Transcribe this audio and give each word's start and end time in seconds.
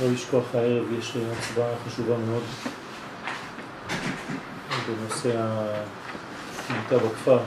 לא 0.00 0.12
לשכוח 0.12 0.44
הערב, 0.54 0.84
יש 0.98 1.16
הצבעה 1.16 1.68
חשובה 1.86 2.16
מאוד 2.18 2.42
בנושא 4.86 5.30
השמיטה 5.38 6.98
בכפר. 6.98 7.38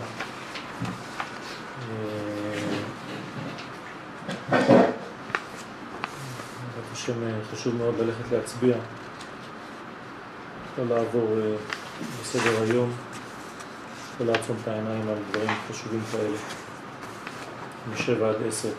השם 6.92 7.14
חשוב 7.52 7.76
מאוד 7.76 7.96
ללכת 8.00 8.32
להצביע, 8.32 8.76
לא 10.78 10.96
לעבור 10.96 11.38
אה, 11.40 11.56
בסדר 12.22 12.62
היום, 12.62 12.92
לא 14.20 14.26
לעצום 14.26 14.58
את 14.64 14.68
העיניים 14.68 15.10
על 15.10 15.16
דברים 15.32 15.50
חשובים 15.70 16.02
כאלה, 16.12 16.38
משבע 17.94 18.30
עד 18.30 18.36
עשר. 18.48 18.70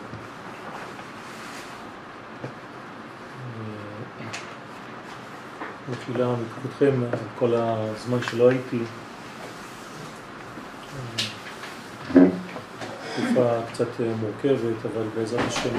מחילה 5.91 6.27
מכבודכם 6.35 7.03
על 7.13 7.19
כל 7.39 7.55
הזמן 7.55 8.23
שלא 8.23 8.49
הייתי. 8.49 8.79
תקופה 13.15 13.59
קצת 13.71 13.87
מורכבת, 14.19 14.85
אבל 14.93 15.03
בעזרת 15.15 15.47
השם 15.47 15.69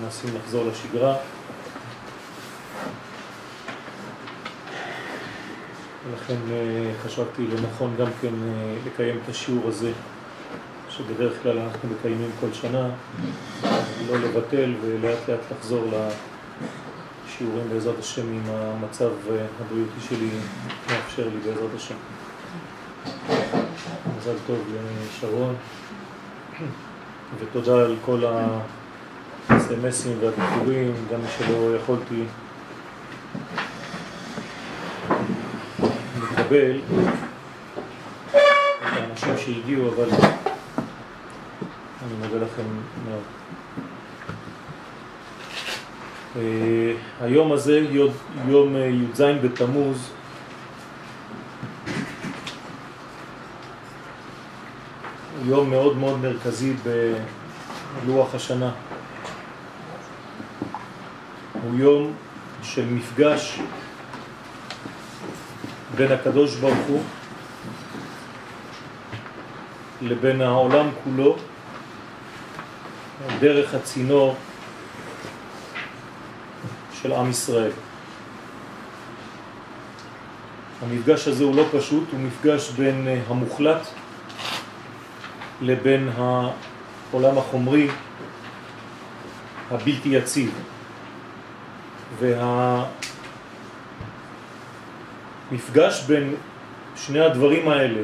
מנסים 0.00 0.30
לחזור 0.36 0.64
לשגרה. 0.64 1.16
ולכן 6.10 6.36
חשבתי 7.02 7.46
לנכון 7.46 7.94
גם 7.98 8.08
כן 8.20 8.34
לקיים 8.86 9.18
את 9.24 9.28
השיעור 9.28 9.68
הזה, 9.68 9.92
שבדרך 10.88 11.42
כלל 11.42 11.58
אנחנו 11.58 11.88
מקיימים 11.88 12.30
כל 12.40 12.52
שנה, 12.52 12.88
לא 14.08 14.18
לבטל 14.18 14.74
ולאט 14.82 15.28
לאט 15.28 15.40
לחזור 15.58 15.84
שיעורים 17.38 17.68
בעזרת 17.72 17.98
השם 17.98 18.32
עם 18.32 18.42
המצב 18.48 19.10
הבריאותי 19.60 20.00
שלי 20.08 20.28
מאפשר 20.90 21.28
לי 21.28 21.40
בעזרת 21.44 21.70
השם. 21.76 21.94
מזל 24.18 24.36
טוב 24.46 24.58
לשרון 25.08 25.54
ותודה 27.38 27.74
על 27.74 27.96
כל 28.04 28.24
הסמסים 29.48 30.18
והביקורים, 30.20 30.94
גם 31.12 31.20
שלא 31.38 31.76
יכולתי 31.76 32.24
לקבל 36.22 36.80
את 38.28 38.36
האנשים 38.82 39.38
שהגיעו, 39.38 39.88
אבל 39.88 40.08
אני 42.02 42.14
מודה 42.20 42.44
לכם 42.44 42.62
מאוד. 43.08 43.22
אה, 46.36 46.92
היום 47.20 47.52
הזה, 47.52 47.80
יום 48.48 48.76
אה, 48.76 48.80
י"ז 48.80 49.20
בתמוז, 49.20 50.10
יום 55.44 55.70
מאוד 55.70 55.96
מאוד 55.96 56.20
מרכזי 56.20 56.72
בלוח 58.04 58.34
השנה. 58.34 58.70
הוא 61.52 61.78
יום 61.78 62.12
של 62.62 62.84
מפגש 62.86 63.60
בין 65.96 66.12
הקדוש 66.12 66.56
ברוך 66.56 66.86
הוא 66.88 67.02
לבין 70.02 70.40
העולם 70.40 70.88
כולו 71.04 71.36
דרך 73.40 73.74
הצינור 73.74 74.36
של 77.06 77.12
עם 77.12 77.30
ישראל. 77.30 77.70
המפגש 80.82 81.28
הזה 81.28 81.44
הוא 81.44 81.56
לא 81.56 81.64
פשוט, 81.72 82.04
הוא 82.12 82.20
מפגש 82.20 82.70
בין 82.70 83.08
אה, 83.08 83.20
המוחלט 83.28 83.86
לבין 85.62 86.10
העולם 86.16 87.38
החומרי 87.38 87.88
הבלתי 89.70 90.08
יציב. 90.08 90.50
והמפגש 95.50 96.02
בין 96.06 96.34
שני 96.96 97.20
הדברים 97.20 97.68
האלה, 97.68 98.02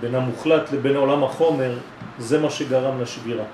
בין 0.00 0.14
המוחלט 0.14 0.72
לבין 0.72 0.96
עולם 0.96 1.24
החומר, 1.24 1.78
זה 2.18 2.38
מה 2.38 2.50
שגרם 2.50 3.00
לשבירה. 3.00 3.44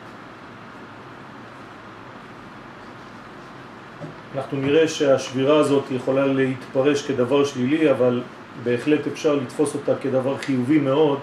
אנחנו 4.36 4.58
נראה 4.58 4.88
שהשבירה 4.88 5.58
הזאת 5.58 5.84
יכולה 5.91 6.26
להתפרש 6.26 7.06
כדבר 7.06 7.44
שלילי, 7.44 7.91
אבל 7.91 8.22
בהחלט 8.62 9.06
אפשר 9.06 9.34
לתפוס 9.34 9.74
אותה 9.74 9.92
כדבר 10.02 10.38
חיובי 10.38 10.78
מאוד 10.78 11.19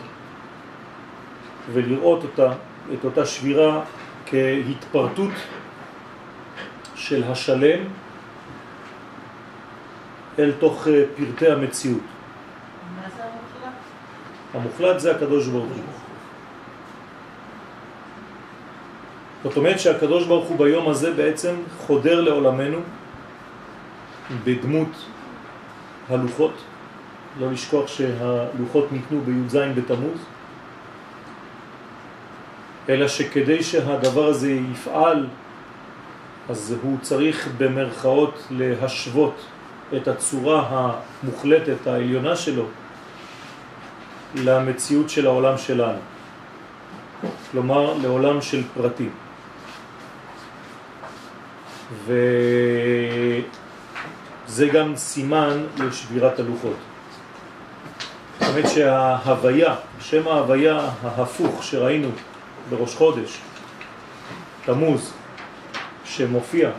ולראות 1.73 2.23
אותה, 2.23 2.53
את 2.94 3.06
אותה 3.06 3.25
שבירה 3.25 3.84
כהתפרטות 4.25 5.31
של 6.96 7.23
השלם 7.23 7.79
אל 10.40 10.52
תוך 10.59 10.88
אה, 10.88 11.03
פרטי 11.18 11.52
המציאות. 11.52 12.00
מה 12.96 13.09
זה 13.18 13.23
המוחלט? 13.23 13.73
המוחלט 14.53 15.00
זה 15.00 15.16
הקדוש 15.16 15.47
ברוך 15.47 15.69
הוא. 15.75 15.84
זאת 19.44 19.57
אומרת 19.57 19.79
שהקדוש 19.79 20.25
ברוך 20.25 20.46
הוא 20.46 20.57
ביום 20.57 20.90
הזה 20.90 21.13
בעצם 21.13 21.56
חודר 21.78 22.22
לעולמנו 22.22 22.79
בדמות 24.44 25.06
הלוחות, 26.09 26.53
לא 27.39 27.51
לשכוח 27.51 27.88
שהלוחות 27.88 28.91
ניתנו 28.91 29.22
בי"ז 29.22 29.57
בתמוז, 29.75 30.19
אלא 32.89 33.07
שכדי 33.07 33.63
שהדבר 33.63 34.25
הזה 34.28 34.51
יפעל, 34.51 35.28
אז 36.50 36.75
הוא 36.81 36.97
צריך 37.01 37.50
במרכאות 37.57 38.47
להשוות 38.51 39.45
את 39.95 40.07
הצורה 40.07 40.90
המוחלטת 41.23 41.88
העליונה 41.88 42.35
שלו 42.35 42.66
למציאות 44.35 45.09
של 45.09 45.28
העולם 45.28 45.57
שלנו, 45.57 46.00
כלומר 47.51 47.94
לעולם 48.01 48.41
של 48.41 48.63
פרטים. 48.73 49.11
וזה 54.53 54.68
גם 54.68 54.96
סימן 54.96 55.64
לשבירת 55.78 56.40
הלוחות. 56.40 56.75
זאת 58.40 58.50
אומרת 58.50 58.69
שההוויה, 58.69 59.75
שם 60.00 60.28
ההוויה 60.28 60.90
ההפוך 61.03 61.64
שראינו 61.64 62.09
בראש 62.69 62.96
חודש, 62.96 63.38
תמוז, 64.66 65.14
שמופיע, 66.06 66.69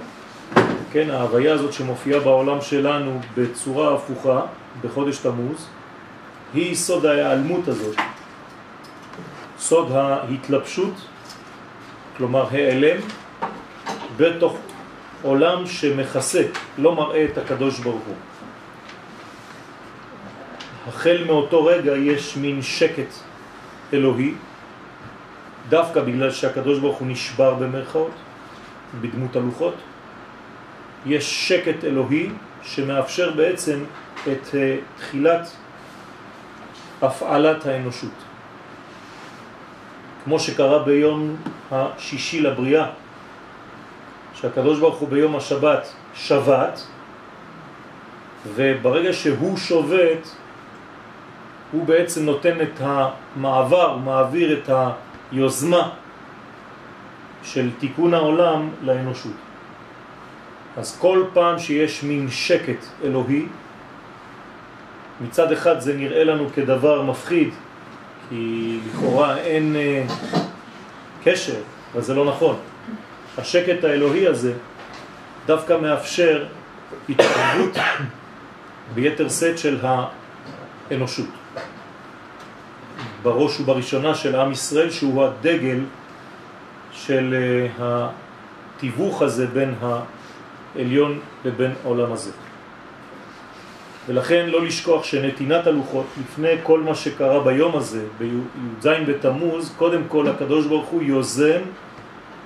כן, 0.92 1.10
ההוויה 1.10 1.54
הזאת 1.54 1.72
שמופיעה 1.72 2.20
בעולם 2.20 2.60
שלנו 2.60 3.20
בצורה 3.36 3.94
הפוכה 3.94 4.40
בחודש 4.82 5.18
תמוז, 5.18 5.66
היא 6.54 6.74
סוד 6.74 7.06
ההיעלמות 7.06 7.68
הזאת, 7.68 7.96
סוד 9.58 9.92
ההתלבשות, 9.92 10.94
כלומר 12.16 12.46
העלם, 12.50 12.96
בתוך 14.16 14.56
עולם 15.24 15.66
שמכסה, 15.66 16.42
לא 16.78 16.94
מראה 16.94 17.24
את 17.24 17.38
הקדוש 17.38 17.78
ברוך 17.80 18.02
הוא. 18.06 18.14
החל 20.88 21.24
מאותו 21.26 21.64
רגע 21.64 21.96
יש 21.96 22.36
מין 22.36 22.62
שקט 22.62 23.08
אלוהי, 23.92 24.34
דווקא 25.68 26.00
בגלל 26.00 26.30
שהקדוש 26.30 26.78
ברוך 26.78 26.98
הוא 26.98 27.08
נשבר 27.08 27.54
במרכאות, 27.54 28.10
בדמות 29.00 29.36
הלוחות, 29.36 29.74
יש 31.06 31.48
שקט 31.48 31.84
אלוהי 31.84 32.28
שמאפשר 32.62 33.30
בעצם 33.30 33.84
את 34.32 34.54
אה, 34.54 34.76
תחילת 34.96 35.48
הפעלת 37.02 37.66
האנושות. 37.66 38.18
כמו 40.24 40.40
שקרה 40.40 40.78
ביום 40.78 41.36
השישי 41.70 42.40
לבריאה, 42.40 43.03
שהקדוש 44.44 44.78
ברוך 44.78 44.98
הוא 44.98 45.08
ביום 45.08 45.36
השבת 45.36 45.92
שבת, 46.14 46.86
וברגע 48.54 49.12
שהוא 49.12 49.56
שובת, 49.56 50.36
הוא 51.72 51.86
בעצם 51.86 52.24
נותן 52.24 52.60
את 52.60 52.80
המעבר, 52.80 53.92
הוא 53.92 54.00
מעביר 54.00 54.58
את 54.58 54.70
היוזמה 55.32 55.90
של 57.42 57.70
תיקון 57.78 58.14
העולם 58.14 58.68
לאנושות. 58.82 59.32
אז 60.76 60.98
כל 61.00 61.24
פעם 61.32 61.58
שיש 61.58 62.02
מין 62.02 62.30
שקט 62.30 62.84
אלוהי, 63.04 63.46
מצד 65.20 65.52
אחד 65.52 65.80
זה 65.80 65.96
נראה 65.96 66.24
לנו 66.24 66.48
כדבר 66.54 67.02
מפחיד, 67.02 67.50
כי 68.28 68.78
לכאורה 68.86 69.36
אין 69.36 69.76
אה, 69.76 70.04
קשר, 71.24 71.60
אבל 71.94 72.02
זה 72.02 72.14
לא 72.14 72.24
נכון. 72.24 72.73
השקט 73.38 73.84
האלוהי 73.84 74.26
הזה 74.26 74.52
דווקא 75.46 75.76
מאפשר 75.82 76.44
התערבות 77.08 77.76
ביתר 78.94 79.28
סט 79.28 79.58
של 79.58 79.78
האנושות. 80.90 81.28
בראש 83.22 83.60
ובראשונה 83.60 84.14
של 84.14 84.36
עם 84.36 84.52
ישראל 84.52 84.90
שהוא 84.90 85.24
הדגל 85.24 85.80
של 86.92 87.34
אה, 87.80 88.08
התיווך 88.76 89.22
הזה 89.22 89.46
בין 89.46 89.74
העליון 90.74 91.20
לבין 91.44 91.72
העולם 91.84 92.12
הזה. 92.12 92.30
ולכן 94.06 94.46
לא 94.48 94.64
לשכוח 94.64 95.04
שנתינת 95.04 95.66
הלוחות, 95.66 96.06
לפני 96.20 96.54
כל 96.62 96.80
מה 96.80 96.94
שקרה 96.94 97.40
ביום 97.40 97.76
הזה, 97.76 98.04
בי"ז 98.18 98.86
בתמוז, 99.06 99.74
קודם 99.78 100.02
כל 100.08 100.28
הקדוש 100.28 100.66
ברוך 100.66 100.86
הוא 100.86 101.02
יוזם 101.02 101.60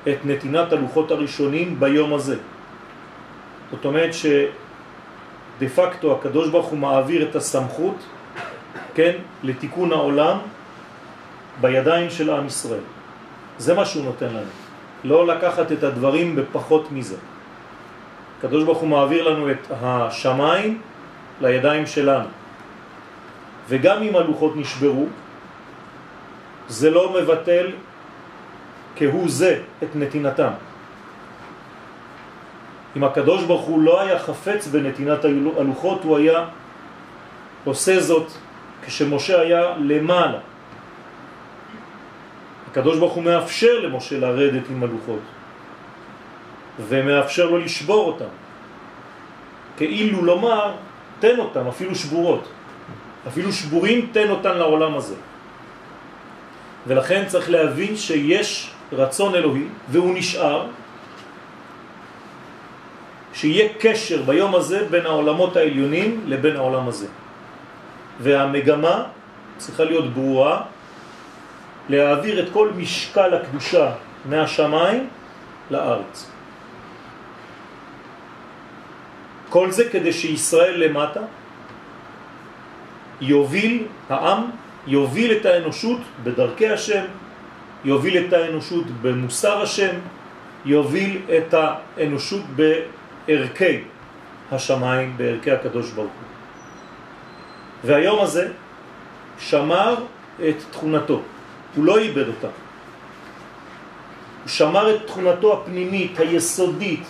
את 0.03 0.19
נתינת 0.25 0.73
הלוחות 0.73 1.11
הראשונים 1.11 1.81
ביום 1.81 2.15
הזה. 2.15 2.37
זאת 3.71 3.85
אומרת 3.85 4.15
שדה 4.15 5.69
פקטו 5.75 6.13
הקדוש 6.13 6.49
ברוך 6.49 6.67
הוא 6.67 6.79
מעביר 6.79 7.29
את 7.29 7.37
הסמכות, 7.37 7.97
כן, 8.95 9.13
לתיקון 9.43 9.93
העולם 9.93 10.39
בידיים 11.61 12.11
של 12.11 12.31
עם 12.31 12.47
ישראל. 12.47 12.87
זה 13.59 13.75
מה 13.75 13.85
שהוא 13.85 14.05
נותן 14.05 14.29
לנו. 14.29 14.51
לא 15.05 15.27
לקחת 15.27 15.73
את 15.73 15.83
הדברים 15.83 16.37
בפחות 16.37 16.93
מזה. 16.93 17.17
הקדוש 18.39 18.65
ברוך 18.65 18.79
הוא 18.79 18.89
מעביר 18.89 19.29
לנו 19.29 19.51
את 19.51 19.67
השמיים 19.71 20.81
לידיים 21.41 21.87
שלנו. 21.87 22.29
וגם 23.69 24.03
אם 24.03 24.17
הלוחות 24.17 24.57
נשברו, 24.57 25.07
זה 26.69 26.91
לא 26.91 27.15
מבטל 27.21 27.67
כהוא 28.99 29.29
זה 29.29 29.61
את 29.83 29.97
נתינתם. 29.97 30.51
אם 32.97 33.05
הקדוש 33.05 33.45
ברוך 33.45 33.67
הוא 33.67 33.83
לא 33.83 34.01
היה 34.01 34.19
חפץ 34.19 34.67
בנתינת 34.67 35.25
הלוחות, 35.59 36.05
הוא 36.05 36.17
היה 36.17 36.45
עושה 37.65 38.01
זאת 38.01 38.27
כשמשה 38.83 39.41
היה 39.41 39.63
למעלה. 39.79 40.39
הקדוש 42.71 42.99
ברוך 42.99 43.13
הוא 43.13 43.25
מאפשר 43.25 43.81
למשה 43.81 44.19
לרדת 44.19 44.63
עם 44.71 44.83
הלוחות 44.83 45.21
ומאפשר 46.89 47.51
לו 47.51 47.59
לשבור 47.59 48.07
אותם 48.07 48.33
כאילו 49.77 50.25
לומר 50.25 50.75
תן 51.21 51.39
אותם 51.39 51.67
אפילו 51.67 51.95
שבורות 51.95 52.49
אפילו 53.29 53.53
שבורים 53.53 54.09
תן 54.13 54.31
אותם 54.31 54.55
לעולם 54.55 54.95
הזה 54.95 55.15
ולכן 56.87 57.25
צריך 57.27 57.51
להבין 57.51 57.97
שיש 57.97 58.71
רצון 58.93 59.35
אלוהי 59.35 59.65
והוא 59.89 60.15
נשאר 60.15 60.67
שיהיה 63.33 63.69
קשר 63.81 64.23
ביום 64.23 64.55
הזה 64.55 64.87
בין 64.91 65.07
העולמות 65.07 65.57
העליונים 65.57 66.25
לבין 66.27 66.57
העולם 66.57 66.89
הזה 66.89 67.07
והמגמה 68.21 69.05
צריכה 69.57 69.85
להיות 69.85 70.15
ברורה 70.15 70.63
להעביר 71.89 72.41
את 72.41 72.49
כל 72.53 72.71
משקל 72.77 73.35
הקדושה 73.35 73.93
מהשמיים 74.25 75.09
לארץ. 75.71 76.31
כל 79.49 79.71
זה 79.71 79.89
כדי 79.89 80.13
שישראל 80.13 80.85
למטה 80.85 81.21
יוביל 83.21 83.87
העם, 84.09 84.51
יוביל 84.87 85.33
את 85.33 85.47
האנושות 85.47 86.01
בדרכי 86.25 86.69
השם, 86.69 87.05
יוביל 87.85 88.27
את 88.27 88.33
האנושות 88.33 88.85
במוסר 89.03 89.63
השם, 89.63 89.97
יוביל 90.65 91.21
את 91.37 91.55
האנושות 91.55 92.43
בערכי 92.57 93.81
השמיים, 94.53 95.15
בערכי 95.17 95.51
הקדוש 95.51 95.91
ברוך 95.91 96.13
הוא. 96.13 96.29
והיום 97.85 98.21
הזה 98.21 98.49
שמר 99.39 99.95
את 100.49 100.57
תכונתו. 100.71 101.21
הוא 101.75 101.85
לא 101.85 101.99
איבד 101.99 102.29
אותה. 102.29 102.47
הוא 104.43 104.49
שמר 104.49 104.97
את 104.97 105.07
תכונתו 105.07 105.53
הפנימית, 105.53 106.21
היסודית, 106.21 107.03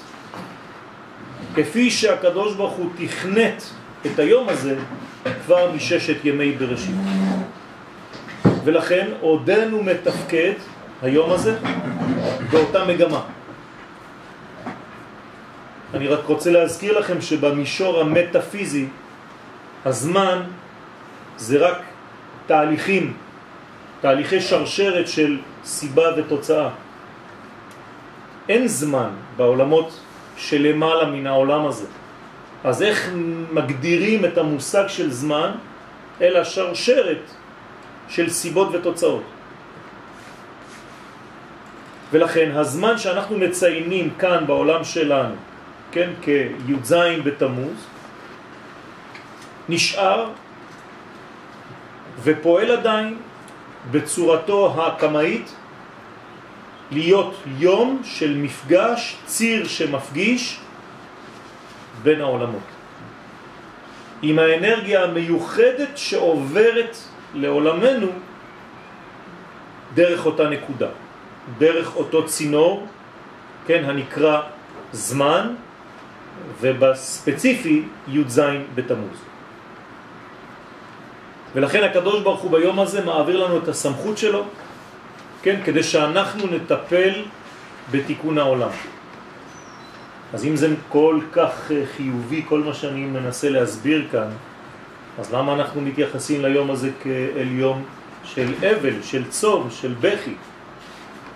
כפי 1.54 1.90
שהקדוש 1.90 2.54
ברוך 2.54 2.72
הוא 2.72 2.90
תכנת 2.98 3.62
את 4.06 4.18
היום 4.18 4.48
הזה 4.48 4.76
כבר 5.46 5.72
מששת 5.72 6.24
ימי 6.24 6.52
בראשית. 6.52 6.94
ולכן 8.64 9.08
עודנו 9.20 9.82
מתפקד 9.82 10.52
היום 11.02 11.32
הזה 11.32 11.58
באותה 12.50 12.84
מגמה. 12.84 13.20
אני 15.94 16.08
רק 16.08 16.24
רוצה 16.24 16.50
להזכיר 16.50 16.98
לכם 16.98 17.20
שבמישור 17.20 18.00
המטאפיזי 18.00 18.86
הזמן 19.84 20.42
זה 21.36 21.58
רק 21.58 21.78
תהליכים 22.46 23.12
תהליכי 24.00 24.40
שרשרת 24.40 25.08
של 25.08 25.38
סיבה 25.64 26.04
ותוצאה. 26.16 26.68
אין 28.48 28.68
זמן 28.68 29.10
בעולמות 29.36 30.00
שלמעלה 30.36 31.10
מן 31.10 31.26
העולם 31.26 31.66
הזה. 31.66 31.86
אז 32.64 32.82
איך 32.82 33.10
מגדירים 33.52 34.24
את 34.24 34.38
המושג 34.38 34.84
של 34.88 35.10
זמן? 35.10 35.50
אלא 36.20 36.44
שרשרת 36.44 37.22
של 38.08 38.30
סיבות 38.30 38.68
ותוצאות. 38.74 39.22
ולכן 42.12 42.50
הזמן 42.54 42.98
שאנחנו 42.98 43.38
מציינים 43.38 44.10
כאן 44.18 44.44
בעולם 44.46 44.84
שלנו, 44.84 45.34
כן, 45.92 46.10
כי"ז 46.22 46.94
בתמוז, 47.24 47.86
נשאר 49.68 50.30
ופועל 52.22 52.70
עדיין 52.70 53.18
בצורתו 53.90 54.82
הקמאית 54.82 55.54
להיות 56.90 57.34
יום 57.58 58.00
של 58.04 58.36
מפגש, 58.36 59.16
ציר 59.26 59.68
שמפגיש 59.68 60.60
בין 62.02 62.20
העולמות. 62.20 62.68
עם 64.22 64.38
האנרגיה 64.38 65.04
המיוחדת 65.04 65.98
שעוברת 65.98 66.96
לעולמנו 67.34 68.06
דרך 69.94 70.26
אותה 70.26 70.48
נקודה, 70.48 70.88
דרך 71.58 71.96
אותו 71.96 72.26
צינור, 72.26 72.86
כן, 73.66 73.84
הנקרא 73.84 74.40
זמן, 74.92 75.54
ובספציפי 76.60 77.82
י"ז 78.08 78.40
בתמוז. 78.74 79.18
ולכן 81.54 81.84
הקדוש 81.84 82.22
ברוך 82.22 82.40
הוא 82.40 82.50
ביום 82.50 82.80
הזה 82.80 83.04
מעביר 83.04 83.44
לנו 83.44 83.58
את 83.58 83.68
הסמכות 83.68 84.18
שלו, 84.18 84.44
כן, 85.42 85.60
כדי 85.64 85.82
שאנחנו 85.82 86.46
נטפל 86.46 87.12
בתיקון 87.90 88.38
העולם. 88.38 88.70
אז 90.34 90.44
אם 90.44 90.56
זה 90.56 90.74
כל 90.88 91.20
כך 91.32 91.70
חיובי, 91.96 92.42
כל 92.48 92.60
מה 92.60 92.74
שאני 92.74 93.00
מנסה 93.00 93.48
להסביר 93.50 94.06
כאן, 94.12 94.28
אז 95.18 95.34
למה 95.34 95.52
אנחנו 95.52 95.80
מתייחסים 95.80 96.44
ליום 96.44 96.70
הזה 96.70 96.90
כאל 97.02 97.48
יום 97.50 97.84
של 98.24 98.54
אבל, 98.70 99.02
של 99.02 99.28
צום, 99.30 99.68
של 99.70 99.94
בכי, 100.00 100.34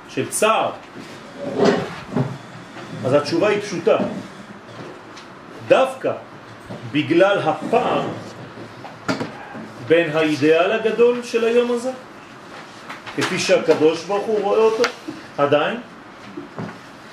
של 0.09 0.29
צער? 0.29 0.71
אז 3.05 3.13
התשובה 3.15 3.49
היא 3.49 3.61
פשוטה. 3.61 3.99
דווקא 5.69 6.13
בגלל 6.93 7.39
הפער 7.39 8.03
בין 9.89 10.17
האידאל 10.17 10.73
הגדול 10.73 11.23
של 11.23 11.45
היום 11.45 11.73
הזה, 11.73 11.91
כפי 13.17 13.39
שהקדוש 13.39 14.05
ברוך 14.05 14.27
הוא 14.27 14.41
רואה 14.41 14.59
אותו, 14.59 14.83
עדיין, 15.39 15.77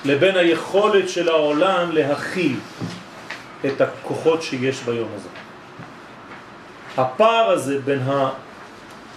לבין 0.05 0.37
היכולת 0.37 1.09
של 1.09 1.29
העולם 1.29 1.91
להכיל 1.91 2.55
את 3.65 3.81
הכוחות 3.81 4.43
שיש 4.43 4.83
ביום 4.83 5.09
הזה. 5.15 5.38
הפער 6.97 7.49
הזה 7.49 7.79
בין 7.85 7.99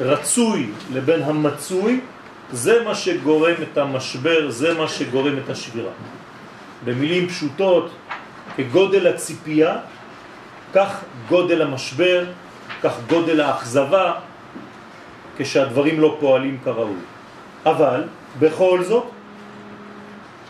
הרצוי 0.01 0.71
לבין 0.93 1.23
המצוי, 1.23 2.01
זה 2.53 2.85
מה 2.85 2.95
שגורם 2.95 3.55
את 3.63 3.79
המשבר, 3.79 4.51
זה 4.51 4.75
מה 4.75 4.89
שגורם 4.89 5.39
את 5.45 5.51
השבירה. 5.51 5.91
במילים 6.85 7.29
פשוטות, 7.29 7.91
כגודל 8.57 9.07
הציפייה, 9.07 9.77
כך 10.75 11.05
גודל 11.29 11.63
המשבר, 11.63 12.25
כך 12.83 12.93
גודל 13.09 13.41
האכזבה 13.41 14.13
כשהדברים 15.37 16.01
לא 16.01 16.17
פועלים 16.21 16.59
כראוי. 16.65 17.01
אבל 17.67 18.05
בכל 18.39 18.83
זאת, 18.85 19.05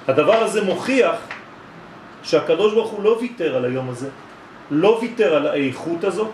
הדבר 0.08 0.36
הזה 0.42 0.64
מוכיח 0.64 1.16
שהקדוש 2.22 2.74
ברוך 2.74 2.90
הוא 2.90 3.02
לא 3.02 3.16
ויתר 3.20 3.56
על 3.56 3.64
היום 3.64 3.90
הזה, 3.90 4.08
לא 4.70 4.98
ויתר 5.02 5.34
על 5.34 5.46
האיכות 5.46 6.04
הזאת, 6.04 6.30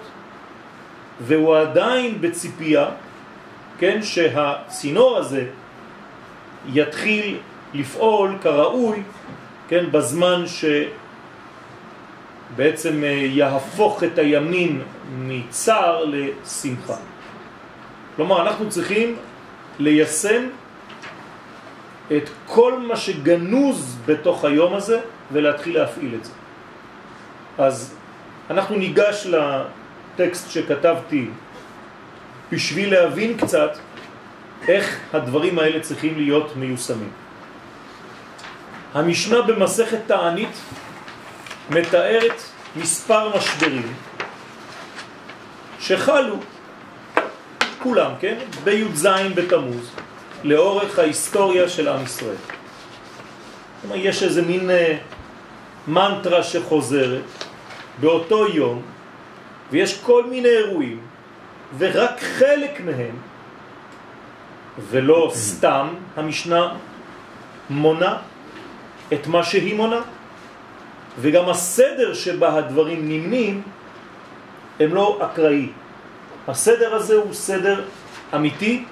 והוא 1.21 1.57
עדיין 1.57 2.21
בציפייה, 2.21 2.87
כן, 3.79 4.03
שהצינור 4.03 5.17
הזה 5.17 5.47
יתחיל 6.73 7.39
לפעול 7.75 8.39
כראוי, 8.43 9.03
כן, 9.69 9.91
בזמן 9.91 10.45
בעצם 12.57 13.05
אה, 13.05 13.09
יהפוך 13.09 14.05
את 14.05 14.19
הימים 14.19 14.83
מצער 15.19 16.05
לשמחה. 16.05 16.97
כלומר, 18.17 18.43
אנחנו 18.43 18.69
צריכים 18.69 19.17
ליישם 19.79 20.43
את 22.17 22.31
כל 22.47 22.79
מה 22.79 22.97
שגנוז 22.97 23.97
בתוך 24.07 24.45
היום 24.45 24.75
הזה 24.75 25.01
ולהתחיל 25.33 25.79
להפעיל 25.79 26.15
את 26.15 26.25
זה. 26.25 26.33
אז 27.59 27.95
אנחנו 28.51 28.77
ניגש 28.77 29.27
לטקסט 30.19 30.51
שכתבתי 30.51 31.27
בשביל 32.53 32.95
להבין 32.95 33.37
קצת 33.37 33.71
איך 34.69 34.99
הדברים 35.13 35.59
האלה 35.59 35.81
צריכים 35.81 36.17
להיות 36.17 36.57
מיושמים. 36.57 37.11
המשנה 38.95 39.43
במסכת 39.43 39.99
תענית 40.07 40.57
מתארת 41.71 42.43
מספר 42.77 43.37
משברים 43.37 43.95
שחלו 45.81 46.37
כולם, 47.83 48.11
כן? 48.21 48.39
בי"ז 48.65 49.07
בתמוז, 49.35 49.91
לאורך 50.45 50.99
ההיסטוריה 50.99 51.69
של 51.69 51.89
עם 51.89 52.05
ישראל. 52.05 52.37
כלומר, 53.81 53.97
יש 53.97 54.23
איזה 54.23 54.43
מין 54.43 54.71
אה, 54.71 54.99
מנטרה 55.89 56.43
שחוזרת 56.43 57.45
באותו 58.01 58.49
יום, 58.49 58.83
ויש 59.71 60.01
כל 60.03 60.25
מיני 60.27 60.49
אירועים, 60.49 61.01
ורק 61.79 62.21
חלק 62.21 62.81
מהם, 62.85 63.17
ולא 64.91 65.31
סתם 65.35 65.89
המשנה 66.17 66.75
מונה 67.71 68.17
את 69.13 69.27
מה 69.27 69.43
שהיא 69.43 69.75
מונה, 69.75 70.01
וגם 71.21 71.49
הסדר 71.49 72.15
שבה 72.15 72.57
הדברים 72.57 73.09
נמנים 73.09 73.63
הם 74.81 74.95
לא 74.95 75.19
אקראי. 75.23 75.69
הסדר 76.49 76.95
הזה 76.95 77.15
הוא 77.15 77.33
סדר 77.33 77.85
אמיתי, 78.35 78.85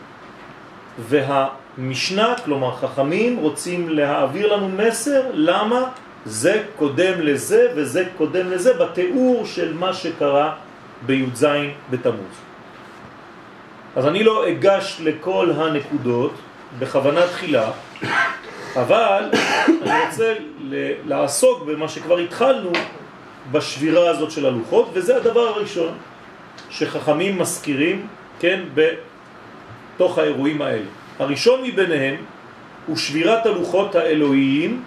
והמשנה, 0.99 2.35
כלומר 2.45 2.77
חכמים, 2.77 3.37
רוצים 3.37 3.89
להעביר 3.89 4.57
לנו 4.57 4.69
מסר 4.69 5.23
למה 5.33 5.91
זה 6.27 6.63
קודם 6.77 7.21
לזה 7.21 7.69
וזה 7.75 8.05
קודם 8.17 8.51
לזה 8.51 8.75
בתיאור 8.75 9.47
של 9.47 9.75
מה 9.75 9.95
שקרה 9.95 10.55
בי"ז 11.03 11.47
בתמוז. 11.91 12.37
אז 13.97 14.07
אני 14.07 14.25
לא 14.25 14.49
אגש 14.49 15.01
לכל 15.05 15.51
הנקודות 15.57 16.33
בכוונה 16.79 17.27
תחילה, 17.27 17.71
אבל 18.77 19.31
אני 19.83 20.07
רוצה 20.09 20.35
לעסוק 21.07 21.63
במה 21.63 21.89
שכבר 21.89 22.19
התחלנו 22.19 22.73
בשבירה 23.53 24.11
הזאת 24.11 24.31
של 24.31 24.47
הלוחות, 24.47 24.91
וזה 24.93 25.17
הדבר 25.17 25.41
הראשון 25.41 25.95
שחכמים 26.71 27.39
מזכירים, 27.39 28.07
כן, 28.41 28.61
בתוך 28.75 30.19
האירועים 30.19 30.63
האלה. 30.63 30.87
הראשון 31.19 31.63
מביניהם 31.63 32.17
הוא 32.87 32.97
שבירת 32.97 33.47
הלוחות 33.47 33.95
האלוהיים. 33.95 34.83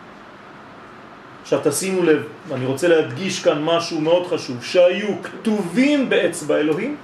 עכשיו 1.49 1.61
תשימו 1.63 2.03
לב, 2.03 2.27
אני 2.53 2.65
רוצה 2.65 2.87
להדגיש 2.87 3.43
כאן 3.43 3.63
משהו 3.63 4.01
מאוד 4.01 4.27
חשוב, 4.27 4.63
שהיו 4.63 5.23
כתובים 5.23 6.09
באצבע 6.09 6.57
אלוהים, 6.57 6.97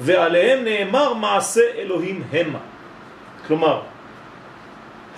ועליהם 0.00 0.64
נאמר 0.64 1.14
מעשה 1.14 1.60
אלוהים 1.78 2.22
המה. 2.32 2.58
כלומר, 3.46 3.80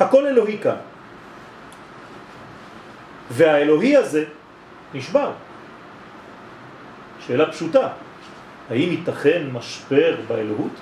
הכל 0.00 0.26
אלוהי 0.26 0.58
כאן. 0.58 0.78
והאלוהי 3.30 3.96
הזה 3.96 4.24
נשבר. 4.94 5.30
שאלה 7.26 7.50
פשוטה, 7.52 7.88
האם 8.70 8.88
ייתכן 8.90 9.42
משבר 9.52 10.16
באלוהות? 10.28 10.76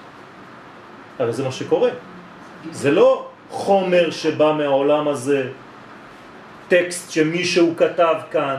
הרי 1.19 1.33
זה 1.33 1.45
מה 1.45 1.53
שקורה. 1.53 1.91
זה 2.71 2.91
לא 2.91 3.29
חומר 3.51 4.11
שבא 4.11 4.53
מהעולם 4.53 5.09
הזה, 5.09 5.49
טקסט 6.69 7.11
שמישהו 7.11 7.75
כתב 7.77 8.15
כאן, 8.31 8.57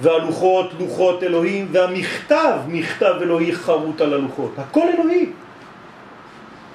והלוחות 0.00 0.70
לוחות 0.78 1.22
אלוהים, 1.22 1.68
והמכתב 1.72 2.58
מכתב 2.68 3.14
אלוהי 3.20 3.54
חרוט 3.54 4.00
על 4.00 4.14
הלוחות. 4.14 4.54
הכל 4.58 4.86
אלוהי. 4.94 5.26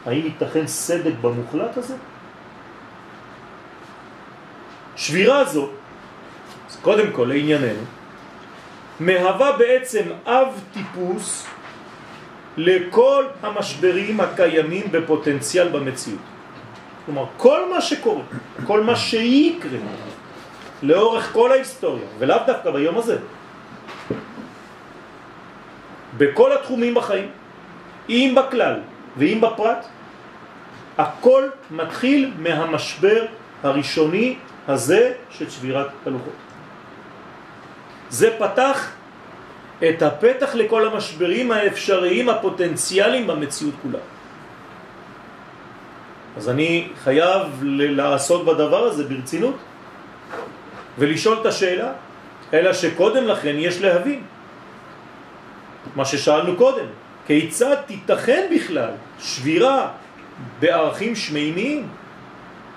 האם 0.06 0.26
ייתכן 0.26 0.68
סדק 0.68 1.14
במוחלט 1.22 1.78
הזה? 1.78 1.96
שבירה 4.96 5.46
זו, 5.46 5.70
קודם 6.82 7.12
כל 7.12 7.26
לענייננו, 7.30 7.84
מהווה 9.00 9.58
בעצם 9.58 10.04
אב 10.26 10.48
טיפוס 10.74 11.46
לכל 12.58 13.26
המשברים 13.42 14.20
הקיימים 14.20 14.84
בפוטנציאל 14.92 15.68
במציאות. 15.68 16.20
כלומר, 17.06 17.26
כל 17.38 17.70
מה 17.74 17.82
שקורה, 17.82 18.24
כל 18.68 18.84
מה 18.84 18.96
שיקרה 18.96 19.80
לאורך 20.82 21.34
כל 21.34 21.52
ההיסטוריה, 21.52 22.06
ולאו 22.20 22.38
דווקא 22.48 22.72
ביום 22.72 22.98
הזה, 22.98 23.18
בכל 26.18 26.52
התחומים 26.52 26.94
בחיים, 26.94 27.30
אם 28.10 28.36
בכלל 28.36 28.80
ואם 29.18 29.42
בפרט, 29.42 29.86
הכל 30.98 31.50
מתחיל 31.72 32.32
מהמשבר 32.38 33.26
הראשוני 33.64 34.36
הזה 34.68 35.14
של 35.30 35.50
שבירת 35.50 35.88
הלוחות. 36.06 36.34
זה 38.10 38.36
פתח 38.40 38.92
את 39.90 40.02
הפתח 40.02 40.56
לכל 40.56 40.88
המשברים 40.88 41.52
האפשריים 41.52 42.30
הפוטנציאליים 42.30 43.28
במציאות 43.28 43.74
כולה. 43.82 44.00
אז 46.38 46.50
אני 46.50 46.88
חייב 47.04 47.42
לעשות 47.64 48.46
בדבר 48.46 48.84
הזה 48.84 49.04
ברצינות 49.04 49.56
ולשאול 50.98 51.38
את 51.42 51.46
השאלה, 51.46 51.92
אלא 52.54 52.74
שקודם 52.74 53.28
לכן 53.28 53.56
יש 53.58 53.82
להבין 53.82 54.24
מה 55.96 56.06
ששאלנו 56.06 56.56
קודם, 56.56 56.86
כיצד 57.28 57.76
תיתכן 57.86 58.48
בכלל 58.56 58.92
שבירה 59.20 59.88
בערכים 60.60 61.16
שמימיים? 61.16 61.88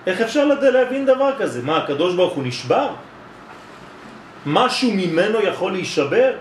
איך 0.07 0.21
אפשר 0.21 0.45
להבין 0.45 1.07
דבר 1.07 1.33
כזה? 1.39 1.63
מה, 1.63 1.77
הקדוש 1.77 2.15
ברוך 2.15 2.35
הוא 2.35 2.45
נשבר? 2.47 2.89
משהו 4.47 4.91
ממנו 4.93 5.43
יכול 5.43 5.73
להישבר? 5.73 6.33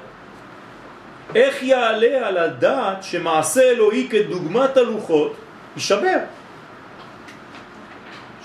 איך 1.35 1.63
יעלה 1.63 2.27
על 2.27 2.37
הדעת 2.37 3.03
שמעשה 3.03 3.61
אלוהי 3.61 4.07
כדוגמת 4.11 4.77
הלוחות 4.77 5.35
יישבר? 5.75 6.17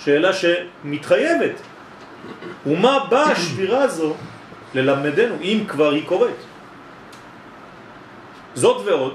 שאלה 0.04 0.30
שמתחייבת. 0.32 1.67
ומה 2.66 2.98
באה 3.08 3.32
השבירה 3.32 3.82
הזו 3.82 4.14
ללמדנו, 4.74 5.34
אם 5.42 5.64
כבר 5.68 5.92
היא 5.92 6.06
קורית? 6.06 6.36
זאת 8.54 8.86
ועוד, 8.86 9.14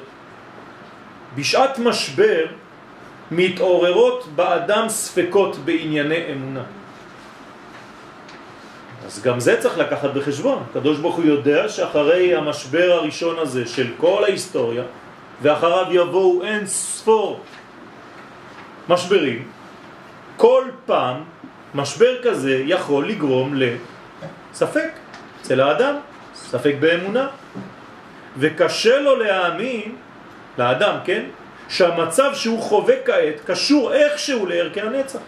בשעת 1.35 1.79
משבר 1.79 2.45
מתעוררות 3.31 4.27
באדם 4.35 4.89
ספקות 4.89 5.57
בענייני 5.65 6.31
אמונה. 6.31 6.63
אז 9.05 9.21
גם 9.21 9.39
זה 9.39 9.61
צריך 9.61 9.77
לקחת 9.77 10.09
בחשבון. 10.13 10.63
הקדוש 10.69 10.99
ברוך 10.99 11.15
הוא 11.15 11.25
יודע 11.25 11.69
שאחרי 11.69 12.35
המשבר 12.35 12.91
הראשון 12.91 13.39
הזה 13.39 13.67
של 13.67 13.91
כל 13.97 14.23
ההיסטוריה, 14.23 14.83
ואחריו 15.41 15.85
יבואו 15.91 16.43
אין 16.43 16.67
ספור 16.67 17.43
משברים, 18.89 19.47
כל 20.37 20.63
פעם 20.85 21.23
משבר 21.75 22.15
כזה 22.23 22.61
יכול 22.65 23.09
לגרום 23.09 23.53
לספק 23.55 24.89
אצל 25.41 25.61
האדם, 25.61 25.95
ספק 26.35 26.75
באמונה. 26.79 27.27
וקשה 28.37 28.99
לו 28.99 29.15
להאמין, 29.15 29.95
לאדם, 30.57 30.97
כן, 31.05 31.23
שהמצב 31.69 32.31
שהוא 32.33 32.61
חווה 32.61 32.95
כעת 33.05 33.39
קשור 33.45 33.93
איכשהו 33.93 34.45
לערכי 34.45 34.81
הנצח. 34.81 35.19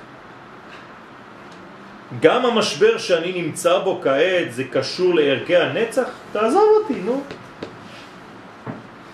גם 2.21 2.45
המשבר 2.45 2.97
שאני 2.97 3.41
נמצא 3.41 3.79
בו 3.79 4.01
כעת 4.03 4.53
זה 4.53 4.63
קשור 4.63 5.15
לערכי 5.15 5.55
הנצח? 5.55 6.09
תעזוב 6.31 6.69
אותי, 6.81 6.93
נו. 7.05 7.23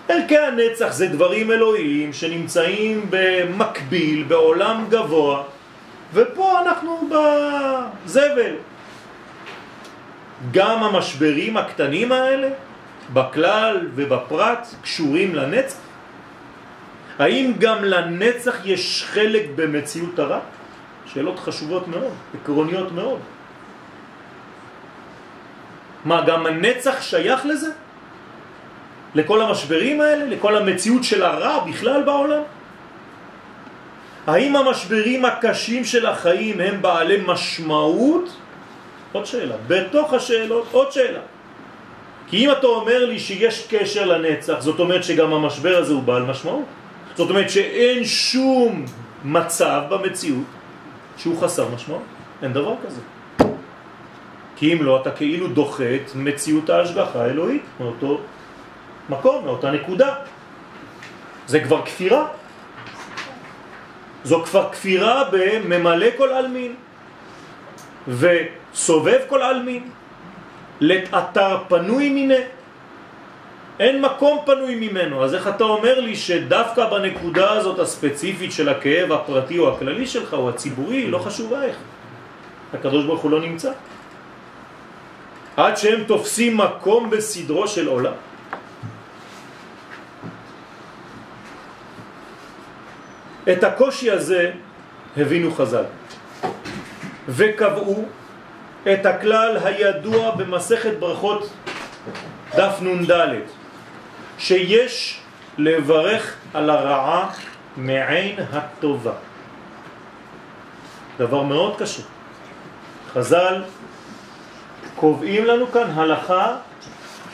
ערכי 0.08 0.38
הנצח 0.38 0.92
זה 0.92 1.06
דברים 1.06 1.50
אלוהיים 1.50 2.12
שנמצאים 2.12 3.06
במקביל, 3.10 4.24
בעולם 4.28 4.84
גבוה, 4.88 5.42
ופה 6.12 6.60
אנחנו 6.60 7.08
בזבל. 8.04 8.54
גם 10.50 10.82
המשברים 10.84 11.56
הקטנים 11.56 12.12
האלה, 12.12 12.48
בכלל 13.12 13.88
ובפרט, 13.94 14.66
קשורים 14.82 15.34
לנצח? 15.34 15.76
האם 17.18 17.52
גם 17.58 17.84
לנצח 17.84 18.56
יש 18.64 19.04
חלק 19.06 19.42
במציאות 19.54 20.18
הרע? 20.18 20.40
שאלות 21.06 21.38
חשובות 21.38 21.88
מאוד, 21.88 22.12
עקרוניות 22.34 22.92
מאוד. 22.92 23.20
מה, 26.04 26.22
גם 26.26 26.46
הנצח 26.46 27.02
שייך 27.02 27.46
לזה? 27.46 27.70
לכל 29.14 29.42
המשברים 29.42 30.00
האלה? 30.00 30.24
לכל 30.24 30.56
המציאות 30.56 31.04
של 31.04 31.22
הרע 31.22 31.64
בכלל 31.64 32.02
בעולם? 32.02 32.42
האם 34.26 34.56
המשברים 34.56 35.24
הקשים 35.24 35.84
של 35.84 36.06
החיים 36.06 36.60
הם 36.60 36.82
בעלי 36.82 37.22
משמעות? 37.26 38.36
עוד 39.12 39.26
שאלה. 39.26 39.54
בתוך 39.66 40.12
השאלות 40.12 40.66
עוד 40.72 40.92
שאלה. 40.92 41.20
כי 42.28 42.46
אם 42.46 42.50
אתה 42.50 42.66
אומר 42.66 43.04
לי 43.04 43.18
שיש 43.18 43.66
קשר 43.70 44.04
לנצח, 44.06 44.60
זאת 44.60 44.80
אומרת 44.80 45.04
שגם 45.04 45.32
המשבר 45.32 45.76
הזה 45.76 45.92
הוא 45.92 46.02
בעל 46.02 46.22
משמעות. 46.22 46.64
זאת 47.16 47.30
אומרת 47.30 47.50
שאין 47.50 48.04
שום 48.04 48.84
מצב 49.24 49.82
במציאות 49.88 50.46
שהוא 51.16 51.42
חסר 51.42 51.68
משמעות. 51.74 52.02
אין 52.42 52.52
דבר 52.52 52.74
כזה. 52.86 53.00
כי 54.56 54.72
אם 54.72 54.82
לא, 54.82 55.00
אתה 55.00 55.10
כאילו 55.10 55.48
דוחה 55.48 55.94
את 55.94 56.10
מציאות 56.14 56.70
ההשגחה 56.70 57.22
האלוהית 57.22 57.62
מאותו 57.80 58.20
מקום, 59.08 59.44
מאותה 59.44 59.70
נקודה. 59.70 60.14
זה 61.46 61.60
כבר 61.60 61.82
כפירה. 61.84 62.26
זו 64.24 64.42
כבר 64.44 64.68
כפירה 64.72 65.24
בממלא 65.32 66.06
כל 66.16 66.32
אלמין 66.32 66.74
וסובב 68.08 69.18
כל 69.28 69.42
אלמין 69.42 69.82
לאתר 70.80 71.58
פנוי 71.68 72.08
מיני. 72.08 72.34
אין 73.80 74.02
מקום 74.02 74.38
פנוי 74.46 74.74
ממנו, 74.88 75.24
אז 75.24 75.34
איך 75.34 75.48
אתה 75.48 75.64
אומר 75.64 76.00
לי 76.00 76.16
שדווקא 76.16 76.86
בנקודה 76.86 77.50
הזאת 77.50 77.78
הספציפית 77.78 78.52
של 78.52 78.68
הכאב 78.68 79.12
הפרטי 79.12 79.58
או 79.58 79.74
הכללי 79.74 80.06
שלך 80.06 80.34
או 80.34 80.48
הציבורי, 80.48 81.10
לא 81.10 81.18
חשוב 81.18 81.52
איך, 81.52 81.76
הקדוש 82.74 83.04
ברוך 83.04 83.20
הוא 83.20 83.30
לא 83.30 83.40
נמצא. 83.40 83.72
עד 85.56 85.76
שהם 85.76 86.04
תופסים 86.04 86.56
מקום 86.56 87.10
בסדרו 87.10 87.68
של 87.68 87.88
עולם. 87.88 88.12
את 93.52 93.64
הקושי 93.64 94.10
הזה 94.10 94.50
הבינו 95.16 95.54
חז"ל 95.54 95.84
וקבעו 97.28 98.04
את 98.92 99.06
הכלל 99.06 99.56
הידוע 99.64 100.30
במסכת 100.30 100.98
ברכות 100.98 101.50
דף 102.56 102.78
נ"ד 102.82 103.10
שיש 104.38 105.20
לברך 105.58 106.36
על 106.54 106.70
הרעה 106.70 107.30
מעין 107.76 108.36
הטובה. 108.52 109.12
דבר 111.18 111.42
מאוד 111.42 111.76
קשה. 111.78 112.02
חז"ל 113.12 113.62
קובעים 114.96 115.44
לנו 115.44 115.72
כאן 115.72 115.90
הלכה 115.90 116.56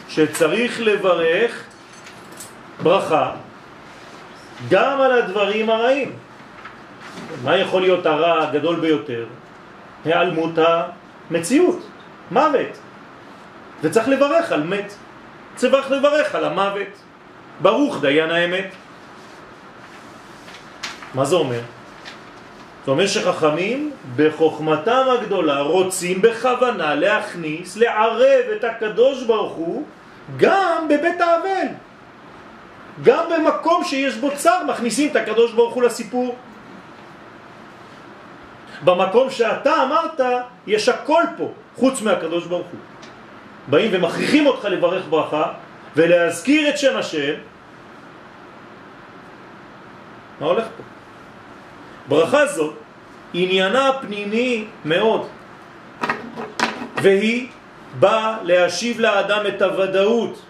שצריך 0.09 0.81
לברך 0.81 1.65
ברכה 2.83 3.33
גם 4.71 5.01
על 5.01 5.13
הדברים 5.13 5.71
הרעים. 5.71 6.13
מה 7.45 7.57
יכול 7.57 7.83
להיות 7.83 8.07
הרע 8.07 8.49
הגדול 8.49 8.81
ביותר? 8.81 9.27
היעלמות 10.05 10.59
המציאות, 11.31 11.87
מוות. 12.31 12.79
וצריך 13.83 14.09
לברך 14.09 14.53
על 14.53 14.63
מת. 14.63 14.95
צריך 15.57 15.91
לברך 15.91 16.35
על 16.35 16.45
המוות. 16.45 16.93
ברוך 17.63 18.01
דיין 18.01 18.31
האמת. 18.31 18.71
מה 21.15 21.25
זה 21.25 21.37
אומר? 21.37 21.61
זה 22.85 22.91
אומר 22.91 23.07
שחכמים 23.07 23.91
בחוכמתם 24.17 25.07
הגדולה 25.19 25.61
רוצים 25.61 26.23
בכוונה 26.23 26.95
להכניס, 26.95 27.77
לערב 27.77 28.45
את 28.57 28.65
הקדוש 28.65 29.23
ברוך 29.23 29.53
הוא 29.53 29.85
גם 30.37 30.89
בבית 30.89 31.21
האבל. 31.21 31.67
גם 33.03 33.25
במקום 33.31 33.85
שיש 33.85 34.15
בו 34.15 34.31
צר 34.37 34.65
מכניסים 34.69 35.11
את 35.11 35.17
הקדוש 35.17 35.53
ברוך 35.53 35.75
הוא 35.75 35.83
לסיפור. 35.83 36.37
במקום 38.85 39.31
שאתה 39.31 39.83
אמרת, 39.83 40.21
יש 40.67 40.89
הכל 40.89 41.23
פה, 41.37 41.53
חוץ 41.77 42.03
מהקדוש 42.03 42.47
ברוך 42.47 42.67
הוא. 42.67 42.81
באים 43.69 43.91
ומכריחים 43.95 44.47
אותך 44.47 44.65
לברך 44.65 45.05
ברכה 45.11 45.53
ולהזכיר 45.97 46.69
את 46.69 46.79
שם 46.79 46.97
השם. 46.97 47.35
מה 50.41 50.47
הולך 50.47 50.65
פה? 50.77 50.83
ברכה 52.09 52.47
זו 52.47 52.73
עניינה 53.35 53.91
פנימי 54.01 54.65
מאוד, 54.85 55.29
והיא 57.03 57.49
באה 58.01 58.37
להשיב 58.43 59.01
לאדם 59.01 59.47
את 59.47 59.63
הוודאות 59.63 60.43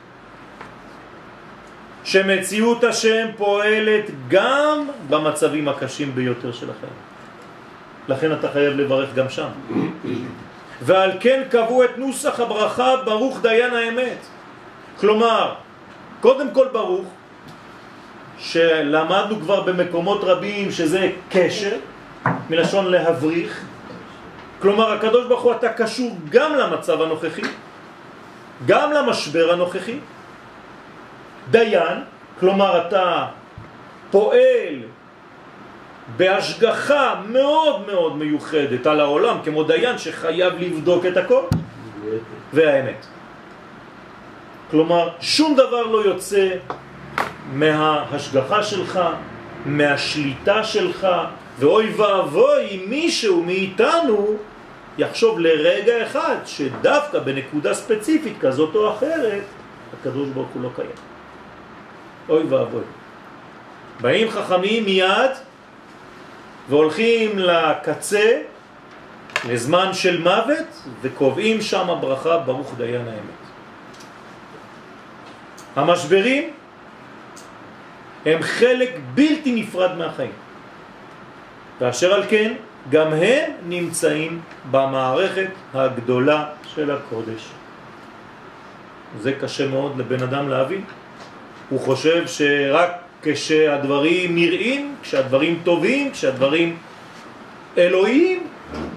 שמציאות 2.08 2.84
השם 2.84 3.26
פועלת 3.36 4.04
גם 4.28 4.88
במצבים 5.08 5.68
הקשים 5.68 6.14
ביותר 6.14 6.52
של 6.52 6.70
החיים. 6.70 6.92
לכן 8.08 8.32
אתה 8.32 8.48
חייב 8.52 8.72
לברך 8.76 9.14
גם 9.14 9.28
שם. 9.28 9.48
ועל 10.82 11.10
כן 11.20 11.42
קבעו 11.50 11.84
את 11.84 11.98
נוסח 11.98 12.40
הברכה 12.40 12.96
ברוך 13.04 13.42
דיין 13.42 13.74
האמת. 13.74 14.18
כלומר, 15.00 15.54
קודם 16.20 16.50
כל 16.50 16.66
ברוך, 16.72 17.06
שלמדנו 18.38 19.40
כבר 19.40 19.62
במקומות 19.62 20.24
רבים 20.24 20.72
שזה 20.72 21.10
קשר, 21.30 21.76
מלשון 22.50 22.86
להבריך. 22.86 23.64
כלומר, 24.60 24.92
הקדוש 24.92 25.26
ברוך 25.26 25.42
הוא 25.42 25.52
אתה 25.52 25.72
קשור 25.72 26.16
גם 26.30 26.54
למצב 26.54 27.02
הנוכחי, 27.02 27.42
גם 28.66 28.92
למשבר 28.92 29.52
הנוכחי. 29.52 29.98
דיין, 31.50 31.98
כלומר 32.40 32.86
אתה 32.86 33.26
פועל 34.10 34.82
בהשגחה 36.16 37.14
מאוד 37.28 37.86
מאוד 37.86 38.16
מיוחדת 38.16 38.86
על 38.86 39.00
העולם, 39.00 39.36
כמו 39.44 39.62
דיין 39.62 39.98
שחייב 39.98 40.54
לבדוק 40.58 41.06
את 41.06 41.16
הכל, 41.16 41.42
והאמת. 42.52 43.06
כלומר, 44.70 45.08
שום 45.20 45.54
דבר 45.56 45.82
לא 45.82 46.04
יוצא 46.04 46.48
מההשגחה 47.52 48.62
שלך, 48.62 49.00
מהשליטה 49.66 50.64
שלך, 50.64 51.06
ואוי 51.58 51.92
ואבוי 51.96 52.68
אם 52.70 52.90
מישהו 52.90 53.42
מאיתנו 53.42 54.36
יחשוב 54.98 55.38
לרגע 55.38 56.06
אחד 56.06 56.36
שדווקא 56.46 57.18
בנקודה 57.18 57.74
ספציפית 57.74 58.36
כזאת 58.40 58.74
או 58.74 58.92
אחרת, 58.94 59.42
הקדוש 60.00 60.28
ברוך 60.28 60.48
הוא 60.54 60.62
לא 60.62 60.70
קיים. 60.76 61.07
אוי 62.28 62.42
ואבוי. 62.42 62.84
באים 64.00 64.30
חכמים 64.30 64.84
מיד 64.84 65.30
והולכים 66.68 67.38
לקצה 67.38 68.40
לזמן 69.44 69.94
של 69.94 70.22
מוות 70.22 70.66
וקובעים 71.02 71.60
שם 71.60 71.98
ברכה 72.00 72.38
ברוך 72.38 72.74
דיין 72.76 73.00
האמת. 73.08 73.38
המשברים 75.76 76.50
הם 78.26 78.42
חלק 78.42 78.90
בלתי 79.14 79.52
נפרד 79.62 79.96
מהחיים. 79.96 80.32
ואשר 81.80 82.14
על 82.14 82.22
כן, 82.30 82.54
גם 82.90 83.12
הם 83.12 83.50
נמצאים 83.68 84.40
במערכת 84.70 85.50
הגדולה 85.74 86.46
של 86.66 86.90
הקודש. 86.90 87.48
זה 89.20 89.32
קשה 89.32 89.68
מאוד 89.68 89.98
לבן 89.98 90.22
אדם 90.22 90.48
להבין. 90.48 90.84
הוא 91.68 91.80
חושב 91.80 92.26
שרק 92.26 92.90
כשהדברים 93.22 94.34
נראים, 94.34 94.94
כשהדברים 95.02 95.60
טובים, 95.64 96.10
כשהדברים 96.10 96.76
אלוהים, 97.78 98.46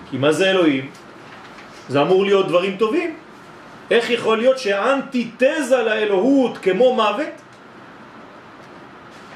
כי 0.09 0.17
מה 0.17 0.31
זה 0.31 0.51
אלוהים? 0.51 0.89
זה 1.89 2.01
אמור 2.01 2.25
להיות 2.25 2.47
דברים 2.47 2.77
טובים. 2.77 3.15
איך 3.91 4.09
יכול 4.09 4.37
להיות 4.37 4.59
שהאנטיתזה 4.59 5.77
לאלוהות 5.83 6.57
כמו 6.57 6.95
מוות, 6.95 7.35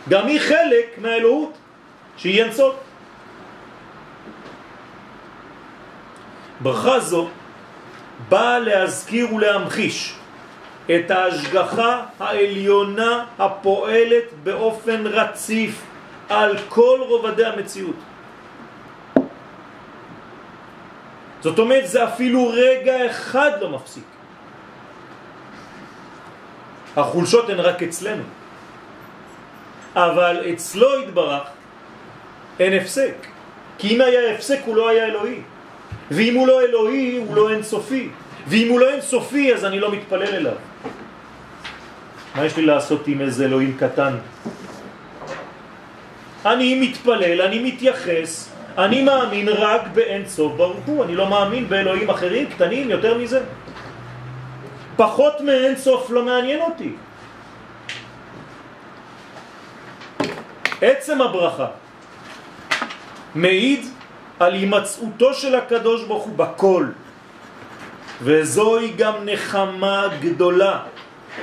גם 0.10 0.28
היא 0.28 0.40
חלק 0.40 0.88
מהאלוהות, 0.98 1.54
שהיא 2.18 2.44
אינסוף. 2.44 2.76
ברכה 6.60 7.00
זו 7.00 7.28
באה 8.30 8.60
להזכיר 8.60 9.34
ולהמחיש 9.34 10.16
את 10.86 11.12
ההשגחה 11.12 12.04
העליונה 12.20 13.26
הפועלת 13.40 14.24
באופן 14.44 15.08
רציף 15.08 15.82
על 16.30 16.58
כל 16.70 17.00
רובדי 17.08 17.46
המציאות. 17.46 17.96
זאת 21.42 21.60
אומרת, 21.60 21.88
זה 21.88 22.04
אפילו 22.04 22.50
רגע 22.54 23.06
אחד 23.06 23.52
לא 23.62 23.70
מפסיק. 23.70 24.04
החולשות 26.98 27.50
הן 27.50 27.60
רק 27.60 27.84
אצלנו. 27.84 28.24
אבל 29.96 30.44
אצלו 30.54 31.00
התברך 31.00 31.44
אין 32.60 32.74
הפסק. 32.74 33.16
כי 33.78 33.96
אם 33.96 34.02
היה 34.02 34.34
הפסק 34.34 34.60
הוא 34.66 34.76
לא 34.76 34.90
היה 34.90 35.06
אלוהי. 35.06 35.42
ואם 36.12 36.36
הוא 36.36 36.48
לא 36.48 36.62
אלוהי 36.62 37.18
הוא 37.28 37.36
לא 37.36 37.50
אינסופי. 37.50 38.10
ואם 38.48 38.70
הוא 38.70 38.80
לא 38.80 38.90
אינסופי 38.90 39.54
אז 39.54 39.66
אני 39.66 39.80
לא 39.80 39.92
מתפלל 39.92 40.36
אליו. 40.36 40.75
מה 42.36 42.46
יש 42.46 42.58
לי 42.58 42.66
לעשות 42.66 43.08
עם 43.08 43.22
איזה 43.22 43.46
אלוהים 43.46 43.78
קטן? 43.80 44.16
אני 46.46 46.80
מתפלל, 46.82 47.42
אני 47.42 47.60
מתייחס, 47.60 48.50
אני 48.78 49.02
מאמין 49.02 49.48
רק 49.50 49.82
באין 49.94 50.28
סוף 50.28 50.54
ברוך 50.54 50.86
הוא, 50.86 51.04
אני 51.04 51.16
לא 51.16 51.30
מאמין 51.30 51.70
באלוהים 51.70 52.10
אחרים, 52.10 52.50
קטנים, 52.50 52.90
יותר 52.90 53.18
מזה. 53.18 53.40
פחות 54.96 55.42
מאין 55.42 55.76
סוף 55.78 56.12
לא 56.12 56.26
מעניין 56.26 56.62
אותי. 56.62 56.92
עצם 60.82 61.22
הברכה 61.22 61.68
מעיד 63.36 63.86
על 64.40 64.54
הימצאותו 64.54 65.34
של 65.34 65.56
הקדוש 65.56 66.04
ברוך 66.04 66.24
הוא 66.24 66.36
בכל, 66.36 66.86
וזוהי 68.22 68.92
גם 68.98 69.14
נחמה 69.26 70.08
גדולה 70.20 70.95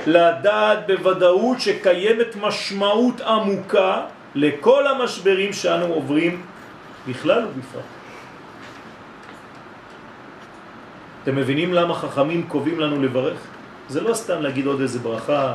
לדעת 0.07 0.87
בוודאות 0.87 1.61
שקיימת 1.61 2.35
משמעות 2.41 3.21
עמוקה 3.21 4.01
לכל 4.35 4.87
המשברים 4.87 5.53
שאנו 5.53 5.85
עוברים 5.85 6.41
בכלל 7.07 7.45
ובפרט. 7.45 7.83
אתם 11.23 11.35
מבינים 11.35 11.73
למה 11.73 11.93
חכמים 11.93 12.43
קובעים 12.47 12.79
לנו 12.79 13.03
לברך? 13.03 13.37
זה 13.89 14.01
לא 14.01 14.13
סתם 14.13 14.41
להגיד 14.41 14.65
עוד 14.67 14.81
איזה 14.81 14.99
ברכה, 14.99 15.53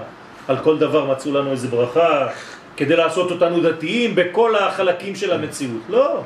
על 0.49 0.59
כל 0.59 0.79
דבר 0.79 1.05
מצאו 1.05 1.33
לנו 1.33 1.51
איזה 1.51 1.69
ברכה, 1.69 2.29
כדי 2.77 2.97
לעשות 2.97 3.31
אותנו 3.31 3.61
דתיים 3.61 4.15
בכל 4.15 4.57
החלקים 4.57 5.17
של 5.17 5.33
המציאות. 5.33 5.83
לא. 5.89 6.23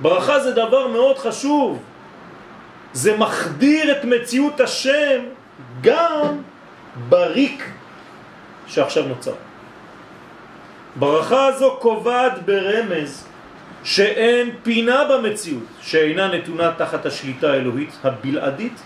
ברכה 0.00 0.40
זה 0.40 0.52
דבר 0.52 0.86
מאוד 0.86 1.18
חשוב. 1.18 1.82
זה 2.92 3.16
מחדיר 3.16 3.92
את 3.92 4.04
מציאות 4.04 4.60
השם 4.60 5.20
גם 5.80 6.42
בריק 7.08 7.70
שעכשיו 8.66 9.04
נוצר. 9.06 9.34
ברכה 10.96 11.46
הזו 11.46 11.76
קובעת 11.80 12.42
ברמז 12.42 13.26
שאין 13.84 14.50
פינה 14.62 15.04
במציאות 15.04 15.62
שאינה 15.80 16.28
נתונה 16.28 16.72
תחת 16.76 17.06
השליטה 17.06 17.52
האלוהית 17.52 17.98
הבלעדית 18.04 18.82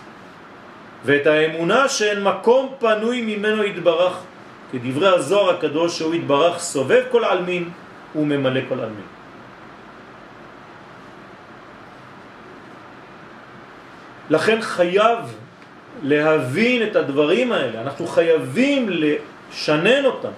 ואת 1.05 1.27
האמונה 1.27 1.89
שאין 1.89 2.23
מקום 2.23 2.75
פנוי 2.79 3.21
ממנו 3.21 3.63
יתברך 3.63 4.17
כדברי 4.71 5.07
הזוהר 5.07 5.49
הקדוש 5.55 5.97
שהוא 5.97 6.15
יתברך 6.15 6.59
סובב 6.59 7.03
כל 7.11 7.25
עלמין 7.25 7.69
וממלא 8.15 8.61
כל 8.69 8.79
עלמין. 8.79 9.07
לכן 14.29 14.61
חייב 14.61 15.19
להבין 16.01 16.83
את 16.83 16.95
הדברים 16.95 17.51
האלה, 17.51 17.81
אנחנו 17.81 18.07
חייבים 18.07 18.89
לשנן 18.89 20.05
אותם, 20.05 20.31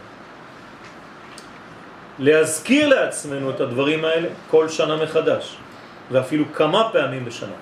להזכיר 2.19 2.87
לעצמנו 2.87 3.49
את 3.49 3.61
הדברים 3.61 4.05
האלה 4.05 4.27
כל 4.49 4.69
שנה 4.69 4.95
מחדש, 4.95 5.57
ואפילו 6.11 6.45
כמה 6.53 6.89
פעמים 6.91 7.25
בשנה. 7.25 7.57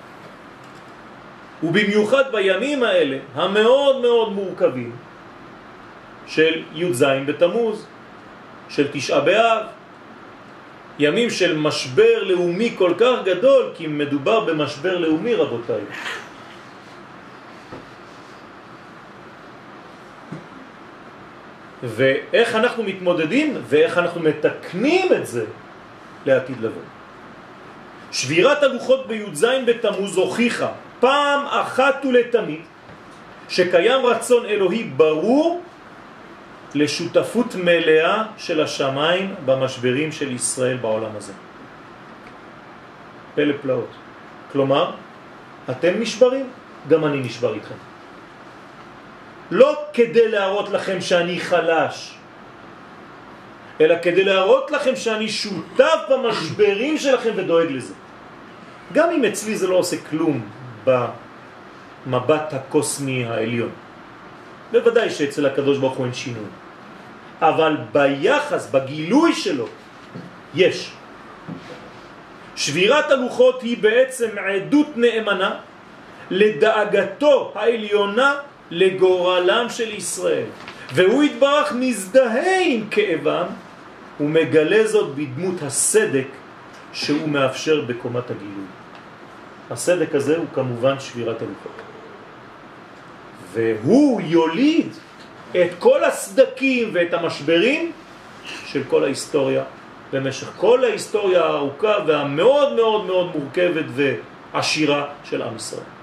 ובמיוחד 1.62 2.24
בימים 2.32 2.82
האלה, 2.82 3.18
המאוד 3.34 4.00
מאוד 4.00 4.32
מורכבים, 4.32 4.92
של 6.26 6.62
י"ז 6.74 7.04
בתמוז, 7.26 7.86
של 8.68 8.88
תשעה 8.92 9.20
באב, 9.20 9.62
ימים 10.98 11.30
של 11.30 11.56
משבר 11.58 12.22
לאומי 12.22 12.74
כל 12.78 12.94
כך 12.98 13.16
גדול, 13.24 13.70
כי 13.74 13.86
מדובר 13.86 14.40
במשבר 14.40 14.98
לאומי 14.98 15.34
רבותיי. 15.34 15.80
ואיך 21.84 22.54
אנחנו 22.54 22.82
מתמודדים 22.82 23.56
ואיך 23.68 23.98
אנחנו 23.98 24.20
מתקנים 24.20 25.12
את 25.12 25.26
זה 25.26 25.44
לעתיד 26.26 26.60
לבוא. 26.60 26.82
שבירת 28.12 28.62
הלוחות 28.62 29.06
בי"ז 29.06 29.46
בתמוז 29.66 30.16
הוכיחה 30.16 30.72
פעם 31.00 31.46
אחת 31.46 32.04
ולתמיד 32.04 32.60
שקיים 33.48 34.06
רצון 34.06 34.46
אלוהי 34.46 34.84
ברור 34.84 35.62
לשותפות 36.74 37.54
מלאה 37.54 38.24
של 38.38 38.60
השמיים 38.60 39.34
במשברים 39.44 40.12
של 40.12 40.32
ישראל 40.32 40.76
בעולם 40.76 41.10
הזה. 41.16 41.32
פלא 43.34 43.54
פלאות. 43.62 43.90
כלומר, 44.52 44.90
אתם 45.70 45.92
נשברים, 46.00 46.46
גם 46.88 47.04
אני 47.04 47.18
נשבר 47.18 47.54
איתכם. 47.54 47.74
לא 49.50 49.84
כדי 49.92 50.28
להראות 50.28 50.68
לכם 50.68 51.00
שאני 51.00 51.40
חלש, 51.40 52.14
אלא 53.80 53.94
כדי 54.02 54.24
להראות 54.24 54.70
לכם 54.70 54.96
שאני 54.96 55.28
שותף 55.28 56.00
במשברים 56.10 56.98
שלכם 56.98 57.30
ודואג 57.36 57.70
לזה. 57.70 57.94
גם 58.92 59.10
אם 59.10 59.24
אצלי 59.24 59.56
זה 59.56 59.66
לא 59.66 59.76
עושה 59.76 59.96
כלום 60.10 60.48
במבט 60.84 62.52
הקוסמי 62.52 63.24
העליון. 63.24 63.70
בוודאי 64.72 65.10
שאצל 65.10 65.46
הקדוש 65.46 65.78
ברוך 65.78 65.94
הוא 65.94 66.04
אין 66.04 66.14
שינוי. 66.14 66.50
אבל 67.40 67.76
ביחס, 67.92 68.70
בגילוי 68.70 69.34
שלו, 69.34 69.66
יש. 70.54 70.90
שבירת 72.56 73.10
הלוחות 73.10 73.62
היא 73.62 73.76
בעצם 73.80 74.28
עדות 74.38 74.96
נאמנה 74.96 75.54
לדאגתו 76.30 77.52
העליונה 77.54 78.34
לגורלם 78.70 79.66
של 79.68 79.94
ישראל. 79.94 80.46
והוא 80.92 81.22
התברך 81.22 81.72
מזדהה 81.72 82.60
עם 82.64 82.86
כאבם 82.90 83.46
ומגלה 84.20 84.86
זאת 84.86 85.14
בדמות 85.14 85.62
הסדק 85.62 86.26
שהוא 86.92 87.28
מאפשר 87.28 87.80
בקומת 87.80 88.30
הגילוי. 88.30 88.66
הסדק 89.70 90.14
הזה 90.14 90.36
הוא 90.36 90.46
כמובן 90.54 91.00
שבירת 91.00 91.42
הלוחות. 91.42 91.82
והוא 93.52 94.20
יוליד 94.20 94.88
את 95.50 95.70
כל 95.78 96.04
הסדקים 96.04 96.90
ואת 96.92 97.14
המשברים 97.14 97.92
של 98.66 98.82
כל 98.88 99.04
ההיסטוריה 99.04 99.62
במשך 100.12 100.50
כל 100.56 100.84
ההיסטוריה 100.84 101.44
הארוכה 101.44 101.94
והמאוד 102.06 102.72
מאוד 102.72 103.04
מאוד 103.06 103.36
מורכבת 103.36 103.84
ועשירה 103.94 105.06
של 105.24 105.42
עם 105.42 105.56
ישראל. 105.56 105.93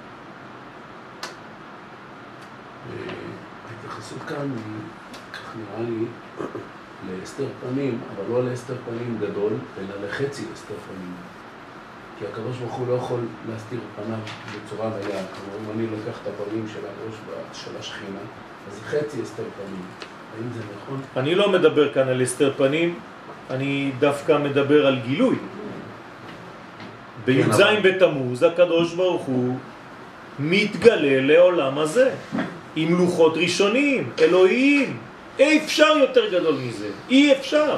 ההתייחסות 3.69 4.19
כאן 4.27 4.51
היא, 4.55 4.81
כך 5.33 5.55
נראה 5.55 5.89
לי, 5.89 6.05
להסתר 7.09 7.47
פנים, 7.61 7.99
אבל 8.15 8.33
לא 8.33 8.49
להסתר 8.49 8.73
פנים 8.85 9.17
גדול, 9.21 9.53
אלא 9.77 10.07
לחצי 10.07 10.45
הסתר 10.53 10.75
פנים. 10.87 11.13
כי 12.19 12.25
הקדוש 12.27 12.57
ברוך 12.57 12.73
הוא 12.73 12.87
לא 12.87 12.93
יכול 12.93 13.19
להסתיר 13.51 13.79
פניו 13.95 14.19
בצורה 14.65 14.89
מלאה. 14.89 15.01
כלומר, 15.07 15.57
אם 15.65 15.79
אני 15.79 15.87
לוקח 15.87 16.19
את 16.21 16.27
הפנים 16.27 16.65
של 16.73 16.79
הראש 16.79 17.15
של 17.53 17.77
השכינה, 17.79 18.19
אז 18.67 18.79
חצי 18.85 19.21
הסתר 19.21 19.43
פנים. 19.43 19.81
האם 20.37 20.53
זה 20.53 20.59
נכון? 20.77 21.01
אני 21.17 21.35
לא 21.35 21.51
מדבר 21.51 21.93
כאן 21.93 22.07
על 22.07 22.21
הסתר 22.21 22.53
פנים, 22.57 22.99
אני 23.49 23.91
דווקא 23.99 24.37
מדבר 24.37 24.87
על 24.87 24.99
גילוי. 24.99 25.35
בי"ז 27.25 27.57
כן, 27.57 27.81
בתמוז 27.83 28.43
הקדוש 28.43 28.93
ברוך 28.93 29.21
הוא 29.21 29.57
מתגלה 30.39 31.21
לעולם 31.21 31.77
הזה 31.77 32.13
עם 32.75 32.97
לוחות 32.97 33.37
ראשונים, 33.37 34.09
אלוהיים. 34.19 34.97
אי 35.39 35.57
אפשר 35.57 35.97
יותר 35.97 36.29
גדול 36.29 36.55
מזה, 36.55 36.89
אי 37.09 37.31
אפשר. 37.31 37.77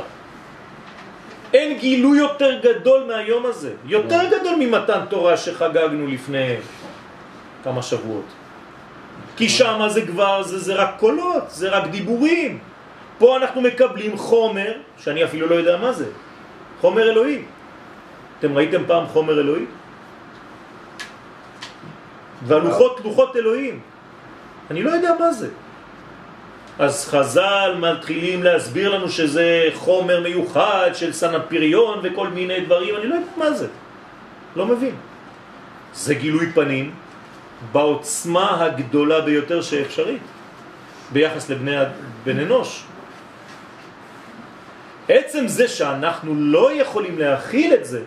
אין 1.54 1.78
גילוי 1.78 2.18
יותר 2.18 2.60
גדול 2.60 3.04
מהיום 3.08 3.46
הזה, 3.46 3.74
יותר 3.86 4.22
גדול 4.30 4.56
ממתן 4.60 5.00
תורה 5.10 5.38
שחגגנו 5.38 6.08
לפני 6.08 6.56
כמה 7.64 7.82
שבועות. 7.82 8.26
כי 9.38 9.50
שם 9.50 9.82
זה 9.88 10.02
כבר, 10.06 10.44
זה, 10.44 10.60
זה 10.60 10.74
רק 10.76 10.90
קולות, 11.00 11.44
זה 11.50 11.70
רק 11.70 11.88
דיבורים. 11.88 12.60
פה 13.18 13.38
אנחנו 13.38 13.62
מקבלים 13.62 14.18
חומר, 14.18 14.74
שאני 14.98 15.24
אפילו 15.24 15.48
לא 15.48 15.56
יודע 15.56 15.78
מה 15.78 15.94
זה, 15.94 16.06
חומר 16.82 17.10
אלוהי. 17.12 17.42
אתם 18.40 18.58
ראיתם 18.58 18.84
פעם 18.88 19.06
חומר 19.08 19.40
אלוהי? 19.40 19.66
והלוחות, 22.44 23.02
לוחות 23.04 23.36
אלוהים. 23.36 23.80
אני 24.74 24.84
לא 24.84 24.92
יודע 24.92 25.14
מה 25.20 25.34
זה. 25.34 25.50
אז 26.80 27.06
חז"ל 27.06 27.78
מתחילים 27.80 28.44
להסביר 28.44 28.90
לנו 28.96 29.10
שזה 29.10 29.70
חומר 29.74 30.22
מיוחד 30.22 30.90
של 30.94 31.14
סנפיריון 31.14 32.00
וכל 32.04 32.28
מיני 32.28 32.66
דברים, 32.66 32.96
אני 32.96 33.08
לא 33.08 33.16
יודע 33.16 33.28
מה 33.38 33.52
זה. 33.52 33.68
לא 34.56 34.66
מבין. 34.66 34.96
זה 35.94 36.14
גילוי 36.14 36.52
פנים 36.52 36.92
בעוצמה 37.72 38.64
הגדולה 38.64 39.22
ביותר 39.22 39.62
שאפשרית 39.62 40.22
ביחס 41.14 41.50
לבני 41.50 41.78
בן 42.26 42.40
אנוש. 42.40 42.84
עצם 45.10 45.48
זה 45.48 45.68
שאנחנו 45.68 46.36
לא 46.36 46.82
יכולים 46.82 47.20
להכיל 47.20 47.74
את 47.74 47.86
זה, 47.86 48.02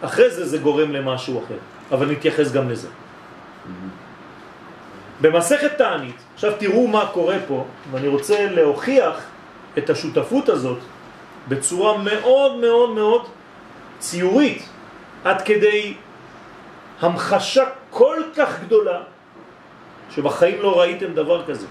אחרי 0.00 0.30
זה 0.30 0.48
זה 0.48 0.58
גורם 0.58 0.90
למשהו 0.90 1.44
אחר, 1.44 1.60
אבל 1.92 2.10
נתייחס 2.10 2.52
גם 2.52 2.68
לזה. 2.68 2.88
במסכת 5.20 5.78
תענית, 5.78 6.16
עכשיו 6.34 6.52
תראו 6.58 6.86
מה 6.86 7.06
קורה 7.12 7.36
פה, 7.48 7.64
ואני 7.90 8.08
רוצה 8.08 8.46
להוכיח 8.50 9.26
את 9.78 9.90
השותפות 9.90 10.48
הזאת 10.48 10.78
בצורה 11.48 11.98
מאוד 11.98 12.56
מאוד 12.56 12.90
מאוד 12.90 13.26
ציורית, 13.98 14.68
עד 15.24 15.42
כדי 15.42 15.94
המחשה 17.00 17.64
כל 17.90 18.22
כך 18.36 18.60
גדולה, 18.64 19.00
שבחיים 20.10 20.62
לא 20.62 20.80
ראיתם 20.80 21.14
דבר 21.14 21.44
כזה. 21.46 21.66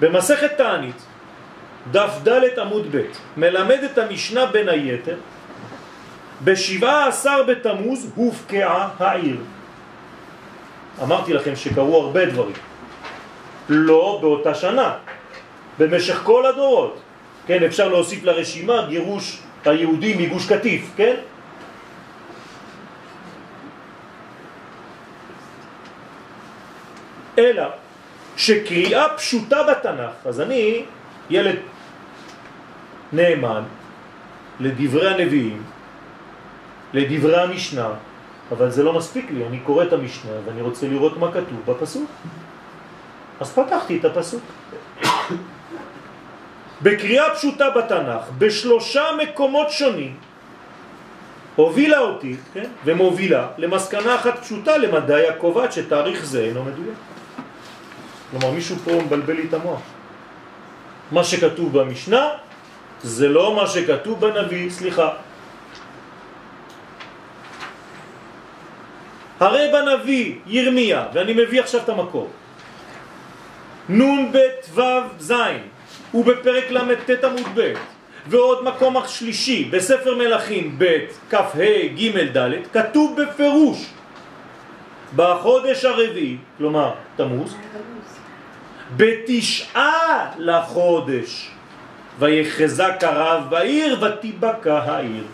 במסכת 0.00 0.56
תענית, 0.56 1.02
דף 1.90 2.18
ד' 2.28 2.58
עמוד 2.58 2.86
ב', 2.96 3.02
מלמד 3.36 3.78
את 3.92 3.98
המשנה 3.98 4.46
בין 4.46 4.68
היתר, 4.68 5.16
בשבעה 6.44 7.08
עשר 7.08 7.42
בתמוז 7.42 8.12
הופקעה 8.14 8.88
העיר. 8.98 9.36
אמרתי 11.02 11.32
לכם 11.32 11.56
שקרו 11.56 12.02
הרבה 12.02 12.26
דברים. 12.26 12.56
לא 13.68 14.18
באותה 14.20 14.54
שנה, 14.54 14.94
במשך 15.78 16.20
כל 16.24 16.46
הדורות. 16.46 17.00
כן, 17.46 17.62
אפשר 17.62 17.88
להוסיף 17.88 18.24
לרשימה 18.24 18.86
גירוש 18.88 19.38
היהודים 19.64 20.18
מגוש 20.18 20.52
קטיף, 20.52 20.92
כן? 20.96 21.14
אלא 27.38 27.62
שקריאה 28.36 29.08
פשוטה 29.16 29.62
בתנ"ך, 29.62 30.26
אז 30.26 30.40
אני 30.40 30.84
ילד 31.30 31.56
נאמן 33.12 33.62
לדברי 34.60 35.14
הנביאים, 35.14 35.62
לדברי 36.92 37.40
המשנה, 37.42 37.88
אבל 38.52 38.70
זה 38.70 38.82
לא 38.82 38.92
מספיק 38.92 39.30
לי, 39.30 39.46
אני 39.46 39.60
קורא 39.60 39.84
את 39.84 39.92
המשנה 39.92 40.32
ואני 40.46 40.62
רוצה 40.62 40.88
לראות 40.88 41.16
מה 41.18 41.32
כתוב 41.32 41.60
בפסוק. 41.66 42.10
אז 43.40 43.52
פתחתי 43.52 43.98
את 43.98 44.04
הפסוק. 44.04 44.42
בקריאה 46.82 47.34
פשוטה 47.34 47.70
בתנ"ך, 47.70 48.22
בשלושה 48.38 49.04
מקומות 49.22 49.70
שונים, 49.70 50.16
הובילה 51.56 51.98
אותי, 51.98 52.36
כן, 52.54 52.70
ומובילה, 52.84 53.48
למסקנה 53.58 54.14
אחת 54.14 54.38
פשוטה 54.38 54.78
למדי 54.78 55.28
הקובעת 55.28 55.72
שתאריך 55.72 56.24
זה 56.24 56.40
אינו 56.40 56.64
מדויק. 56.64 56.94
כלומר, 58.30 58.50
מישהו 58.50 58.76
פה 58.76 58.90
מבלבל 59.02 59.34
לי 59.34 59.44
את 59.48 59.54
המוח. 59.54 59.80
מה 61.12 61.24
שכתוב 61.24 61.78
במשנה 61.78 62.28
זה 63.02 63.28
לא 63.28 63.56
מה 63.56 63.66
שכתוב 63.66 64.20
בנביא, 64.20 64.70
סליחה. 64.70 65.08
הרי 69.40 69.68
בנביא 69.72 70.34
ירמיה, 70.46 71.04
ואני 71.12 71.32
מביא 71.32 71.60
עכשיו 71.60 71.80
את 71.80 71.88
המקור, 71.88 72.30
נון 73.88 74.32
בית 74.32 74.68
וו 74.74 74.82
זין, 75.18 75.60
ובפרק 76.14 76.70
ל"ט 76.70 77.24
עמוד 77.24 77.46
ב', 77.54 77.72
ועוד 78.26 78.64
מקום 78.64 78.96
שלישי, 79.06 79.64
בספר 79.64 80.16
מלכים 80.16 80.74
ב' 80.78 80.98
כ"ה 81.30 81.58
ג' 81.94 82.36
ד', 82.38 82.50
כתוב 82.72 83.22
בפירוש 83.22 83.86
בחודש 85.16 85.84
הרביעי, 85.84 86.36
כלומר 86.58 86.92
תמוז, 87.16 87.54
בתשעה 88.96 90.30
לחודש, 90.38 91.50
ויחזק 92.18 92.96
הרב 93.00 93.50
בעיר 93.50 94.04
ותיבקע 94.04 94.78
העיר. 94.78 95.24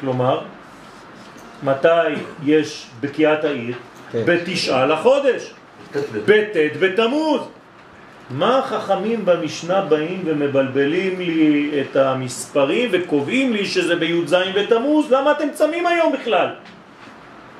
כלומר, 0.00 0.40
מתי 1.62 2.14
יש 2.44 2.86
בקיעת 3.00 3.44
העיר? 3.44 3.74
כן. 4.12 4.22
בתשעה 4.26 4.86
לחודש, 4.86 5.50
בט' 6.26 6.56
בתמוז. 6.80 7.40
מה 8.30 8.58
החכמים 8.58 9.24
במשנה 9.24 9.80
באים 9.80 10.22
ומבלבלים 10.24 11.20
לי 11.20 11.70
את 11.80 11.96
המספרים 11.96 12.88
וקובעים 12.92 13.52
לי 13.52 13.66
שזה 13.66 13.96
בי"ז 13.96 14.34
בתמוז? 14.54 15.12
למה 15.12 15.32
אתם 15.32 15.48
צמים 15.52 15.86
היום 15.86 16.12
בכלל? 16.12 16.48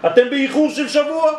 אתם 0.07 0.31
באיחור 0.31 0.71
של 0.71 0.89
שבוע. 0.89 1.33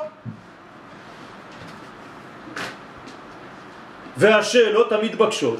והשאלות 4.17 4.91
המתבקשות, 4.91 5.59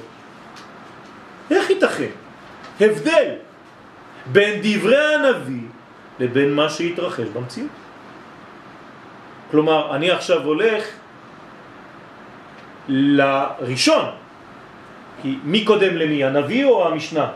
איך 1.52 1.70
ייתכן? 1.70 2.12
הבדל 2.82 3.32
בין 4.26 4.60
דברי 4.64 5.14
הנביא 5.14 5.65
לבין 6.20 6.54
מה 6.54 6.70
שהתרחש 6.70 7.28
במציאות. 7.34 7.72
כלומר, 9.52 9.96
אני 9.96 10.12
עכשיו 10.12 10.44
הולך 10.44 10.84
לראשון, 12.88 14.06
כי 15.22 15.38
מי 15.44 15.66
קודם 15.66 15.96
למי, 15.98 16.24
הנביא 16.24 16.66
או 16.66 16.88
המשנה? 16.88 17.28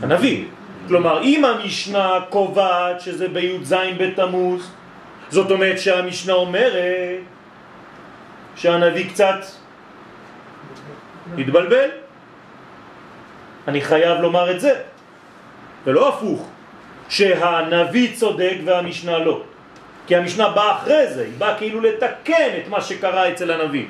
הנביא. 0.00 0.44
כלומר, 0.88 1.22
אם 1.22 1.44
המשנה 1.44 2.08
קובעת 2.30 3.00
שזה 3.00 3.28
בי"ז 3.28 3.74
בתמוז, 3.98 4.72
זאת 5.28 5.50
אומרת 5.50 5.78
שהמשנה 5.78 6.32
אומרת 6.32 7.20
שהנביא 8.56 9.10
קצת 9.10 9.40
התבלבל. 11.38 11.88
אני 13.68 13.80
חייב 13.80 14.20
לומר 14.20 14.50
את 14.50 14.60
זה, 14.60 14.72
ולא 15.84 16.08
הפוך, 16.08 16.48
שהנביא 17.08 18.16
צודק 18.16 18.54
והמשנה 18.64 19.18
לא. 19.18 19.42
כי 20.06 20.16
המשנה 20.16 20.48
באה 20.48 20.76
אחרי 20.76 21.14
זה, 21.14 21.22
היא 21.22 21.32
באה 21.38 21.58
כאילו 21.58 21.80
לתקן 21.80 22.50
את 22.62 22.68
מה 22.68 22.80
שקרה 22.80 23.32
אצל 23.32 23.50
הנביא. 23.50 23.84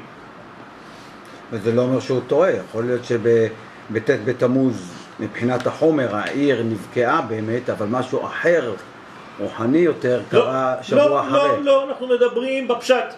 וזה 1.52 1.72
לא 1.72 1.82
אומר 1.82 2.00
שהוא 2.00 2.20
טועה, 2.26 2.50
יכול 2.50 2.84
להיות 2.84 3.04
שבט' 3.04 4.10
בתמוז 4.24 4.92
מבחינת 5.20 5.66
החומר 5.66 6.16
העיר 6.16 6.62
נבקעה 6.62 7.20
באמת, 7.20 7.70
אבל 7.70 7.86
משהו 7.86 8.26
אחר, 8.26 8.72
רוחני 9.38 9.78
יותר, 9.78 10.22
קרה 10.30 10.74
שבוע 10.82 11.04
לא, 11.04 11.20
אחרי. 11.20 11.38
לא, 11.38 11.62
לא, 11.62 11.84
אנחנו 11.88 12.08
מדברים 12.08 12.68
בפשט. 12.68 13.14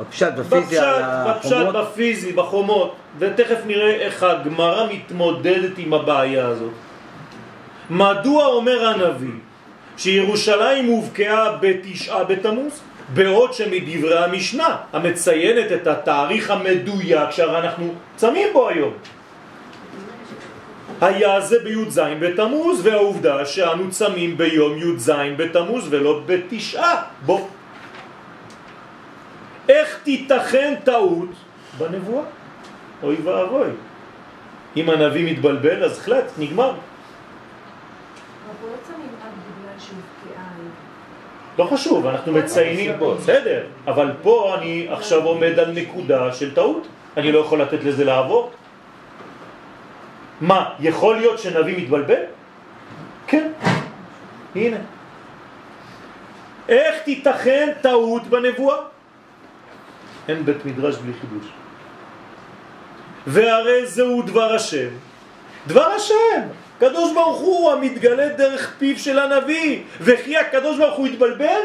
בפשט, 0.00 0.32
בפיזי, 0.32 0.76
בפשט, 0.76 0.82
בפשט, 1.28 1.66
בפיזי, 1.74 2.32
בחומות, 2.32 2.94
ותכף 3.18 3.58
נראה 3.66 3.94
איך 3.94 4.22
הגמרא 4.22 4.86
מתמודדת 4.92 5.78
עם 5.78 5.94
הבעיה 5.94 6.46
הזאת. 6.46 6.72
מדוע 7.90 8.46
אומר 8.46 8.86
הנביא 8.86 9.38
שירושלים 9.96 10.86
הובקעה 10.86 11.56
בתשעה 11.60 12.24
בתמוז? 12.24 12.80
בעוד 13.14 13.52
שמדברי 13.54 14.18
המשנה 14.18 14.76
המציינת 14.92 15.72
את 15.72 15.86
התאריך 15.86 16.50
המדויק 16.50 17.30
שהרי 17.30 17.58
אנחנו 17.58 17.94
צמים 18.16 18.48
בו 18.52 18.68
היום. 18.68 18.92
היה 21.00 21.40
זה 21.40 21.56
בי"ז 21.64 22.00
בתמוז, 22.20 22.86
והעובדה 22.86 23.46
שאנו 23.46 23.90
צמים 23.90 24.36
ביום 24.36 24.78
י"ז 24.78 25.10
בתמוז 25.36 25.86
ולא 25.90 26.22
בתשעה 26.26 27.02
בו. 27.26 27.48
איך 29.68 29.98
תיתכן 30.02 30.74
טעות 30.84 31.28
בנבואה? 31.78 32.24
אוי 33.02 33.16
ואבוי. 33.24 33.68
אם 34.76 34.90
הנביא 34.90 35.32
מתבלבל 35.32 35.84
אז 35.84 35.98
חלט, 35.98 36.24
נגמר. 36.38 36.72
אנחנו 38.48 38.66
לא 38.66 38.76
צמים 38.82 39.08
רק 39.22 39.32
בגלל 39.32 39.78
שהובקעה 39.78 40.04
העיר. 40.24 40.25
לא 41.58 41.64
חשוב, 41.64 42.06
אנחנו 42.06 42.32
מציינים 42.32 42.92
פה, 42.98 43.14
בסדר, 43.18 43.62
אבל 43.86 44.12
פה 44.22 44.54
אני 44.58 44.86
עכשיו 44.90 45.24
עומד 45.24 45.58
על 45.58 45.72
נקודה 45.72 46.32
של 46.32 46.54
טעות, 46.54 46.86
אני 47.16 47.32
לא 47.32 47.38
יכול 47.38 47.62
לתת 47.62 47.84
לזה 47.84 48.04
לעבור. 48.04 48.50
מה, 50.40 50.70
יכול 50.80 51.16
להיות 51.16 51.38
שנביא 51.38 51.78
מתבלבל? 51.78 52.22
כן, 53.26 53.52
הנה. 54.54 54.76
איך 56.68 57.02
תיתכן 57.04 57.72
טעות 57.80 58.26
בנבואה? 58.26 58.76
אין 60.28 60.44
בית 60.44 60.64
מדרש 60.64 60.96
בלי 60.96 61.12
חידוש. 61.20 61.46
והרי 63.26 63.86
זהו 63.86 64.22
דבר 64.22 64.54
השם. 64.54 64.88
דבר 65.66 65.86
השם, 65.86 66.40
קדוש 66.78 67.12
ברוך 67.14 67.38
הוא 67.40 67.72
המתגלה 67.72 68.28
דרך 68.28 68.74
פיו 68.78 68.98
של 68.98 69.18
הנביא, 69.18 69.82
וכי 70.00 70.36
הקדוש 70.36 70.78
ברוך 70.78 70.96
הוא 70.98 71.06
התבלבל? 71.06 71.60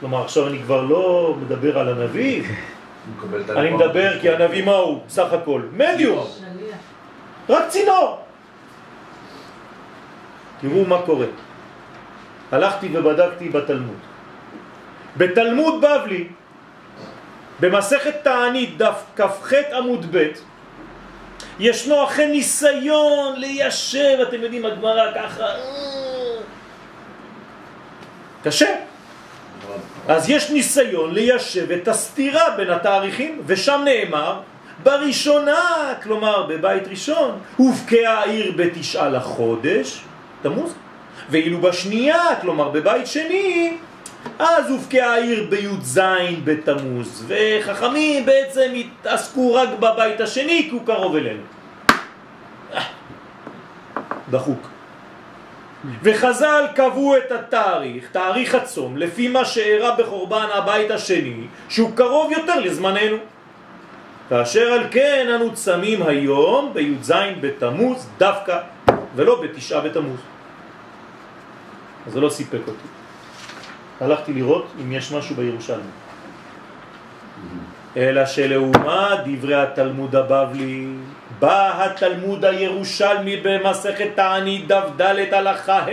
כלומר, 0.00 0.24
עכשיו 0.24 0.46
אני 0.46 0.58
כבר 0.62 0.82
לא 0.82 1.34
מדבר 1.40 1.78
על 1.78 1.88
הנביא, 1.88 2.42
אני. 3.56 3.70
מדבר 3.70 4.20
כי 4.20 4.30
הנביא 4.30 4.64
מה 4.64 4.74
הוא? 4.76 5.00
סך 5.08 5.32
הכל 5.32 5.62
מדיום. 5.72 6.26
רק 7.48 7.68
צינור. 7.68 8.18
תראו 10.60 10.84
מה 10.84 11.02
קורה. 11.06 11.26
הלכתי 12.52 12.88
ובדקתי 12.96 13.48
בתלמוד. 13.48 13.96
בתלמוד 15.16 15.84
בבלי, 15.84 16.28
במסכת 17.60 18.14
תענית 18.22 18.78
דף 18.78 19.02
כ"ח 19.16 19.52
עמוד 19.76 20.06
ב', 20.10 20.28
ישנו 21.58 22.04
אכן 22.04 22.30
ניסיון 22.30 23.40
ליישב, 23.40 24.18
אתם 24.28 24.42
יודעים, 24.42 24.66
הגמרא 24.66 25.12
ככה, 25.14 25.46
קשה. 28.44 28.74
אז 30.08 30.30
יש 30.30 30.50
ניסיון 30.50 31.14
ליישב 31.14 31.70
את 31.70 31.88
הסתירה 31.88 32.50
בין 32.56 32.70
התאריכים, 32.70 33.42
ושם 33.46 33.80
נאמר, 33.84 34.40
בראשונה, 34.82 35.94
כלומר 36.02 36.42
בבית 36.42 36.88
ראשון, 36.88 37.38
הובקעה 37.56 38.18
העיר 38.18 38.52
בתשעה 38.56 39.08
לחודש, 39.08 40.00
תמוז, 40.42 40.74
ואילו 41.30 41.60
בשנייה, 41.60 42.22
כלומר 42.40 42.68
בבית 42.68 43.06
שני, 43.06 43.76
אז 44.38 44.70
הובקעה 44.70 45.14
העיר 45.14 45.46
בי"ז 45.50 46.00
בתמוז, 46.44 47.24
וחכמים 47.28 48.26
בעצם 48.26 48.72
התעסקו 48.74 49.54
רק 49.54 49.68
בבית 49.80 50.20
השני 50.20 50.66
כי 50.70 50.70
הוא 50.70 50.86
קרוב 50.86 51.16
אלינו. 51.16 51.42
דחוק. 54.30 54.68
וחז"ל 56.02 56.64
קבעו 56.74 57.16
את 57.16 57.32
התאריך, 57.32 58.08
תאריך 58.12 58.54
הצום, 58.54 58.96
לפי 58.96 59.28
מה 59.28 59.44
שאירע 59.44 59.96
בחורבן 59.96 60.46
הבית 60.54 60.90
השני, 60.90 61.46
שהוא 61.68 61.90
קרוב 61.96 62.32
יותר 62.32 62.60
לזמננו. 62.60 63.16
כאשר 64.28 64.72
על 64.72 64.86
כן 64.90 65.28
אנו 65.34 65.54
צמים 65.54 66.02
היום 66.02 66.70
בי"ז 66.74 67.12
בתמוז 67.40 68.08
דווקא, 68.18 68.58
ולא 69.16 69.42
בתשעה 69.42 69.80
בתמוז. 69.80 70.20
אז 72.06 72.12
זה 72.12 72.20
לא 72.20 72.28
סיפק 72.28 72.60
אותי. 72.66 72.95
הלכתי 74.00 74.32
לראות 74.32 74.66
אם 74.82 74.92
יש 74.92 75.12
משהו 75.12 75.36
בירושלמי. 75.36 75.90
אלא 77.96 78.26
שלעומת 78.26 79.18
דברי 79.26 79.54
התלמוד 79.54 80.16
הבבלי, 80.16 80.86
בא 81.38 81.84
התלמוד 81.84 82.44
הירושלמי 82.44 83.36
במסכת 83.36 84.08
תענית 84.14 84.68
דף 84.68 84.84
ד' 84.96 85.34
הלכה 85.34 85.78
ה', 85.78 85.90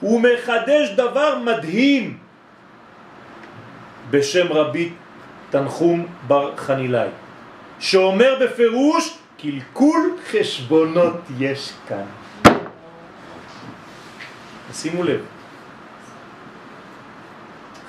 הוא 0.00 0.20
מחדש 0.20 0.88
דבר 0.96 1.38
מדהים 1.38 2.18
בשם 4.10 4.52
רבי 4.52 4.92
תנחום 5.50 6.06
בר 6.26 6.56
חנילאי, 6.56 7.08
שאומר 7.78 8.38
בפירוש 8.40 9.18
קלקול 9.38 10.16
חשבונות 10.30 11.20
יש 11.38 11.72
כאן. 11.88 12.04
שימו 14.72 15.02
לב, 15.02 15.20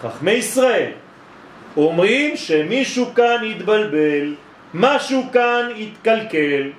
חכמי 0.03 0.31
ישראל 0.31 0.91
אומרים 1.77 2.37
שמישהו 2.37 3.13
כאן 3.15 3.43
התבלבל, 3.51 4.35
משהו 4.73 5.23
כאן 5.33 5.69
התקלקל. 5.79 6.69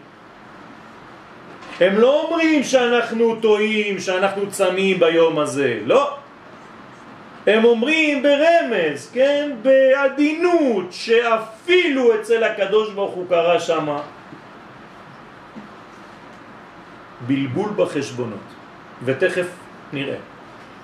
הם 1.80 1.98
לא 1.98 2.22
אומרים 2.22 2.64
שאנחנו 2.64 3.36
טועים, 3.40 4.00
שאנחנו 4.00 4.50
צמים 4.50 5.00
ביום 5.00 5.38
הזה, 5.38 5.78
לא. 5.84 6.16
הם 7.46 7.64
אומרים 7.64 8.22
ברמז, 8.22 9.10
כן, 9.12 9.50
בעדינות, 9.62 10.86
שאפילו 10.90 12.14
אצל 12.20 12.44
הקדוש 12.44 12.92
ברוך 12.92 13.14
הוא 13.14 13.26
קרה 13.28 13.60
שמה 13.60 14.02
בלבול 17.26 17.70
בחשבונות, 17.76 18.48
ותכף 19.04 19.46
נראה. 19.92 20.16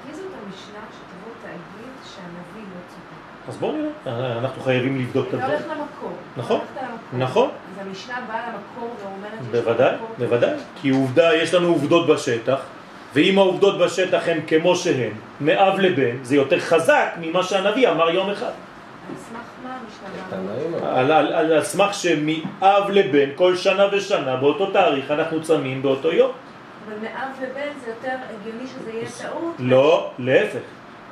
מי 0.07 0.15
זאת 0.15 0.25
המשנה 0.25 0.81
שתבוא 0.91 1.33
תגיד 1.43 1.93
שהנביא 2.05 2.63
לא 2.63 2.81
צודק? 2.89 3.40
אז 3.51 3.57
בואו 3.57 3.73
נראה, 3.73 4.39
אנחנו 4.39 4.63
חייבים 4.63 4.99
לבדוק 4.99 5.29
את 5.29 5.35
אתה 5.35 5.43
הדברים. 5.45 5.59
הולך 5.63 5.79
למקור. 5.79 6.11
נכון. 6.37 6.61
נכון. 7.19 7.49
אז 7.49 7.87
המשנה 7.87 8.15
באה 8.29 8.41
למקור 8.49 8.95
ואומרת 9.03 9.31
שיש 9.53 9.61
בוודאי, 9.65 9.93
למקור- 9.93 10.09
בוודאי, 10.19 10.51
כי 10.81 10.89
עובדה, 10.91 11.35
יש 11.37 11.55
לנו 11.55 11.69
עובדות 11.69 12.07
בשטח, 12.09 12.61
ואם 13.15 13.39
העובדות 13.39 13.79
בשטח 13.79 14.23
הן 14.29 14.39
כמו 14.47 14.77
שהן, 14.77 15.13
מאב 15.41 15.79
לבן, 15.81 16.17
זה 16.23 16.37
יותר 16.37 16.61
חזק 16.61 17.07
ממה 17.21 17.43
שהנביא 17.43 17.89
אמר 17.89 18.11
יום 18.11 18.31
אחד. 18.31 18.51
על 21.35 21.65
סמך 21.65 21.95
שמאב 21.95 22.91
לבן, 22.91 23.29
כל 23.35 23.57
שנה 23.57 23.85
ושנה, 23.93 24.37
באותו 24.37 24.71
תאריך, 24.71 25.11
אנחנו 25.11 25.43
צמים 25.43 25.83
באותו 25.83 26.13
יום. 26.13 26.31
אבל 26.87 26.97
מאב 27.03 27.29
ובן 27.41 27.69
זה 27.85 27.91
יותר 27.91 28.15
הגיוני 28.41 28.67
שזה 28.67 28.91
יהיה 28.91 29.07
טעות. 29.23 29.55
לא, 29.59 30.11
להפך, 30.19 30.53
זה 30.53 30.59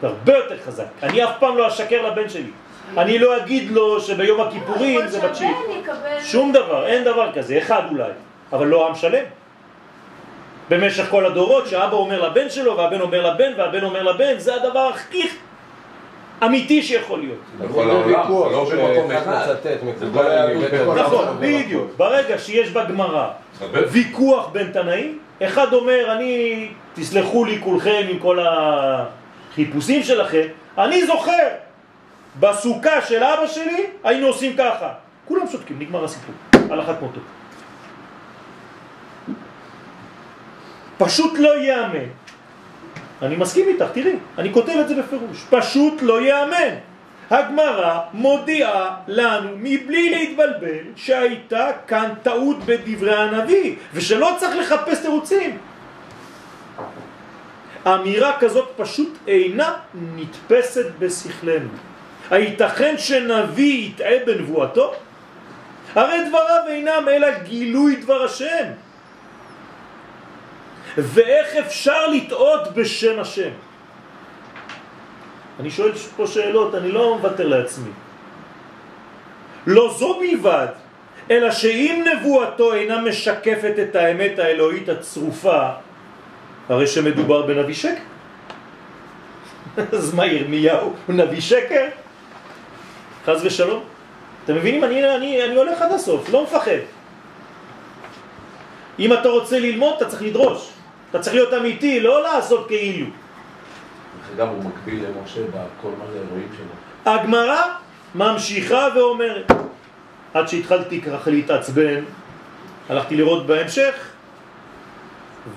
הרבה 0.02 0.36
יותר 0.36 0.54
חזק. 0.66 0.84
אני 1.02 1.24
אף 1.24 1.30
פעם 1.38 1.56
לא 1.56 1.68
אשקר 1.68 2.10
לבן 2.10 2.28
שלי. 2.28 2.50
אני 2.96 3.18
לא 3.18 3.36
אגיד 3.36 3.70
לו 3.70 4.00
שביום 4.00 4.40
הכיפורים 4.40 5.08
זה 5.08 5.20
בתשיעי. 5.20 5.54
שום 6.22 6.52
דבר, 6.52 6.86
אין 6.86 7.04
דבר 7.04 7.32
כזה, 7.34 7.58
אחד 7.58 7.82
אולי, 7.90 8.10
אבל 8.52 8.66
לא 8.66 8.88
עם 8.88 8.94
שלם. 8.94 9.24
במשך 10.70 11.04
כל 11.10 11.26
הדורות 11.26 11.66
שאבא 11.66 11.92
אומר 11.92 12.28
לבן 12.28 12.50
שלו 12.50 12.76
והבן 12.76 13.00
אומר 13.00 13.30
לבן 13.34 13.52
והבן 13.56 13.84
אומר 13.84 14.02
לבן, 14.02 14.38
זה 14.38 14.54
הדבר 14.54 14.90
הכי 14.94 15.28
אמיתי 16.44 16.82
שיכול 16.82 17.18
להיות. 17.18 17.38
בכל 17.58 17.90
העולם, 17.90 18.66
זה 18.66 18.76
לא 18.76 18.88
במקום 18.88 19.10
אחד. 19.10 19.54
זה. 19.98 21.02
נכון. 21.02 21.36
בדיוק. 21.40 21.90
ברגע 21.96 22.38
שיש 22.38 22.70
בגמרא. 22.70 23.28
ויכוח 23.90 24.48
בין 24.52 24.72
תנאים, 24.72 25.18
אחד 25.42 25.72
אומר, 25.72 26.12
אני, 26.12 26.68
תסלחו 26.94 27.44
לי 27.44 27.58
כולכם 27.64 28.02
עם 28.08 28.18
כל 28.18 28.38
החיפושים 29.50 30.02
שלכם, 30.02 30.46
אני 30.78 31.06
זוכר, 31.06 31.48
בסוכה 32.40 33.02
של 33.02 33.22
אבא 33.22 33.46
שלי 33.46 33.86
היינו 34.04 34.26
עושים 34.26 34.56
ככה. 34.58 34.92
כולם 35.24 35.46
שותקים, 35.52 35.78
נגמר 35.78 36.04
הסיפור, 36.04 36.34
הלכת 36.70 36.94
מותו. 37.02 37.20
פשוט 40.98 41.38
לא 41.38 41.58
יאמן. 41.58 42.08
אני 43.22 43.36
מסכים 43.36 43.68
איתך, 43.68 43.86
תראי, 43.92 44.16
אני 44.38 44.52
כותב 44.52 44.72
את 44.80 44.88
זה 44.88 44.94
בפירוש. 44.94 45.44
פשוט 45.50 46.02
לא 46.02 46.20
יאמן. 46.22 46.74
הגמרא 47.30 47.98
מודיעה 48.12 48.96
לנו 49.08 49.50
מבלי 49.56 50.10
להתבלבל 50.10 50.84
שהייתה 50.96 51.70
כאן 51.86 52.10
טעות 52.22 52.56
בדברי 52.64 53.16
הנביא 53.16 53.74
ושלא 53.94 54.36
צריך 54.38 54.56
לחפש 54.56 55.00
תירוצים. 55.02 55.58
אמירה 57.86 58.36
כזאת 58.40 58.68
פשוט 58.76 59.18
אינה 59.26 59.74
נתפסת 59.94 60.86
בשכלנו. 60.98 61.68
הייתכן 62.30 62.94
שנביא 62.98 63.88
יטעה 63.88 64.16
בנבואתו? 64.26 64.94
הרי 65.94 66.28
דבריו 66.28 66.62
אינם 66.68 67.08
אלא 67.08 67.38
גילוי 67.38 67.96
דבר 67.96 68.24
השם. 68.24 68.66
ואיך 70.96 71.56
אפשר 71.56 72.06
לטעות 72.06 72.74
בשם 72.74 73.20
השם? 73.20 73.50
אני 75.60 75.70
שואל 75.70 75.92
פה 76.16 76.26
שאלות, 76.26 76.74
אני 76.74 76.92
לא 76.92 77.16
מוותר 77.16 77.48
לעצמי. 77.48 77.90
לא 79.66 79.94
זו 79.98 80.20
בלבד, 80.20 80.66
אלא 81.30 81.50
שאם 81.50 82.04
נבואתו 82.06 82.74
אינה 82.74 83.00
משקפת 83.00 83.74
את 83.82 83.96
האמת 83.96 84.38
האלוהית 84.38 84.88
הצרופה, 84.88 85.68
הרי 86.68 86.86
שמדובר 86.86 87.46
בנביא 87.46 87.74
שקר. 87.74 88.02
אז 89.92 90.14
מה 90.14 90.26
ירמיהו? 90.26 90.94
הוא 91.06 91.14
נביא 91.14 91.40
שקר? 91.40 91.86
חז 93.26 93.44
ושלום. 93.44 93.82
אתם 94.44 94.54
מבינים? 94.54 94.84
אני, 94.84 95.16
אני, 95.16 95.44
אני 95.44 95.54
הולך 95.54 95.82
עד 95.82 95.92
הסוף, 95.92 96.28
לא 96.28 96.42
מפחד. 96.42 96.80
אם 98.98 99.12
אתה 99.12 99.28
רוצה 99.28 99.58
ללמוד, 99.58 99.94
אתה 99.96 100.04
צריך 100.04 100.22
לדרוש. 100.22 100.70
אתה 101.10 101.18
צריך 101.18 101.34
להיות 101.34 101.54
אמיתי, 101.54 102.00
לא 102.00 102.22
לעשות 102.22 102.68
כאילו. 102.68 103.06
אגב, 104.36 104.48
הוא 104.48 104.64
מקביל 104.64 105.04
למשה 105.04 105.40
בכל 105.40 105.88
מה 105.98 106.04
זה 106.12 106.18
האירועים 106.18 106.48
שלו. 106.56 107.12
הגמרא 107.12 107.62
ממשיכה 108.14 108.88
ואומרת, 108.94 109.52
עד 110.34 110.48
שהתחלתי 110.48 111.00
ככה 111.00 111.30
להתעצבן, 111.30 112.04
הלכתי 112.88 113.16
לראות 113.16 113.46
בהמשך, 113.46 113.94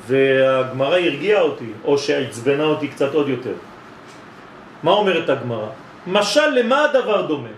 והגמרא 0.07 0.97
הרגיעה 0.97 1.41
אותי, 1.41 1.71
או 1.83 1.97
שהעצבנה 1.97 2.63
אותי 2.63 2.87
קצת 2.87 3.13
עוד 3.13 3.29
יותר. 3.29 3.53
מה 4.83 4.91
אומרת 4.91 5.29
הגמרא? 5.29 5.67
משל 6.07 6.49
למה 6.49 6.83
הדבר 6.83 7.21
דומה? 7.21 7.49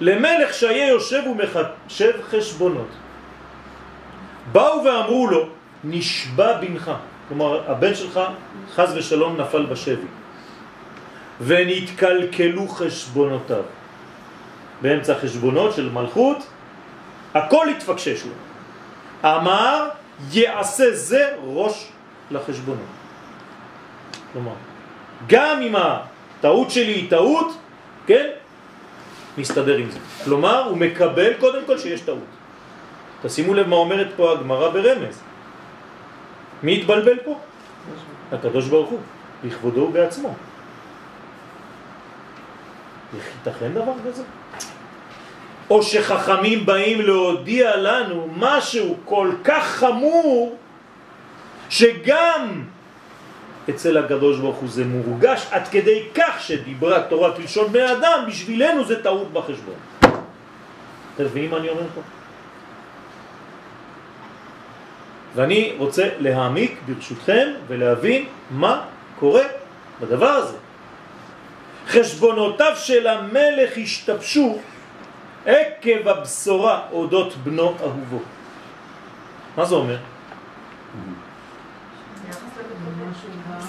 למלך 0.00 0.54
שהיה 0.54 0.88
יושב 0.88 1.22
ומחשב 1.26 2.12
חשבונות. 2.30 2.88
באו 4.52 4.84
ואמרו 4.84 5.26
לו, 5.26 5.48
נשבע 5.84 6.60
בנך, 6.60 6.90
כלומר 7.28 7.70
הבן 7.70 7.94
שלך 7.94 8.20
חז 8.74 8.92
ושלום 8.96 9.40
נפל 9.40 9.66
בשבי. 9.66 10.06
ונתקלקלו 11.40 12.68
חשבונותיו. 12.68 13.62
באמצע 14.82 15.14
חשבונות 15.14 15.74
של 15.74 15.90
מלכות, 15.90 16.46
הכל 17.34 17.68
התפקשש 17.68 18.22
לו. 18.24 18.32
אמר, 19.24 19.88
יעשה 20.32 20.84
זה 20.92 21.36
ראש 21.44 21.88
לחשבונות. 22.30 22.86
כלומר, 24.32 24.52
גם 25.26 25.62
אם 25.62 25.74
הטעות 25.76 26.70
שלי 26.70 26.92
היא 26.92 27.10
טעות, 27.10 27.56
כן, 28.06 28.26
מסתדר 29.38 29.76
עם 29.76 29.90
זה. 29.90 29.98
כלומר, 30.24 30.64
הוא 30.64 30.76
מקבל 30.78 31.34
קודם 31.40 31.64
כל 31.66 31.78
שיש 31.78 32.00
טעות. 32.00 32.28
תשימו 33.22 33.54
לב 33.54 33.68
מה 33.68 33.76
אומרת 33.76 34.08
פה 34.16 34.32
הגמרא 34.32 34.68
ברמז. 34.68 35.20
מי 36.62 36.80
התבלבל 36.80 37.18
פה? 37.24 37.38
הקדוש 38.32 38.68
ברוך 38.68 38.90
הוא, 38.90 39.00
בכבודו 39.44 39.80
ובעצמו. 39.80 40.34
ייתכן 43.14 43.72
דבר 43.74 43.92
כזה? 44.06 44.22
או 45.70 45.82
שחכמים 45.82 46.66
באים 46.66 47.00
להודיע 47.00 47.76
לנו 47.76 48.28
משהו 48.36 48.96
כל 49.04 49.30
כך 49.44 49.64
חמור 49.64 50.56
שגם 51.70 52.64
אצל 53.70 53.98
הקדוש 53.98 54.38
ברוך 54.38 54.56
הוא 54.56 54.68
זה 54.68 54.84
מורגש 54.84 55.46
עד 55.50 55.68
כדי 55.68 56.02
כך 56.14 56.40
שדיברה 56.40 57.02
תורה 57.02 57.36
כלשון 57.36 57.72
בני 57.72 57.92
אדם, 57.92 58.24
בשבילנו 58.28 58.84
זה 58.84 59.02
טעות 59.02 59.32
בחשבון. 59.32 59.74
אתם 61.14 61.24
מבינים 61.24 61.50
מה 61.50 61.56
אני 61.56 61.68
אומר 61.68 61.82
פה? 61.94 62.00
ואני 65.34 65.74
רוצה 65.78 66.08
להעמיק 66.18 66.78
ברשותכם 66.86 67.48
ולהבין 67.66 68.24
מה 68.50 68.84
קורה 69.20 69.44
בדבר 70.00 70.30
הזה. 70.30 70.56
חשבונותיו 71.88 72.72
של 72.76 73.06
המלך 73.06 73.70
השתבשו 73.82 74.58
עקב 75.46 76.08
הבשורה 76.08 76.80
אודות 76.92 77.34
בנו 77.44 77.74
אהובו. 77.80 78.18
מה 79.56 79.64
זה 79.64 79.74
אומר? 79.74 79.96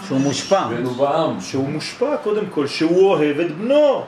שהוא 0.07 0.19
מושפע. 0.19 0.63
שהוא 1.41 1.69
מושפע 1.69 2.17
קודם 2.23 2.45
כל, 2.45 2.67
שהוא 2.67 3.09
אוהב 3.11 3.39
את 3.39 3.51
בנו. 3.51 4.05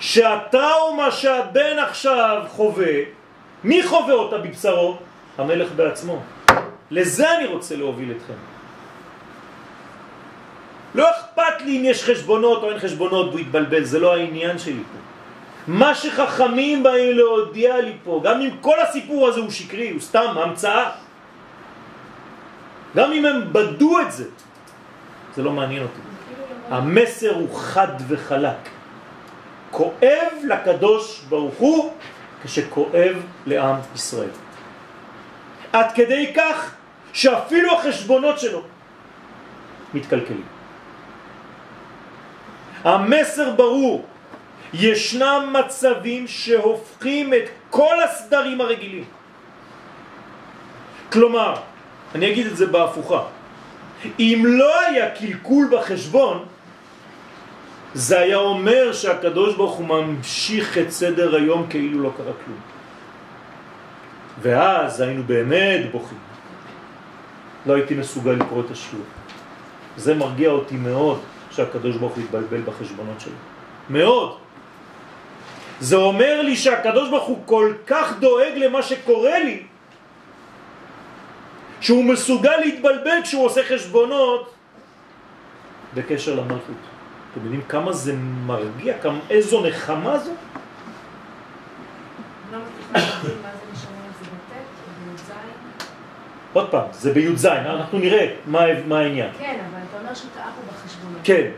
שאתה 0.00 0.68
ומה 0.90 1.10
שהבן 1.10 1.78
עכשיו 1.78 2.42
חווה, 2.48 2.94
מי 3.64 3.82
חווה 3.82 4.14
אותה 4.14 4.38
בבשרו? 4.38 4.96
המלך 5.38 5.72
בעצמו. 5.76 6.22
לזה 6.90 7.36
אני 7.36 7.46
רוצה 7.46 7.76
להוביל 7.76 8.12
אתכם. 8.16 8.34
לא 10.94 11.10
אכפת 11.10 11.62
לי 11.64 11.78
אם 11.78 11.84
יש 11.84 12.04
חשבונות 12.04 12.62
או 12.62 12.70
אין 12.70 12.78
חשבונות 12.78 13.28
והוא 13.28 13.40
יתבלבל, 13.40 13.84
זה 13.84 13.98
לא 13.98 14.14
העניין 14.14 14.58
שלי 14.58 14.82
פה. 14.92 14.98
מה 15.68 15.94
שחכמים 15.94 16.82
באים 16.82 17.16
להודיע 17.16 17.80
לי 17.80 17.96
פה, 18.04 18.20
גם 18.24 18.40
אם 18.40 18.50
כל 18.60 18.80
הסיפור 18.80 19.28
הזה 19.28 19.40
הוא 19.40 19.50
שקרי, 19.50 19.90
הוא 19.90 20.00
סתם 20.00 20.38
המצאה, 20.38 20.90
גם 22.96 23.12
אם 23.12 23.24
הם 23.26 23.52
בדו 23.52 24.00
את 24.00 24.12
זה, 24.12 24.24
זה 25.36 25.42
לא 25.42 25.52
מעניין 25.52 25.82
אותי. 25.82 26.00
המסר 26.70 27.34
הוא 27.34 27.58
חד 27.58 27.88
וחלק. 28.08 28.68
כואב 29.70 30.32
לקדוש 30.44 31.22
ברוך 31.28 31.54
הוא 31.54 31.92
כשכואב 32.44 33.16
לעם 33.46 33.76
ישראל. 33.94 34.28
עד 35.72 35.92
כדי 35.92 36.32
כך 36.36 36.74
שאפילו 37.12 37.78
החשבונות 37.78 38.38
שלו 38.38 38.62
מתקלקלים. 39.94 40.44
המסר 42.84 43.50
ברור, 43.50 44.04
ישנם 44.74 45.54
מצבים 45.58 46.28
שהופכים 46.28 47.34
את 47.34 47.44
כל 47.70 48.02
הסדרים 48.02 48.60
הרגילים. 48.60 49.04
כלומר, 51.12 51.54
אני 52.14 52.32
אגיד 52.32 52.46
את 52.46 52.56
זה 52.56 52.66
בהפוכה, 52.66 53.22
אם 54.18 54.42
לא 54.46 54.80
היה 54.80 55.10
קלקול 55.10 55.68
בחשבון, 55.72 56.44
זה 57.94 58.18
היה 58.18 58.36
אומר 58.36 58.92
שהקדוש 58.92 59.56
ברוך 59.56 59.74
הוא 59.74 59.86
ממשיך 59.86 60.78
את 60.78 60.90
סדר 60.90 61.36
היום 61.36 61.66
כאילו 61.70 62.02
לא 62.02 62.10
קרה 62.16 62.32
כלום. 62.44 62.60
ואז 64.42 65.00
היינו 65.00 65.22
באמת 65.22 65.90
בוכים. 65.92 66.18
לא 67.66 67.74
הייתי 67.74 67.94
מסוגל 67.94 68.32
לקרוא 68.32 68.62
את 68.66 68.70
השיעור. 68.70 69.04
זה 69.96 70.14
מרגיע 70.14 70.50
אותי 70.50 70.76
מאוד 70.76 71.20
שהקדוש 71.50 71.96
ברוך 71.96 72.12
הוא 72.12 72.24
יתבלבל 72.24 72.62
בחשבונות 72.62 73.20
שלו. 73.20 73.40
מאוד. 73.90 74.45
זה 75.80 75.96
אומר 75.96 76.42
לי 76.42 76.56
שהקדוש 76.56 77.10
ברוך 77.10 77.24
הוא 77.24 77.38
כל 77.46 77.72
כך 77.86 78.12
דואג 78.18 78.52
למה 78.56 78.82
שקורה 78.82 79.38
לי, 79.38 79.62
שהוא 81.80 82.04
מסוגל 82.04 82.56
להתבלבל 82.56 83.22
כשהוא 83.22 83.44
עושה 83.44 83.60
חשבונות 83.64 84.54
בקשר 85.94 86.34
למלכות. 86.34 86.76
אתם 87.32 87.44
יודעים 87.44 87.62
כמה 87.68 87.92
זה 87.92 88.12
מרגיע, 88.46 88.98
כמה, 88.98 89.18
איזו 89.30 89.66
נחמה 89.66 90.18
זו? 90.18 90.30
לא 92.52 92.58
מצליחה 92.58 93.08
להבין 93.22 93.42
מה 93.42 93.48
זה 93.52 93.72
משנה 93.72 93.96
אם 94.06 94.12
זה 94.20 94.24
בט' 94.24 94.56
או 94.86 95.12
בי"ז. 95.12 95.30
עוד 96.52 96.70
פעם, 96.70 96.84
זה 96.92 97.12
בי"ז, 97.12 97.46
אנחנו 97.46 97.98
נראה 97.98 98.34
מה, 98.46 98.60
מה 98.86 98.98
העניין. 98.98 99.30
כן, 99.38 99.58
אבל 99.70 99.80
אתה 99.90 100.00
אומר 100.00 100.14
שהוא 100.14 100.30
טעה 100.34 100.44
פה 100.44 100.72
בחשבונות. 100.72 101.20
כן, 101.24 101.50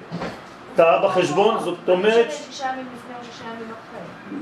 טעה 0.74 1.08
בחשבון, 1.08 1.60
זאת 1.60 1.88
אומרת, 1.88 2.26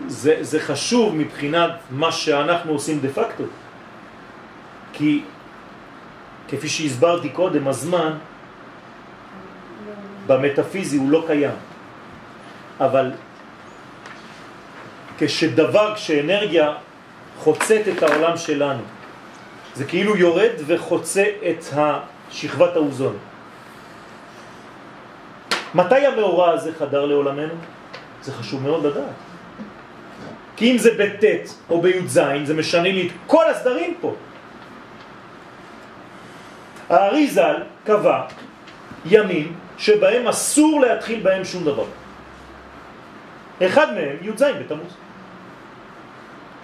זה, 0.07 0.37
זה 0.41 0.61
חשוב 0.61 1.14
מבחינת 1.14 1.70
מה 1.91 2.12
שאנחנו 2.12 2.72
עושים 2.72 3.01
דה 3.01 3.09
פקטו. 3.09 3.45
כי 4.93 5.22
כפי 6.49 6.68
שהסברתי 6.68 7.28
קודם, 7.28 7.68
הזמן 7.68 8.12
במטאפיזי 10.26 10.97
הוא 10.97 11.11
לא 11.11 11.24
קיים. 11.26 11.55
אבל 12.80 13.12
כשדבר, 15.18 15.95
כשאנרגיה 15.95 16.72
חוצת 17.39 17.80
את 17.97 18.03
העולם 18.03 18.37
שלנו, 18.37 18.82
זה 19.74 19.84
כאילו 19.84 20.16
יורד 20.16 20.53
וחוצה 20.66 21.24
את 21.51 21.64
שכבת 22.30 22.76
האוזון. 22.76 23.16
מתי 25.74 26.07
המאורע 26.07 26.51
הזה 26.51 26.72
חדר 26.78 27.07
לעולמנו? 27.07 27.55
זה 28.22 28.32
חשוב 28.32 28.62
מאוד 28.62 28.87
לדעת. 28.87 29.36
כי 30.57 30.73
אם 30.73 30.79
זה 30.79 30.91
בט' 30.99 31.25
או 31.71 31.83
בי"ז, 31.83 32.21
זה 32.45 32.55
משנה 32.55 32.89
לי 32.89 33.07
את 33.07 33.13
כל 33.27 33.51
הסדרים 33.51 33.95
פה. 34.01 34.15
האריזל 36.89 37.63
קבע 37.85 38.23
ימים 39.07 39.53
שבהם 39.79 40.29
אסור 40.29 40.81
להתחיל 40.81 41.21
בהם 41.21 41.45
שום 41.45 41.65
דבר. 41.65 41.85
אחד 43.63 43.95
מהם 43.95 44.17
י"ז 44.23 44.43
בתמוז. 44.43 44.97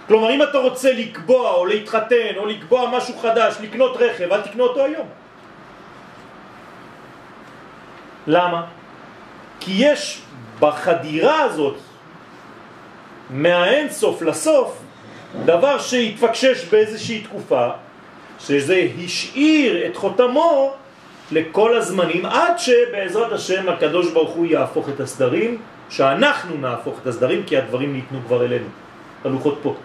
כלומר, 0.07 0.29
אם 0.29 0.43
אתה 0.43 0.57
רוצה 0.57 0.93
לקבוע 0.93 1.51
או 1.51 1.65
להתחתן 1.65 2.35
או 2.37 2.45
לקבוע 2.45 2.89
משהו 2.97 3.17
חדש, 3.17 3.55
לקנות 3.61 3.97
רכב, 3.99 4.31
אל 4.31 4.41
תקנה 4.41 4.63
אותו 4.63 4.85
היום. 4.85 5.07
למה? 8.27 8.65
כי 9.59 9.71
יש 9.75 10.21
בחדירה 10.59 11.41
הזאת 11.41 11.77
מהאין 13.29 13.89
סוף 13.89 14.21
לסוף 14.21 14.79
דבר 15.45 15.79
שהתפקשש 15.79 16.65
באיזושהי 16.65 17.21
תקופה 17.21 17.69
שזה 18.39 18.87
השאיר 19.05 19.85
את 19.87 19.95
חותמו 19.95 20.73
לכל 21.31 21.77
הזמנים 21.77 22.25
עד 22.25 22.57
שבעזרת 22.57 23.31
השם 23.31 23.69
הקדוש 23.69 24.11
ברוך 24.11 24.31
הוא 24.31 24.45
יהפוך 24.45 24.89
את 24.89 24.99
הסדרים 24.99 25.57
שאנחנו 25.89 26.57
נהפוך 26.57 26.99
את 27.01 27.07
הסדרים 27.07 27.43
כי 27.43 27.57
הדברים 27.57 27.93
ניתנו 27.93 28.19
כבר 28.27 28.45
אלינו. 28.45 28.67
הלוחות 29.25 29.59
פה. 29.63 29.75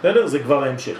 בסדר? 0.00 0.26
זה 0.26 0.38
כבר 0.38 0.64
ההמשך. 0.64 0.98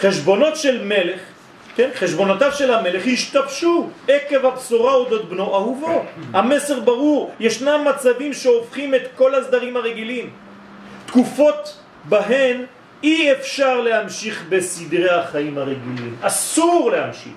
חשבונות 0.00 0.56
של 0.56 0.84
מלך, 0.84 1.20
כן? 1.76 1.90
חשבונותיו 1.94 2.52
של 2.52 2.74
המלך 2.74 3.02
השתבשו 3.06 3.88
עקב 4.08 4.46
הבשורה 4.46 4.92
אודות 4.92 5.28
בנו 5.28 5.54
אהובו. 5.54 6.04
המסר 6.32 6.80
ברור, 6.80 7.34
ישנם 7.40 7.84
מצבים 7.90 8.32
שהופכים 8.32 8.94
את 8.94 9.02
כל 9.16 9.34
הסדרים 9.34 9.76
הרגילים. 9.76 10.30
תקופות 11.06 11.78
בהן 12.04 12.64
אי 13.02 13.32
אפשר 13.32 13.80
להמשיך 13.80 14.44
בסדרי 14.48 15.10
החיים 15.10 15.58
הרגילים. 15.58 16.16
אסור 16.20 16.90
להמשיך. 16.90 17.32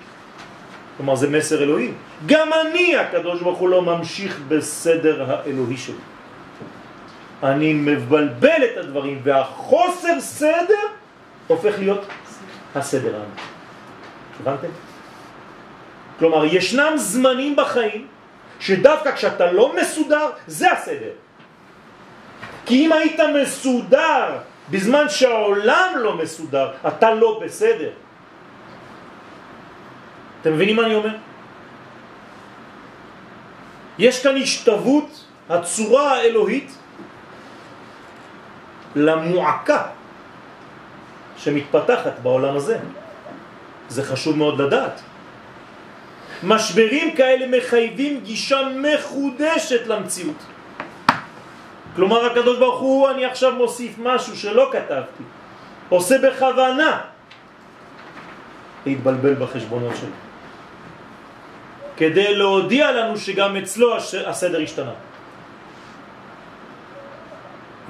כלומר 0.96 1.14
זה 1.14 1.30
מסר 1.30 1.62
אלוהי. 1.62 1.90
גם 2.26 2.48
אני, 2.52 2.96
הקדוש 2.96 3.40
ברוך 3.40 3.58
הוא, 3.58 3.68
לא 3.68 3.82
ממשיך 3.82 4.40
בסדר 4.48 5.24
האלוהי 5.28 5.76
שלי. 5.76 5.94
אני 7.42 7.72
מבלבל 7.72 8.64
את 8.64 8.76
הדברים, 8.76 9.20
והחוסר 9.22 10.20
סדר 10.20 10.84
הופך 11.46 11.78
להיות 11.78 12.06
הסדר 12.74 13.14
האמיתי. 13.14 13.57
הבנתם? 14.40 14.68
כלומר, 16.18 16.44
ישנם 16.44 16.92
זמנים 16.96 17.56
בחיים 17.56 18.06
שדווקא 18.60 19.14
כשאתה 19.14 19.52
לא 19.52 19.74
מסודר, 19.80 20.30
זה 20.46 20.72
הסדר. 20.72 21.14
כי 22.66 22.86
אם 22.86 22.92
היית 22.92 23.20
מסודר 23.42 24.38
בזמן 24.70 25.08
שהעולם 25.08 25.92
לא 25.96 26.16
מסודר, 26.16 26.70
אתה 26.88 27.14
לא 27.14 27.40
בסדר. 27.44 27.90
אתם 30.40 30.52
מבינים 30.52 30.76
מה 30.76 30.82
אני 30.86 30.94
אומר? 30.94 31.16
יש 33.98 34.22
כאן 34.22 34.36
השתוות 34.36 35.24
הצורה 35.50 36.12
האלוהית 36.12 36.70
למועקה 38.96 39.82
שמתפתחת 41.36 42.18
בעולם 42.22 42.56
הזה. 42.56 42.78
זה 43.88 44.02
חשוב 44.02 44.36
מאוד 44.36 44.60
לדעת. 44.60 45.00
משברים 46.42 47.16
כאלה 47.16 47.58
מחייבים 47.58 48.20
גישה 48.20 48.60
מחודשת 48.76 49.86
למציאות. 49.86 50.42
כלומר 51.96 52.26
הקדוש 52.26 52.58
ברוך 52.58 52.80
הוא, 52.80 53.10
אני 53.10 53.24
עכשיו 53.24 53.54
מוסיף 53.54 53.98
משהו 53.98 54.36
שלא 54.36 54.70
כתבתי, 54.72 55.22
עושה 55.88 56.18
בכוונה 56.18 57.00
להתבלבל 58.86 59.34
בחשבונות 59.34 59.96
שלו. 59.96 60.16
כדי 61.96 62.34
להודיע 62.34 62.92
לנו 62.92 63.18
שגם 63.18 63.56
אצלו 63.56 63.96
הסדר 64.26 64.62
השתנה. 64.62 65.07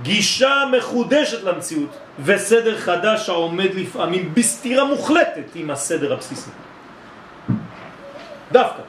גישה 0.03 0.65
מחודשת 0.79 1.45
למציאות 1.45 1.99
וסדר 2.25 2.79
חדש 2.79 3.29
העומד 3.29 3.75
לפעמים 3.75 4.35
בסתירה 4.35 4.85
מוחלטת 4.85 5.55
עם 5.55 5.71
הסדר 5.71 6.13
הבסיסי. 6.13 6.51
דווקא. 8.53 8.83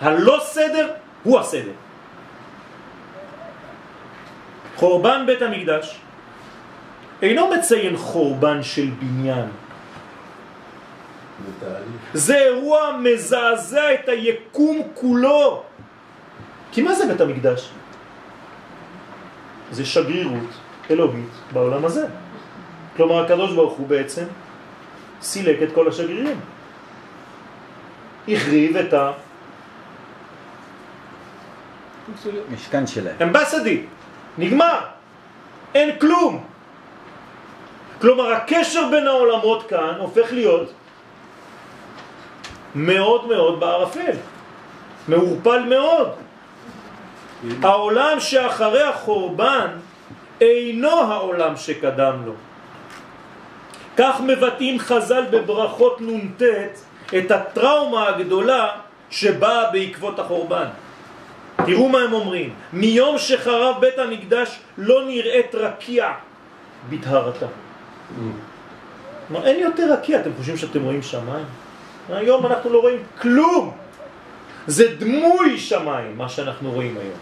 הלא 0.00 0.38
סדר 0.42 0.90
הוא 1.22 1.38
הסדר. 1.38 1.72
חורבן 4.76 5.24
בית 5.26 5.42
המקדש 5.42 5.98
אינו 7.22 7.50
מציין 7.50 7.96
חורבן 7.96 8.62
של 8.62 8.90
בניין. 8.98 9.46
זה 12.14 12.36
אירוע 12.36 12.96
מזעזע 13.02 13.94
את 13.94 14.08
היקום 14.08 14.82
כולו. 14.94 15.62
כי 16.72 16.82
מה 16.82 16.94
זה 16.94 17.06
בית 17.06 17.20
המקדש? 17.20 17.70
זה 19.70 19.84
שגרירות 19.84 20.50
אלוהית 20.90 21.32
בעולם 21.52 21.84
הזה. 21.84 22.06
כלומר 22.96 23.24
הקדוש 23.24 23.54
ברוך 23.54 23.72
הוא 23.72 23.86
בעצם 23.86 24.24
סילק 25.22 25.62
את 25.62 25.68
כל 25.74 25.88
השגרירים. 25.88 26.40
החריב 28.28 28.76
את 28.76 28.92
ה... 28.92 29.12
משכן 32.52 32.86
שלהם. 32.86 33.16
אמבסדי, 33.22 33.82
נגמר, 34.38 34.80
אין 35.74 35.98
כלום. 35.98 36.44
כלומר 38.00 38.32
הקשר 38.32 38.88
בין 38.90 39.06
העולמות 39.06 39.68
כאן 39.68 39.94
הופך 39.98 40.32
להיות 40.32 40.72
מאוד 42.74 43.28
מאוד 43.28 43.60
בערפל, 43.60 44.16
מעורפל 45.08 45.62
מאוד. 45.68 46.08
העולם 47.62 48.20
שאחרי 48.20 48.82
החורבן 48.82 49.66
אינו 50.40 50.90
העולם 50.90 51.56
שקדם 51.56 52.14
לו. 52.26 52.32
כך 53.96 54.20
מבטאים 54.20 54.78
חז"ל 54.78 55.24
בברכות 55.30 56.00
נ"ט 56.00 56.42
את 57.18 57.30
הטראומה 57.30 58.08
הגדולה 58.08 58.68
שבאה 59.10 59.70
בעקבות 59.70 60.18
החורבן. 60.18 60.66
תראו 61.66 61.88
מה 61.88 61.98
הם 61.98 62.12
אומרים, 62.12 62.54
מיום 62.72 63.18
שחרב 63.18 63.76
בית 63.80 63.98
המקדש 63.98 64.58
לא 64.78 65.04
נראית 65.06 65.54
רקיע 65.54 66.12
בטהרתה. 66.90 67.46
כלומר, 69.28 69.46
אין 69.46 69.60
יותר 69.60 69.92
רקיע, 69.92 70.20
אתם 70.20 70.30
חושבים 70.36 70.56
שאתם 70.56 70.82
רואים 70.82 71.02
שמיים? 71.02 71.44
היום 72.08 72.46
אנחנו 72.46 72.70
לא 72.70 72.80
רואים 72.80 73.02
כלום. 73.20 73.76
זה 74.68 74.94
דמוי 74.98 75.58
שמיים, 75.58 76.18
מה 76.18 76.28
שאנחנו 76.28 76.70
רואים 76.70 76.96
היום. 77.00 77.18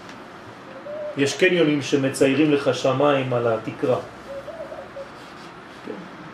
יש 1.17 1.37
קניונים 1.37 1.83
שמציירים 1.83 2.53
לך 2.53 2.75
שמיים 2.75 3.33
על 3.33 3.47
התקרה. 3.47 3.97
כן. 5.87 5.93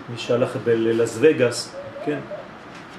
מי 0.08 0.18
שהלך 0.18 0.56
בלס 0.64 1.18
וגאס, 1.20 1.76
כן? 2.04 2.18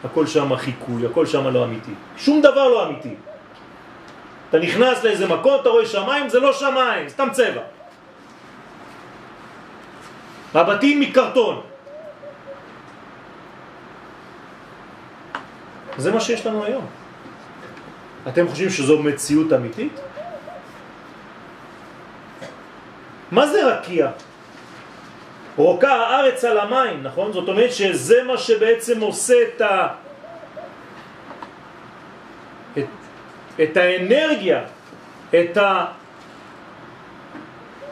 הכל 0.03 0.27
שם 0.27 0.55
חיקוי, 0.55 1.05
הכל 1.05 1.25
שם 1.25 1.47
לא 1.47 1.63
אמיתי. 1.63 1.91
שום 2.17 2.41
דבר 2.41 2.67
לא 2.67 2.87
אמיתי. 2.87 3.15
אתה 4.49 4.59
נכנס 4.59 5.03
לאיזה 5.03 5.27
מקום, 5.27 5.61
אתה 5.61 5.69
רואה 5.69 5.85
שמיים, 5.85 6.29
זה 6.29 6.39
לא 6.39 6.53
שמיים, 6.53 7.09
סתם 7.09 7.27
צבע. 7.31 7.61
הבתים 10.53 10.99
מקרטון. 10.99 11.61
זה 15.97 16.11
מה 16.11 16.19
שיש 16.21 16.45
לנו 16.45 16.65
היום. 16.65 17.02
אתם 18.27 18.47
חושבים 18.47 18.69
שזו 18.69 19.03
מציאות 19.03 19.53
אמיתית? 19.53 19.99
מה 23.31 23.47
זה 23.47 23.65
רקיע? 23.65 24.09
רוקה 25.57 25.93
הארץ 25.93 26.45
על 26.45 26.57
המים, 26.57 27.03
נכון? 27.03 27.33
זאת 27.33 27.47
אומרת 27.49 27.73
שזה 27.73 28.23
מה 28.23 28.37
שבעצם 28.37 29.01
עושה 29.01 29.33
את, 29.43 29.61
ה... 29.61 29.87
את, 32.77 32.85
את 33.63 33.77
האנרגיה, 33.77 34.61
את 35.29 35.57
ה... 35.57 35.85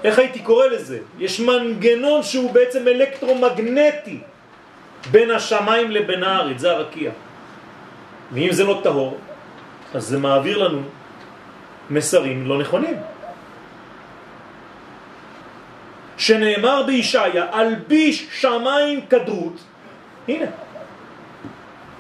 איך 0.04 0.20
הייתי 0.20 0.40
קורא 0.40 0.66
לזה? 0.66 1.00
יש 1.20 1.40
מנגנון 1.40 2.24
שהוא 2.24 2.52
בעצם 2.52 2.88
אלקטרומגנטי 2.88 4.20
בין 5.12 5.32
השמיים 5.32 5.92
לבין 5.92 6.24
הארץ, 6.24 6.60
זה 6.60 6.72
הרקיע. 6.72 7.12
ואם 8.32 8.52
זה 8.52 8.64
לא 8.64 8.80
טהור, 8.84 9.18
אז 9.94 10.08
זה 10.08 10.18
מעביר 10.18 10.58
לנו 10.58 10.82
מסרים 11.90 12.48
לא 12.48 12.58
נכונים. 12.58 12.96
שנאמר 16.18 16.84
בישעיה, 16.84 17.46
אלביש 17.54 18.28
שמיים 18.32 19.06
כדרות, 19.10 19.64
הנה. 20.28 20.46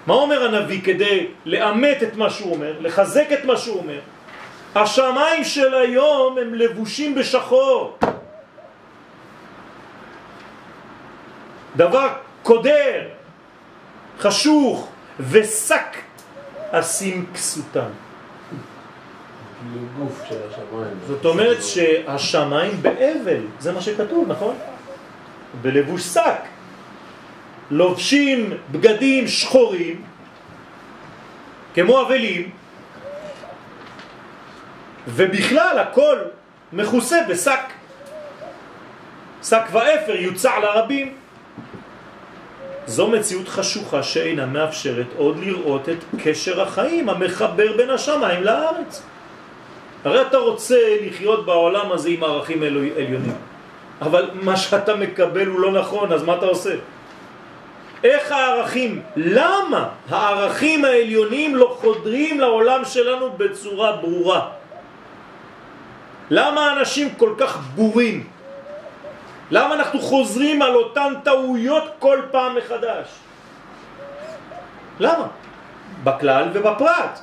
מה 0.07 0.13
אומר 0.13 0.43
הנביא 0.43 0.81
כדי 0.81 1.27
לאמת 1.45 2.03
את 2.03 2.15
מה 2.15 2.29
שהוא 2.29 2.53
אומר, 2.53 2.73
לחזק 2.79 3.27
את 3.33 3.45
מה 3.45 3.57
שהוא 3.57 3.77
אומר? 3.77 3.99
השמיים 4.75 5.43
של 5.43 5.73
היום 5.73 6.37
הם 6.37 6.53
לבושים 6.53 7.15
בשחור. 7.15 7.97
דבר 11.75 12.07
קודר, 12.43 13.01
חשוך 14.19 14.89
ושק 15.19 15.97
אשים 16.71 17.25
כסותם. 17.33 17.89
השמיים. 20.49 20.97
זאת 21.07 21.25
אומרת 21.25 21.63
שהשמיים 21.63 22.81
באבל, 22.81 23.41
זה 23.59 23.71
מה 23.71 23.81
שכתוב, 23.81 24.27
נכון? 24.27 24.55
בלבוש 25.61 26.01
שק. 26.01 26.41
לובשים 27.71 28.53
בגדים 28.71 29.27
שחורים, 29.27 30.01
כמו 31.73 32.01
אבלים, 32.01 32.49
ובכלל 35.07 35.79
הכל 35.79 36.17
מכוסה 36.73 37.17
בשק. 37.29 37.59
שק 39.43 39.63
ואפר 39.71 40.15
יוצע 40.15 40.59
לרבים. 40.59 41.20
זו 42.87 43.07
מציאות 43.07 43.47
חשוכה 43.47 44.03
שאינה 44.03 44.45
מאפשרת 44.45 45.05
עוד 45.17 45.37
לראות 45.39 45.89
את 45.89 45.97
קשר 46.23 46.61
החיים 46.61 47.09
המחבר 47.09 47.77
בין 47.77 47.89
השמיים 47.89 48.43
לארץ. 48.43 49.03
הרי 50.05 50.21
אתה 50.21 50.37
רוצה 50.37 50.77
לחיות 51.01 51.45
בעולם 51.45 51.91
הזה 51.91 52.09
עם 52.09 52.23
ערכים 52.23 52.63
עליונים, 52.63 53.35
אבל 54.01 54.29
מה 54.33 54.57
שאתה 54.57 54.95
מקבל 54.95 55.47
הוא 55.47 55.59
לא 55.59 55.71
נכון, 55.71 56.13
אז 56.13 56.23
מה 56.23 56.35
אתה 56.35 56.45
עושה? 56.45 56.75
איך 58.03 58.31
הערכים, 58.31 59.01
למה 59.15 59.89
הערכים 60.09 60.85
העליונים 60.85 61.55
לא 61.55 61.77
חודרים 61.81 62.39
לעולם 62.39 62.85
שלנו 62.85 63.31
בצורה 63.37 63.95
ברורה? 63.95 64.49
למה 66.29 66.73
אנשים 66.73 67.09
כל 67.17 67.33
כך 67.37 67.57
בורים? 67.75 68.27
למה 69.51 69.75
אנחנו 69.75 69.99
חוזרים 69.99 70.61
על 70.61 70.75
אותן 70.75 71.13
טעויות 71.23 71.83
כל 71.99 72.21
פעם 72.31 72.55
מחדש? 72.55 73.07
למה? 74.99 75.27
בכלל 76.03 76.49
ובפרט. 76.53 77.19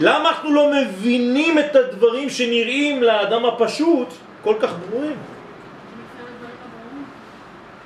למה 0.00 0.28
אנחנו 0.28 0.54
לא 0.54 0.70
מבינים 0.72 1.58
את 1.58 1.76
הדברים 1.76 2.30
שנראים 2.30 3.02
לאדם 3.02 3.44
הפשוט 3.44 4.08
כל 4.42 4.54
כך 4.60 4.70
ברורים? 4.72 5.16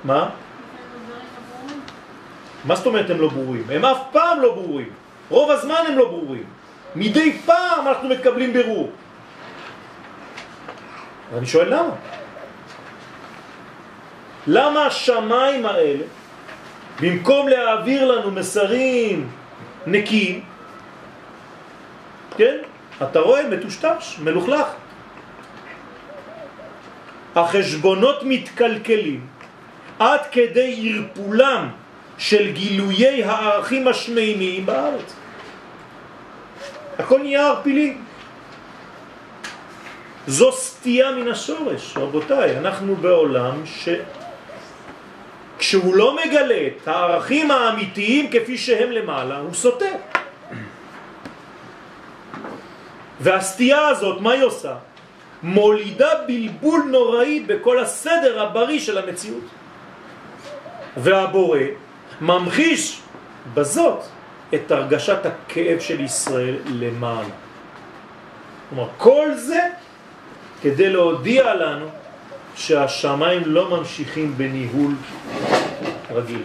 מה? 0.03 0.29
מה 2.65 2.75
זאת 2.75 2.85
אומרת 2.85 3.09
הם 3.09 3.21
לא 3.21 3.27
ברורים? 3.27 3.63
הם 3.69 3.85
אף 3.85 3.99
פעם 4.11 4.39
לא 4.41 4.53
ברורים. 4.53 4.89
רוב 5.29 5.51
הזמן 5.51 5.81
הם 5.87 5.97
לא 5.97 6.05
ברורים. 6.05 6.43
מדי 6.95 7.37
פעם 7.45 7.87
אנחנו 7.87 8.09
מקבלים 8.09 8.53
ברור. 8.53 8.89
ואני 11.33 11.45
שואל 11.45 11.73
למה? 11.73 11.95
למה 14.47 14.85
השמיים 14.85 15.65
האלה, 15.65 16.03
במקום 17.01 17.47
להעביר 17.47 18.11
לנו 18.11 18.31
מסרים 18.31 19.29
נקיים, 19.87 20.41
כן? 22.37 22.57
אתה 23.03 23.19
רואה 23.19 23.49
מטושטש, 23.49 24.19
מלוכלך. 24.23 24.67
החשבונות 27.35 28.23
מתקלקלים 28.23 29.27
עד 29.99 30.19
כדי 30.31 30.93
ערפולם 30.95 31.69
של 32.17 32.51
גילויי 32.51 33.23
הערכים 33.23 33.87
השמימיים 33.87 34.65
בארץ. 34.65 35.15
הכל 36.99 37.19
נהיה 37.19 37.47
ערפילי. 37.47 37.97
זו 40.27 40.51
סטייה 40.51 41.11
מן 41.11 41.27
השורש, 41.27 41.97
רבותיי, 41.97 42.57
אנחנו 42.57 42.95
בעולם 42.95 43.65
ש... 43.65 43.89
כשהוא 45.59 45.95
לא 45.95 46.15
מגלה 46.15 46.67
את 46.67 46.87
הערכים 46.87 47.51
האמיתיים 47.51 48.29
כפי 48.31 48.57
שהם 48.57 48.91
למעלה, 48.91 49.37
הוא 49.37 49.53
סותר. 49.53 49.95
והסטייה 53.19 53.87
הזאת, 53.87 54.21
מה 54.21 54.31
היא 54.31 54.43
עושה? 54.43 54.75
מולידה 55.43 56.09
בלבול 56.27 56.81
נוראי 56.91 57.39
בכל 57.39 57.79
הסדר 57.79 58.41
הבריא 58.41 58.79
של 58.79 58.97
המציאות. 58.97 59.43
והבורא 60.97 61.59
ממחיש 62.21 63.01
בזאת 63.53 63.99
את 64.53 64.71
הרגשת 64.71 65.25
הכאב 65.25 65.79
של 65.79 66.01
ישראל 66.01 66.55
למעלה. 66.65 67.35
כלומר, 68.69 68.87
כל 68.97 69.33
זה 69.35 69.59
כדי 70.61 70.89
להודיע 70.89 71.55
לנו 71.55 71.85
שהשמיים 72.55 73.41
לא 73.45 73.69
ממשיכים 73.69 74.37
בניהול 74.37 74.95
רגיל. 76.11 76.43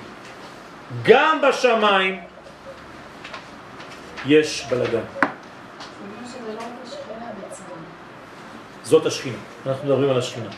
גם 1.03 1.41
בשמיים 1.49 2.21
יש 4.27 4.67
בלגן. 4.71 5.05
זאת 8.83 9.07
השכינה, 9.07 9.37
אנחנו 9.67 9.89
מדברים 9.89 10.11
על 10.11 10.19
השכינה. 10.19 10.49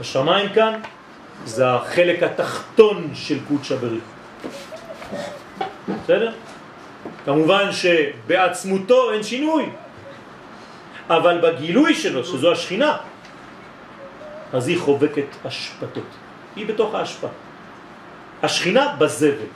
השמיים 0.00 0.48
כאן 0.48 0.80
זה 1.44 1.70
החלק 1.70 2.22
התחתון 2.22 3.10
של 3.14 3.38
קודשא 3.48 3.76
בריך. 3.76 4.04
בסדר? 6.04 6.32
כמובן 7.24 7.72
שבעצמותו 7.72 9.12
אין 9.12 9.22
שינוי, 9.22 9.70
אבל 11.10 11.40
בגילוי 11.42 11.94
שלו, 11.94 12.24
שזו 12.24 12.52
השכינה, 12.52 12.96
אז 14.52 14.68
היא 14.68 14.78
חובקת 14.78 15.26
השפתות. 15.44 16.10
היא 16.56 16.66
בתוך 16.66 16.94
ההשפעה. 16.94 17.30
השכינה 18.42 18.94
בזבל. 18.98 19.50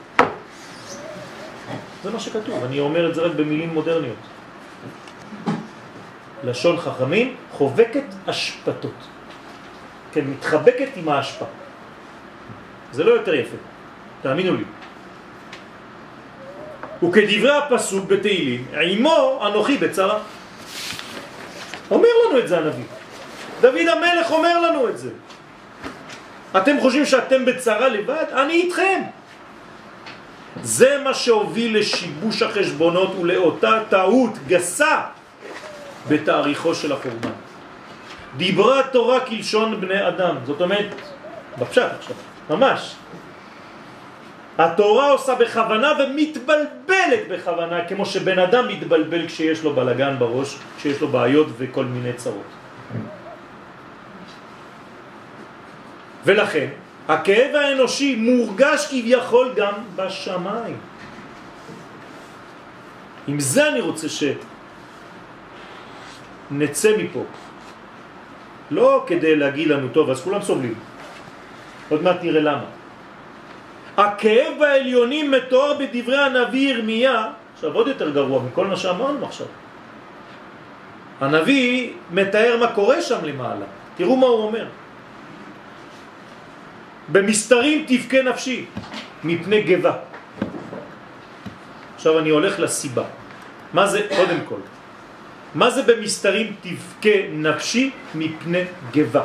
זה 2.03 2.11
מה 2.11 2.19
שכתוב, 2.19 2.63
אני 2.63 2.79
אומר 2.79 3.09
את 3.09 3.15
זה 3.15 3.21
רק 3.21 3.31
במילים 3.35 3.69
מודרניות. 3.69 4.23
לשון 6.43 6.77
חכמים 6.77 7.35
חובקת 7.51 8.05
השפתות. 8.27 8.99
כן, 10.11 10.27
מתחבקת 10.27 10.89
עם 10.95 11.09
ההשפעה. 11.09 11.47
זה 12.91 13.03
לא 13.03 13.11
יותר 13.11 13.33
יפה, 13.33 13.57
תאמינו 14.21 14.55
לי. 14.55 14.63
וכדברי 17.03 17.57
הפסוק 17.57 18.05
בתהילים, 18.05 18.65
עמו 18.81 19.39
אנוכי 19.47 19.77
בצרה. 19.77 20.19
אומר 21.91 22.09
לנו 22.29 22.39
את 22.39 22.47
זה 22.47 22.57
הנביא. 22.57 22.83
דוד 23.61 23.87
המלך 23.91 24.31
אומר 24.31 24.61
לנו 24.61 24.89
את 24.89 24.97
זה. 24.97 25.09
אתם 26.57 26.75
חושבים 26.81 27.05
שאתם 27.05 27.45
בצרה 27.45 27.87
לבד? 27.87 28.25
אני 28.33 28.53
איתכם. 28.53 29.01
זה 30.63 31.01
מה 31.03 31.13
שהוביל 31.13 31.79
לשיבוש 31.79 32.41
החשבונות 32.41 33.15
ולאותה 33.19 33.79
טעות 33.89 34.31
גסה 34.47 35.01
בתאריכו 36.07 36.75
של 36.75 36.91
החורבן. 36.91 37.29
דיברה 38.37 38.83
תורה 38.83 39.19
כלשון 39.19 39.81
בני 39.81 40.07
אדם, 40.07 40.35
זאת 40.45 40.61
אומרת, 40.61 40.95
בפשט 41.59 41.91
עכשיו, 41.99 42.15
ממש. 42.49 42.95
התורה 44.57 45.11
עושה 45.11 45.35
בכוונה 45.35 45.91
ומתבלבלת 45.99 47.27
בכוונה, 47.29 47.87
כמו 47.87 48.05
שבן 48.05 48.39
אדם 48.39 48.67
מתבלבל 48.67 49.27
כשיש 49.27 49.63
לו 49.63 49.73
בלגן 49.73 50.15
בראש, 50.19 50.57
כשיש 50.77 51.01
לו 51.01 51.07
בעיות 51.07 51.47
וכל 51.57 51.85
מיני 51.85 52.13
צרות. 52.13 52.49
ולכן, 56.25 56.67
הכאב 57.07 57.55
האנושי 57.55 58.15
מורגש 58.15 58.87
כביכול 58.87 59.53
גם 59.55 59.73
בשמיים. 59.95 60.77
עם 63.27 63.39
זה 63.39 63.69
אני 63.69 63.81
רוצה 63.81 64.07
שנצא 66.49 66.97
מפה. 66.97 67.23
לא 68.71 69.03
כדי 69.07 69.35
להגיד 69.35 69.67
לנו, 69.67 69.87
טוב, 69.89 70.09
אז 70.09 70.21
כולם 70.21 70.41
סובלים. 70.41 70.73
עוד 71.89 72.01
מעט 72.03 72.23
נראה 72.23 72.41
למה. 72.41 72.65
הכאב 73.97 74.61
העליונים 74.61 75.31
מתואר 75.31 75.73
בדברי 75.73 76.17
הנביא 76.17 76.69
ירמיה, 76.69 77.31
עכשיו 77.53 77.73
עוד 77.73 77.87
יותר 77.87 78.09
גרוע 78.11 78.43
מכל 78.43 78.67
מה 78.67 78.77
שאמרנו 78.77 79.25
עכשיו. 79.25 79.47
הנביא 81.21 81.91
מתאר 82.11 82.57
מה 82.59 82.67
קורה 82.71 83.01
שם 83.01 83.25
למעלה. 83.25 83.65
תראו 83.95 84.15
מה 84.15 84.27
הוא 84.27 84.43
אומר. 84.43 84.67
במסתרים 87.11 87.85
תבכה 87.87 88.21
נפשי 88.21 88.65
מפני 89.23 89.61
גבה. 89.61 89.93
עכשיו 91.95 92.19
אני 92.19 92.29
הולך 92.29 92.59
לסיבה. 92.59 93.03
מה 93.73 93.87
זה 93.87 94.07
קודם 94.15 94.39
כל? 94.45 94.59
מה 95.55 95.69
זה 95.69 95.81
במסתרים 95.83 96.55
תבכה 96.61 97.17
נפשי 97.31 97.91
מפני 98.15 98.63
גבה? 98.91 99.23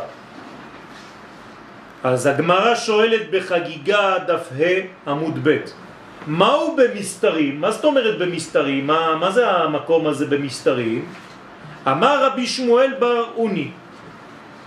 אז 2.04 2.26
הגמרא 2.26 2.74
שואלת 2.74 3.30
בחגיגה 3.30 4.18
דף 4.26 4.48
ה' 4.60 5.10
עמוד 5.10 5.38
ב' 5.42 5.56
מהו 6.26 6.76
במסתרים? 6.76 7.60
מה 7.60 7.70
זאת 7.70 7.84
אומרת 7.84 8.18
במסתרים? 8.18 8.86
מה, 8.86 9.16
מה 9.20 9.30
זה 9.30 9.50
המקום 9.50 10.06
הזה 10.06 10.26
במסתרים? 10.26 11.04
אמר 11.86 12.24
רבי 12.26 12.46
שמואל 12.46 12.94
בר 12.98 13.24
אוני 13.36 13.70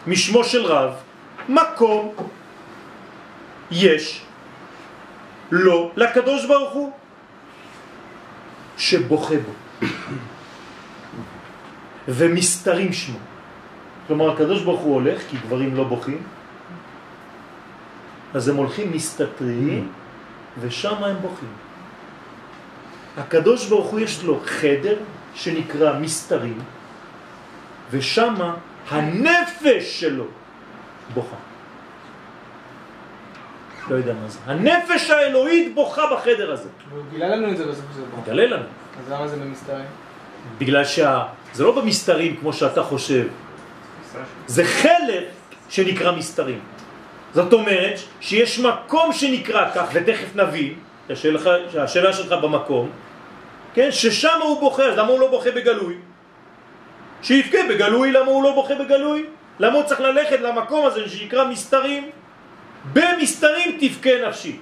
משמו 0.07 0.43
של 0.43 0.65
רב 0.65 0.93
מקום 1.49 2.13
יש 3.71 4.21
לו 5.51 5.91
לקדוש 5.95 6.45
ברוך 6.45 6.73
הוא 6.73 6.91
שבוכה 8.77 9.35
בו 9.35 9.53
ומסתרים 12.07 12.93
שמו 12.93 13.17
כלומר 14.07 14.31
הקדוש 14.31 14.61
ברוך 14.61 14.81
הוא 14.81 14.93
הולך 14.93 15.21
כי 15.29 15.37
גברים 15.37 15.75
לא 15.75 15.83
בוכים 15.83 16.21
אז 18.33 18.49
הם 18.49 18.55
הולכים 18.55 18.91
מסתתרים 18.91 19.91
ושם 20.59 21.03
הם 21.03 21.15
בוכים 21.21 21.53
הקדוש 23.17 23.67
ברוך 23.67 23.87
הוא 23.87 23.99
יש 23.99 24.23
לו 24.23 24.39
חדר 24.45 24.95
שנקרא 25.35 25.99
מסתרים 25.99 26.59
ושם 27.91 28.35
הנפש 28.89 29.99
שלו 29.99 30.25
בוכה 31.13 31.35
לא 33.89 33.95
יודע 33.95 34.13
מה 34.13 34.27
זה. 34.27 34.39
הנפש 34.45 35.09
האלוהית 35.09 35.75
בוכה 35.75 36.01
בחדר 36.15 36.51
הזה. 36.51 36.69
הוא 36.91 37.03
גילה 37.11 37.35
לנו 37.35 37.51
את 37.51 37.57
זה 37.57 37.65
בסופו 37.65 37.93
של 37.93 37.99
דבר. 37.99 38.33
גלה 38.33 38.45
לנו. 38.45 38.65
אז 38.99 39.11
למה 39.11 39.27
זה 39.27 39.35
במסתרים? 39.35 39.85
בגלל 40.57 40.85
שזה 40.85 41.63
לא 41.63 41.81
במסתרים 41.81 42.37
כמו 42.37 42.53
שאתה 42.53 42.83
חושב. 42.83 43.27
זה 44.47 44.65
חלק 44.65 45.25
שנקרא 45.69 46.11
מסתרים. 46.11 46.59
זאת 47.33 47.53
אומרת 47.53 47.99
שיש 48.21 48.59
מקום 48.59 49.13
שנקרא 49.13 49.69
כך, 49.75 49.89
ותכף 49.93 50.35
נבין, 50.35 50.73
השאלה, 51.09 51.39
השאלה 51.77 52.13
שלך 52.13 52.31
במקום, 52.31 52.89
כן, 53.73 53.91
ששם 53.91 54.39
הוא 54.43 54.59
בוכה, 54.59 54.83
אז 54.83 54.97
למה 54.97 55.07
הוא 55.07 55.19
לא 55.19 55.27
בוכה 55.27 55.51
בגלוי? 55.51 55.95
שיבכה 57.21 57.57
בגלוי, 57.69 58.11
למה 58.11 58.31
הוא 58.31 58.43
לא 58.43 58.51
בוכה 58.53 58.75
בגלוי? 58.75 59.25
למה 59.59 59.75
הוא 59.75 59.83
צריך 59.83 59.99
ללכת 59.99 60.39
למקום 60.39 60.85
הזה 60.85 61.09
שנקרא 61.09 61.47
מסתרים? 61.47 62.09
במסתרים 62.93 63.77
תבכה 63.79 64.09
נפשי. 64.27 64.57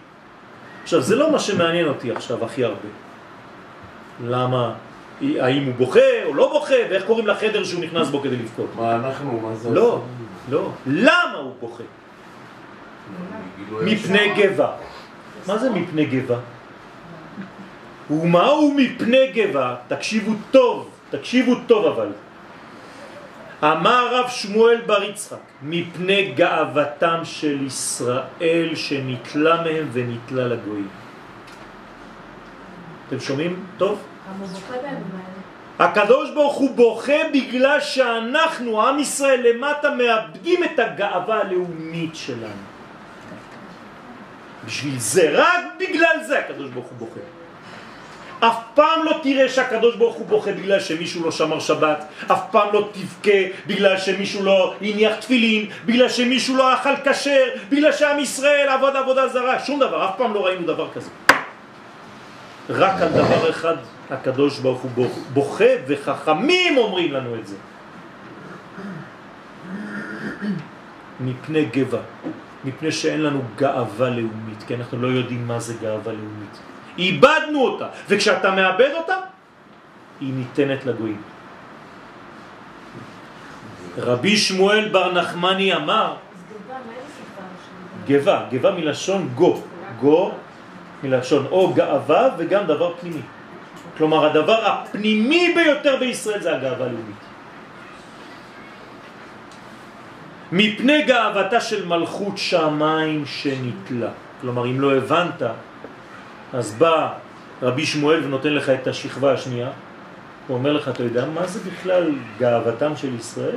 עכשיו, 0.83 1.01
זה 1.01 1.15
לא 1.15 1.31
מה 1.31 1.39
שמעניין 1.39 1.87
אותי 1.87 2.11
עכשיו 2.11 2.45
הכי 2.45 2.63
הרבה. 2.63 2.89
למה? 4.27 4.73
האם 5.21 5.65
הוא 5.65 5.73
בוכה 5.73 6.23
או 6.25 6.33
לא 6.33 6.53
בוכה, 6.53 6.75
ואיך 6.89 7.05
קוראים 7.05 7.27
לחדר 7.27 7.63
שהוא 7.63 7.83
נכנס 7.83 8.09
בו 8.09 8.21
כדי 8.21 8.35
לבכות. 8.35 8.69
מה 8.75 8.95
אנחנו, 8.95 9.39
מה 9.39 9.55
זה 9.55 9.69
לא? 9.69 10.01
לא. 10.49 10.69
למה 10.87 11.37
הוא 11.37 11.53
בוכה? 11.59 11.83
מפני 13.81 14.33
גבה. 14.37 14.71
מה 15.47 15.57
זה 15.57 15.69
מפני 15.69 16.05
גבה? 16.05 16.37
ומהו 18.09 18.73
מפני 18.77 19.31
גבה? 19.33 19.75
תקשיבו 19.87 20.31
טוב, 20.51 20.89
תקשיבו 21.09 21.55
טוב 21.67 21.85
אבל. 21.85 22.09
אמר 23.63 24.15
רב 24.15 24.29
שמואל 24.29 24.81
בר 24.85 25.03
יצחק, 25.03 25.37
מפני 25.61 26.31
גאוותם 26.31 27.19
של 27.23 27.65
ישראל 27.65 28.75
שנתלה 28.75 29.61
מהם 29.63 29.89
ונתלה 29.93 30.47
לגויים. 30.47 30.87
אתם 33.07 33.19
שומעים 33.19 33.65
טוב? 33.77 34.01
הקדוש 35.79 36.29
ברוך 36.33 36.55
הוא 36.55 36.75
בוכה 36.75 37.29
בגלל 37.33 37.79
שאנחנו, 37.79 38.81
עם 38.81 38.99
ישראל 38.99 39.47
למטה, 39.49 39.89
מאבדים 39.89 40.63
את 40.63 40.79
הגאווה 40.79 41.39
הלאומית 41.41 42.15
שלנו. 42.15 42.70
בשביל 44.65 44.99
זה, 44.99 45.31
רק 45.33 45.65
בגלל 45.79 46.23
זה 46.27 46.39
הקדוש 46.39 46.69
ברוך 46.69 46.85
הוא 46.85 46.97
בוכה. 46.97 47.19
אף 48.39 48.57
פעם 48.73 49.03
לא 49.03 49.19
תראה 49.23 49.49
שהקדוש 49.49 49.95
ברוך 49.95 50.15
הוא 50.15 50.27
בוכה 50.27 50.51
בגלל 50.51 50.79
שמישהו 50.79 51.23
לא 51.23 51.31
שמר 51.31 51.59
שבת, 51.59 52.05
אף 52.31 52.41
פעם 52.51 52.73
לא 52.73 52.89
תבכה 52.91 53.37
בגלל 53.67 53.97
שמישהו 53.97 54.43
לא 54.43 54.75
הניח 54.81 55.15
תפילין, 55.15 55.69
בגלל 55.85 56.09
שמישהו 56.09 56.55
לא 56.55 56.73
אכל 56.73 56.95
כשר, 57.05 57.45
בגלל 57.69 57.91
שעם 57.91 58.19
ישראל 58.19 58.69
עבוד 58.69 58.95
עבודה 58.95 59.27
זרה, 59.27 59.59
שום 59.59 59.79
דבר, 59.79 60.09
אף 60.09 60.17
פעם 60.17 60.33
לא 60.33 60.45
ראינו 60.45 60.67
דבר 60.67 60.87
כזה. 60.93 61.09
רק 62.69 63.01
על 63.01 63.09
דבר 63.09 63.49
אחד 63.49 63.75
הקדוש 64.09 64.59
ברוך 64.59 64.81
הוא 64.81 65.07
בוכה 65.33 65.73
וחכמים 65.87 66.77
אומרים 66.77 67.11
לנו 67.11 67.35
את 67.35 67.47
זה. 67.47 67.55
מפני 71.19 71.65
גבע, 71.65 71.99
מפני 72.65 72.91
שאין 72.91 73.21
לנו 73.21 73.41
גאווה 73.55 74.09
לאומית, 74.09 74.63
כי 74.67 74.75
אנחנו 74.75 75.01
לא 75.01 75.07
יודעים 75.07 75.47
מה 75.47 75.59
זה 75.59 75.73
גאווה 75.81 76.13
לאומית. 76.13 76.59
איבדנו 76.97 77.59
אותה, 77.59 77.87
וכשאתה 78.09 78.51
מאבד 78.51 78.89
אותה, 78.97 79.15
היא 80.19 80.33
ניתנת 80.33 80.85
לגויים. 80.85 81.21
רבי 83.97 84.37
שמואל 84.37 84.89
בר 84.89 85.13
נחמני 85.13 85.75
אמר, 85.75 86.15
גבה, 88.07 88.45
גבה 88.51 88.71
מלשון 88.71 89.29
גו, 89.35 89.61
גו 89.99 90.31
מלשון 91.03 91.45
או 91.51 91.73
גאווה 91.73 92.29
וגם 92.37 92.63
דבר 92.65 92.93
פנימי. 92.99 93.21
כלומר 93.97 94.25
הדבר 94.25 94.65
הפנימי 94.65 95.53
ביותר 95.55 95.97
בישראל 95.99 96.41
זה 96.41 96.55
הגאווה 96.55 96.85
הלאומית. 96.85 97.30
מפני 100.51 101.01
גאוותה 101.01 101.61
של 101.61 101.85
מלכות 101.85 102.37
שמיים 102.37 103.25
שנתלה. 103.25 104.09
כלומר, 104.41 104.65
אם 104.65 104.81
לא 104.81 104.95
הבנת, 104.95 105.41
אז 106.53 106.73
בא 106.73 107.13
רבי 107.61 107.85
שמואל 107.85 108.23
ונותן 108.23 108.53
לך 108.53 108.69
את 108.69 108.87
השכבה 108.87 109.33
השנייה, 109.33 109.69
הוא 110.47 110.57
אומר 110.57 110.73
לך, 110.73 110.89
אתה 110.89 111.03
יודע 111.03 111.25
מה 111.25 111.47
זה 111.47 111.59
בכלל 111.69 112.11
גאוותם 112.39 112.97
של 112.97 113.15
ישראל? 113.15 113.55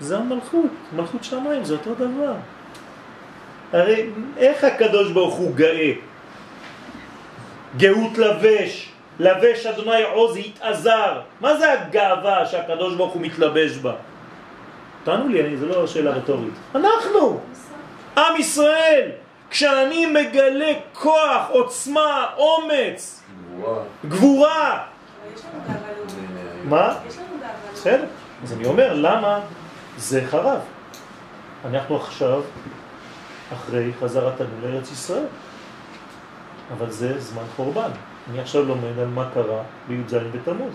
זה 0.00 0.18
המלכות, 0.18 0.70
מלכות 0.96 1.24
שמיים, 1.24 1.64
זה 1.64 1.74
אותו 1.74 1.94
דבר. 1.94 2.34
הרי 3.72 4.06
איך 4.36 4.64
הקדוש 4.64 5.12
ברוך 5.12 5.34
הוא 5.34 5.54
גאה? 5.54 5.92
גאות 7.76 8.18
לבש, 8.18 8.88
לבש 9.18 9.66
אדוני 9.66 10.02
עוז 10.02 10.36
התעזר. 10.36 11.20
מה 11.40 11.56
זה 11.56 11.72
הגאווה 11.72 12.46
שהקדוש 12.46 12.94
ברוך 12.94 13.12
הוא 13.12 13.22
מתלבש 13.22 13.76
בה? 13.76 13.92
תענו 15.06 15.28
לי, 15.28 15.56
זה 15.56 15.66
לא 15.66 15.86
שאלה 15.86 16.10
רטורית. 16.10 16.52
אנחנו, 16.74 17.40
עם 18.16 18.36
ישראל, 18.38 19.10
כשאני 19.50 20.06
מגלה 20.06 20.72
כוח, 20.92 21.46
עוצמה, 21.48 22.26
אומץ, 22.36 23.22
גבורה. 24.08 24.86
מה? 26.64 26.98
בסדר. 27.72 28.04
אז 28.42 28.52
אני 28.52 28.64
אומר, 28.64 28.94
למה 28.94 29.40
זה 29.96 30.22
חרב? 30.30 30.60
אנחנו 31.64 31.96
עכשיו 31.96 32.42
אחרי 33.52 33.90
חזרתנו 34.00 34.46
לארץ 34.62 34.92
ישראל, 34.92 35.26
אבל 36.72 36.90
זה 36.90 37.20
זמן 37.20 37.44
חורבן. 37.56 37.90
אני 38.30 38.40
עכשיו 38.40 38.62
לומד 38.64 38.98
על 38.98 39.08
מה 39.08 39.28
קרה 39.34 39.62
בי"ז 39.88 40.14
בתמוז. 40.14 40.74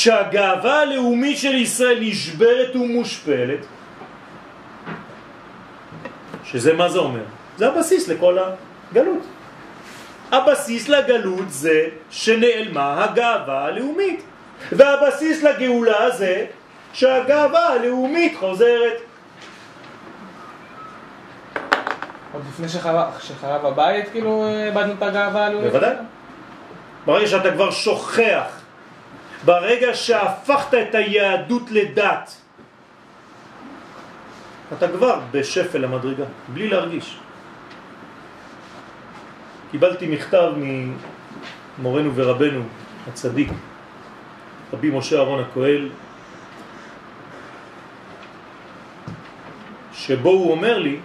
כשהגאווה 0.00 0.80
הלאומית 0.80 1.38
של 1.38 1.54
ישראל 1.54 1.98
נשברת 2.00 2.76
ומושפלת, 2.76 3.58
שזה 6.44 6.72
מה 6.72 6.88
זה 6.88 6.98
אומר? 6.98 7.22
זה 7.56 7.68
הבסיס 7.68 8.08
לכל 8.08 8.38
הגלות. 8.38 9.22
הבסיס 10.32 10.88
לגלות 10.88 11.50
זה 11.50 11.88
שנעלמה 12.10 13.04
הגאווה 13.04 13.64
הלאומית. 13.64 14.22
והבסיס 14.72 15.42
לגאולה 15.42 16.10
זה 16.10 16.46
שהגאווה 16.92 17.66
הלאומית 17.66 18.36
חוזרת. 18.36 19.00
עוד 22.32 22.42
לפני 22.48 22.68
שחרב 22.68 23.66
הבית, 23.66 24.08
כאילו, 24.08 24.48
איבדנו 24.66 24.92
את 24.92 25.02
הגאווה 25.02 25.46
הלאומית? 25.46 25.70
בוודאי. 25.70 25.94
ברגע 27.06 27.26
שאתה 27.26 27.50
כבר 27.50 27.70
שוכח 27.70 28.59
ברגע 29.44 29.94
שהפכת 29.94 30.74
את 30.74 30.94
היהדות 30.94 31.70
לדת, 31.70 32.36
אתה 34.72 34.88
כבר 34.88 35.20
בשפל 35.30 35.84
המדרגה, 35.84 36.24
בלי 36.48 36.68
להרגיש. 36.68 37.18
קיבלתי 39.70 40.06
מכתב 40.08 40.52
ממורנו 41.78 42.14
ורבנו 42.14 42.62
הצדיק, 43.08 43.48
רבי 44.72 44.90
משה 44.90 45.16
אהרון 45.16 45.44
הכהל, 45.44 45.88
שבו 49.92 50.30
הוא 50.30 50.50
אומר 50.52 50.78
לי, 50.78 51.00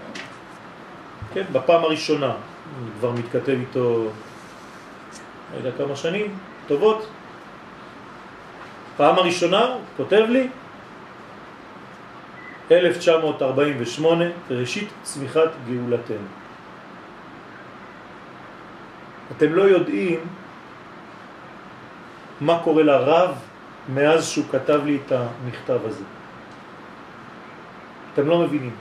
כן, 1.34 1.44
בפעם 1.52 1.84
הראשונה, 1.84 2.32
אני 2.32 2.90
כבר 3.00 3.12
מתכתב 3.12 3.58
איתו, 3.60 4.10
לא 5.54 5.58
יודע 5.58 5.72
כמה 5.78 5.96
שנים, 5.96 6.38
טובות, 6.68 7.08
פעם 8.98 9.16
הראשונה, 9.16 9.66
כותב 9.98 10.26
לי, 10.30 10.48
1948, 12.72 14.26
ראשית 14.50 14.90
צמיחת 15.04 15.50
גאולתנו. 15.68 16.28
אתם 19.38 19.54
לא 19.54 19.62
יודעים 19.64 20.20
מה 22.42 22.60
קורה 22.64 22.84
לרב 22.84 23.36
מאז 23.90 24.28
שהוא 24.28 24.46
כתב 24.52 24.82
לי 24.86 25.00
את 25.06 25.12
המכתב 25.12 25.80
הזה. 25.86 26.04
אתם 28.14 28.28
לא 28.28 28.40
מבינים. 28.40 28.76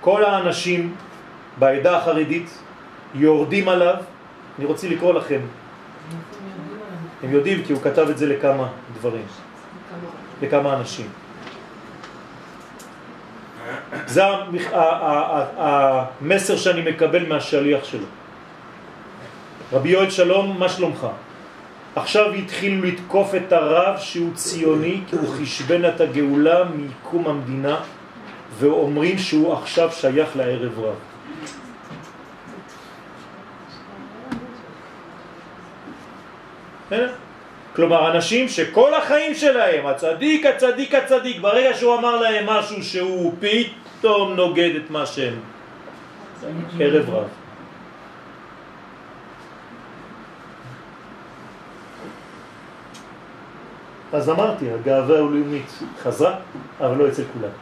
כל 0.00 0.24
האנשים 0.24 0.94
בעדה 1.58 1.96
החרדית 1.96 2.58
יורדים 3.14 3.68
עליו, 3.68 3.94
אני 4.58 4.66
רוצה 4.66 4.88
לקרוא 4.88 5.14
לכם 5.14 5.40
הם 7.22 7.32
יודעים 7.32 7.64
כי 7.64 7.72
הוא 7.72 7.82
כתב 7.82 8.06
את 8.10 8.18
זה 8.18 8.26
לכמה 8.26 8.68
דברים, 8.98 9.26
לכמה 10.42 10.76
אנשים. 10.76 11.08
זה 14.06 14.22
המסר 15.56 16.56
שאני 16.56 16.90
מקבל 16.90 17.28
מהשליח 17.28 17.84
שלו. 17.84 18.06
רבי 19.72 19.88
יואל 19.88 20.10
שלום, 20.10 20.58
מה 20.58 20.68
שלומך? 20.68 21.06
עכשיו 21.96 22.32
התחילו 22.32 22.82
לתקוף 22.82 23.34
את 23.34 23.52
הרב 23.52 23.98
שהוא 23.98 24.34
ציוני 24.34 25.00
כי 25.10 25.16
הוא 25.16 25.28
חשבן 25.28 25.84
את 25.84 26.00
הגאולה 26.00 26.64
מיקום 26.64 27.26
המדינה 27.26 27.76
ואומרים 28.58 29.18
שהוא 29.18 29.52
עכשיו 29.52 29.90
שייך 29.92 30.36
לערב 30.36 30.78
רב. 30.78 30.94
כלומר, 37.76 38.10
אנשים 38.10 38.48
שכל 38.48 38.94
החיים 38.94 39.34
שלהם, 39.34 39.86
הצדיק, 39.86 40.46
הצדיק, 40.46 40.94
הצדיק, 40.94 41.40
ברגע 41.40 41.74
שהוא 41.74 41.98
אמר 41.98 42.16
להם 42.16 42.46
משהו 42.46 42.82
שהוא 42.82 43.34
פתאום 43.40 44.34
נוגד 44.34 44.70
את 44.76 44.90
מה 44.90 45.06
שהם, 45.06 45.40
ערב 46.80 47.10
רב. 47.10 47.28
אז 54.12 54.30
אמרתי, 54.30 54.70
הגאווה 54.70 55.18
הלאומית 55.18 55.78
חזרה, 56.02 56.36
אבל 56.80 56.96
לא 56.96 57.08
אצל 57.08 57.22
כולם. 57.32 57.52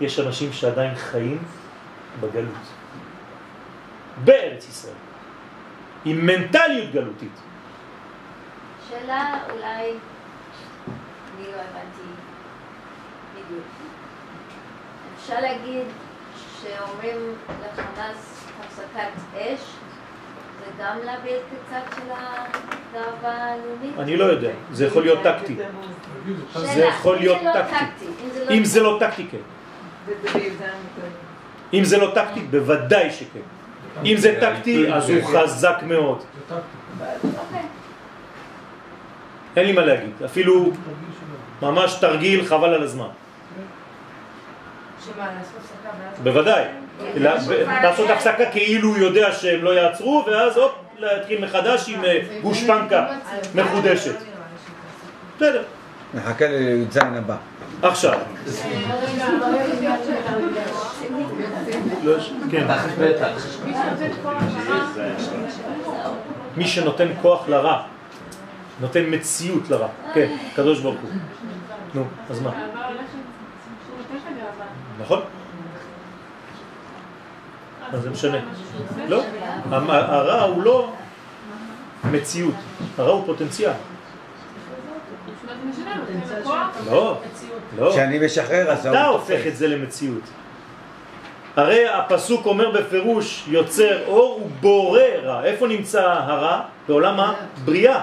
יש 0.00 0.20
אנשים 0.20 0.52
שעדיין 0.52 0.94
חיים 0.94 1.38
בגלות, 2.20 2.66
בארץ 4.24 4.68
ישראל, 4.68 4.94
עם 6.04 6.26
מנטליות 6.26 6.92
גלותית. 6.92 7.40
שאלה 8.88 9.38
אולי, 9.50 9.92
אני 11.36 11.46
לא 11.52 11.56
הבנתי 11.56 12.08
בדיוק. 13.34 13.64
אפשר 15.16 15.40
להגיד 15.40 15.86
שאומרים 16.60 17.34
לחמאס 17.48 18.44
הפסקת 18.60 19.36
אש, 19.36 19.60
זה 20.58 20.84
גם 20.84 20.96
להביע 21.04 21.36
קצת 21.66 21.96
של 21.96 22.10
הגאווה 22.10 23.52
הלאומית? 23.52 23.98
אני 23.98 24.16
לא 24.16 24.24
יודע, 24.24 24.50
זה 24.72 24.86
יכול 24.86 25.02
להיות 25.02 25.18
טקטי. 25.22 25.56
זה 26.54 26.84
יכול 26.84 27.16
להיות 27.16 27.42
לא 27.42 27.52
טקטי. 27.52 28.06
אם 28.50 28.64
זה 28.64 28.82
לא 28.82 28.96
טקטי, 29.00 29.26
כן. 29.30 29.38
אם 31.72 31.84
זה 31.84 31.98
לא 31.98 32.12
טקטי, 32.14 32.40
בוודאי 32.40 33.10
שכן. 33.10 33.40
אם 34.04 34.14
זה 34.16 34.38
טקטי, 34.40 34.92
אז 34.92 35.10
הוא 35.10 35.22
חזק 35.24 35.76
מאוד. 35.82 36.22
אוקיי. 36.50 37.62
אין 39.56 39.66
לי 39.66 39.72
מה 39.72 39.84
להגיד, 39.84 40.10
אפילו 40.24 40.70
ממש 41.62 41.94
תרגיל 41.94 42.44
חבל 42.44 42.74
על 42.74 42.82
הזמן. 42.82 43.08
בוודאי. 46.22 46.64
כן. 47.14 47.22
לעשות 47.82 48.10
הפסקה 48.10 48.50
כאילו 48.50 48.88
הוא 48.88 48.96
יודע 48.96 49.32
שהם 49.32 49.64
לא 49.64 49.70
יעצרו, 49.70 50.24
ואז 50.26 50.56
הופ, 50.56 50.72
להתחיל 50.98 51.44
מחדש 51.44 51.88
עם 51.88 52.04
אה, 52.04 52.18
גושפנקה 52.42 53.06
מחודשת. 53.54 54.06
לא 54.06 54.14
לי 54.14 54.14
שתעשו. 54.14 54.26
בסדר. 55.36 55.62
נחכה 56.14 56.46
לי"ז 56.48 56.96
הבא. 56.96 57.36
עכשיו, 57.82 58.18
כן. 62.50 62.66
מי 66.56 66.66
שנותן 66.66 67.08
כוח 67.22 67.48
לרע, 67.48 67.82
נותן 68.80 69.04
מציאות 69.10 69.70
לרע. 69.70 69.88
כן, 70.14 70.36
קדוש 70.56 70.80
ברוך 70.80 70.96
הוא. 71.02 71.10
נו, 71.94 72.04
אז 72.30 72.40
מה? 72.40 72.50
נכון? 75.00 75.20
אז 77.92 78.02
זה 78.02 78.10
משנה. 78.10 78.38
לא, 79.08 79.22
הרע 79.70 80.42
הוא 80.42 80.62
לא 80.62 80.92
מציאות, 82.04 82.54
הרע 82.98 83.12
הוא 83.12 83.26
פוטנציאל. 83.26 83.72
לא, 86.90 87.18
לא. 87.78 87.90
כשאני 87.92 88.26
משחרר 88.26 88.70
אז 88.70 88.86
אתה 88.86 89.06
הופך 89.06 89.46
את 89.46 89.56
זה 89.56 89.68
למציאות. 89.68 90.22
הרי 91.56 91.88
הפסוק 91.88 92.46
אומר 92.46 92.70
בפירוש 92.70 93.44
יוצר 93.48 94.06
אור 94.06 94.42
ובורא 94.46 95.00
רע. 95.22 95.44
איפה 95.44 95.66
נמצא 95.66 96.02
הרע? 96.02 96.60
בעולם 96.88 97.20
הבריאה. 97.20 98.02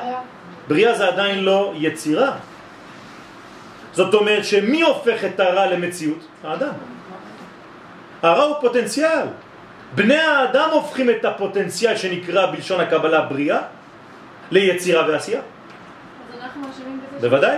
בריאה 0.68 0.96
זה 0.96 1.08
עדיין 1.08 1.44
לא 1.44 1.74
יצירה. 1.76 2.32
זאת 3.94 4.14
אומרת 4.14 4.46
שמי 4.46 4.82
הופך 4.82 5.26
את 5.26 5.40
הרע 5.40 5.66
למציאות? 5.66 6.28
האדם. 6.44 6.74
הרע 8.22 8.44
הוא 8.44 8.56
פוטנציאל. 8.62 9.28
בני 9.96 10.18
האדם 10.18 10.70
הופכים 10.72 11.10
את 11.10 11.26
הפוטנציאל 11.26 11.98
שנקרא 11.98 12.46
בלשון 12.46 12.80
הקבלה 12.80 13.22
בריאה 13.22 13.62
ליצירה 14.52 15.08
ועשייה. 15.08 15.42
אז 15.42 16.44
אנחנו 16.44 16.62
אשמים 16.72 17.00
בזה 17.18 17.30
בוודאי. 17.30 17.58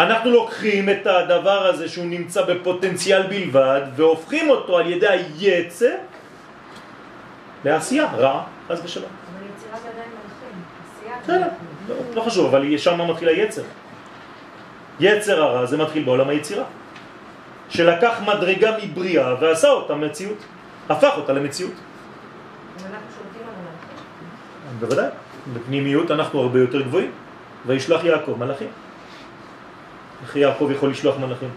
אנחנו 0.00 0.30
לוקחים 0.30 0.88
את 0.88 1.06
הדבר 1.06 1.66
הזה 1.66 1.88
שהוא 1.88 2.06
נמצא 2.06 2.42
בפוטנציאל 2.42 3.22
בלבד 3.22 3.82
והופכים 3.96 4.50
אותו 4.50 4.78
על 4.78 4.86
ידי 4.90 5.08
היצר 5.08 5.94
לעשייה, 7.64 8.06
רע, 8.16 8.42
חס 8.68 8.80
ושלום. 8.84 9.08
אבל 9.08 9.46
יצירה 9.46 9.78
זה 9.82 9.88
עדיין 9.88 10.10
מלכים. 10.10 10.62
עשייה 11.26 11.38
זה 11.40 11.69
לא, 11.90 11.96
לא 12.14 12.20
חשוב, 12.20 12.46
אבל 12.46 12.78
שם 12.78 13.10
מתחיל 13.10 13.28
היצר. 13.28 13.62
יצר 15.00 15.42
הרע 15.42 15.66
זה 15.66 15.76
מתחיל 15.76 16.04
בעולם 16.04 16.28
היצירה. 16.28 16.64
שלקח 17.68 18.20
מדרגה 18.26 18.76
מבריאה 18.82 19.34
ועשה 19.40 19.68
אותה 19.68 19.94
מציאות, 19.94 20.38
הפך 20.88 21.12
אותה 21.16 21.32
למציאות. 21.32 21.72
בוודאי, 24.80 25.08
בפנימיות 25.52 26.10
אנחנו 26.10 26.40
הרבה 26.40 26.58
יותר 26.58 26.80
גבוהים. 26.82 27.10
וישלח 27.66 28.04
יעקב 28.04 28.34
מלאכים. 28.38 28.68
איך 30.22 30.36
יעקב 30.36 30.68
יכול 30.72 30.90
לשלוח 30.90 31.16
מלאכים? 31.18 31.48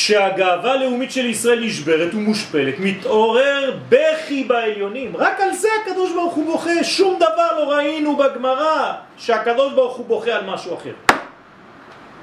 כשהגאווה 0.00 0.72
הלאומית 0.72 1.12
של 1.12 1.26
ישראל 1.26 1.60
נשברת 1.64 2.14
ומושפלת, 2.14 2.74
מתעורר 2.78 3.76
בכי 3.88 4.44
בעליונים. 4.44 5.16
רק 5.16 5.40
על 5.40 5.52
זה 5.52 5.68
הקדוש 5.82 6.12
ברוך 6.12 6.34
הוא 6.34 6.46
בוכה. 6.46 6.84
שום 6.84 7.16
דבר 7.16 7.58
לא 7.58 7.72
ראינו 7.72 8.16
בגמרא 8.16 8.92
שהקדוש 9.18 9.72
ברוך 9.72 9.96
הוא 9.96 10.06
בוכה 10.06 10.30
על 10.30 10.46
משהו 10.46 10.74
אחר. 10.74 10.92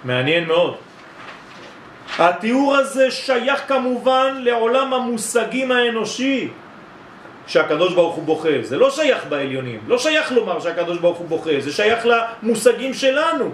מעניין 0.04 0.46
מאוד. 0.46 0.76
התיאור 2.18 2.76
הזה 2.76 3.12
שייך 3.12 3.68
כמובן 3.68 4.38
לעולם 4.40 4.94
המושגים 4.94 5.72
האנושי. 5.72 6.48
שהקדוש 7.48 7.94
ברוך 7.94 8.16
הוא 8.16 8.24
בוכה, 8.24 8.50
זה 8.62 8.78
לא 8.78 8.90
שייך 8.90 9.26
בעליונים, 9.30 9.80
לא 9.88 9.98
שייך 9.98 10.32
לומר 10.32 10.60
שהקדוש 10.60 10.98
ברוך 10.98 11.18
הוא 11.18 11.28
בוכה, 11.28 11.52
זה 11.60 11.74
שייך 11.74 12.06
למושגים 12.06 12.94
שלנו. 12.94 13.52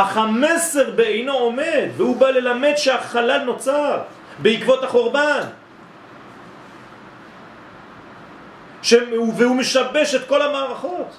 אך 0.00 0.16
המסר 0.16 0.90
בעינו 0.90 1.32
עומד, 1.32 1.88
והוא 1.96 2.16
בא 2.16 2.30
ללמד 2.30 2.72
שהחלל 2.76 3.42
נוצר 3.44 3.98
בעקבות 4.38 4.84
החורבן. 4.84 5.40
ש... 8.82 8.94
והוא 9.36 9.56
משבש 9.56 10.14
את 10.14 10.28
כל 10.28 10.42
המערכות. 10.42 11.16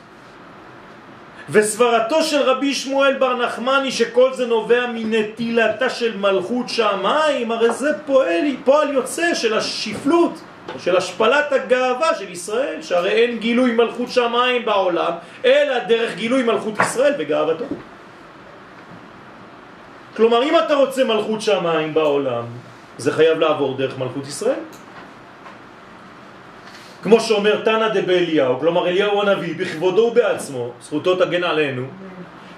וסברתו 1.50 2.24
של 2.24 2.42
רבי 2.42 2.74
שמואל 2.74 3.14
בר 3.14 3.36
נחמני 3.36 3.92
שכל 3.92 4.34
זה 4.34 4.48
נובע 4.48 4.86
מנטילתה 4.94 5.90
של 5.90 6.18
מלכות 6.18 6.70
שמיים, 6.70 7.52
הרי 7.52 7.72
זה 7.72 7.90
פועל, 8.06 8.46
פועל 8.66 8.94
יוצא 8.94 9.34
של 9.34 9.54
השפלות, 9.54 10.40
של 10.78 10.98
השפלת 10.98 11.52
הגאווה 11.52 12.16
של 12.16 12.32
ישראל, 12.32 12.82
שהרי 12.82 13.12
אין 13.12 13.38
גילוי 13.38 13.72
מלכות 13.72 14.10
שמיים 14.10 14.66
בעולם, 14.66 15.12
אלא 15.46 15.80
דרך 15.80 16.16
גילוי 16.16 16.44
מלכות 16.44 16.74
ישראל 16.80 17.14
וגאוותו. 17.18 17.66
כלומר, 20.16 20.44
אם 20.44 20.54
אתה 20.66 20.76
רוצה 20.76 21.04
מלכות 21.04 21.42
שמיים 21.42 21.94
בעולם, 21.94 22.46
זה 22.98 23.12
חייב 23.12 23.40
לעבור 23.40 23.78
דרך 23.78 23.98
מלכות 23.98 24.28
ישראל. 24.28 24.60
כמו 27.04 27.20
שאומר 27.20 27.64
תנא 27.64 27.88
דבאליהו, 27.88 28.60
כלומר 28.60 28.88
אליהו 28.88 29.22
הנביא, 29.22 29.56
בכבודו 29.58 30.02
ובעצמו, 30.02 30.72
זכותו 30.82 31.16
תגן 31.16 31.44
עלינו, 31.44 31.86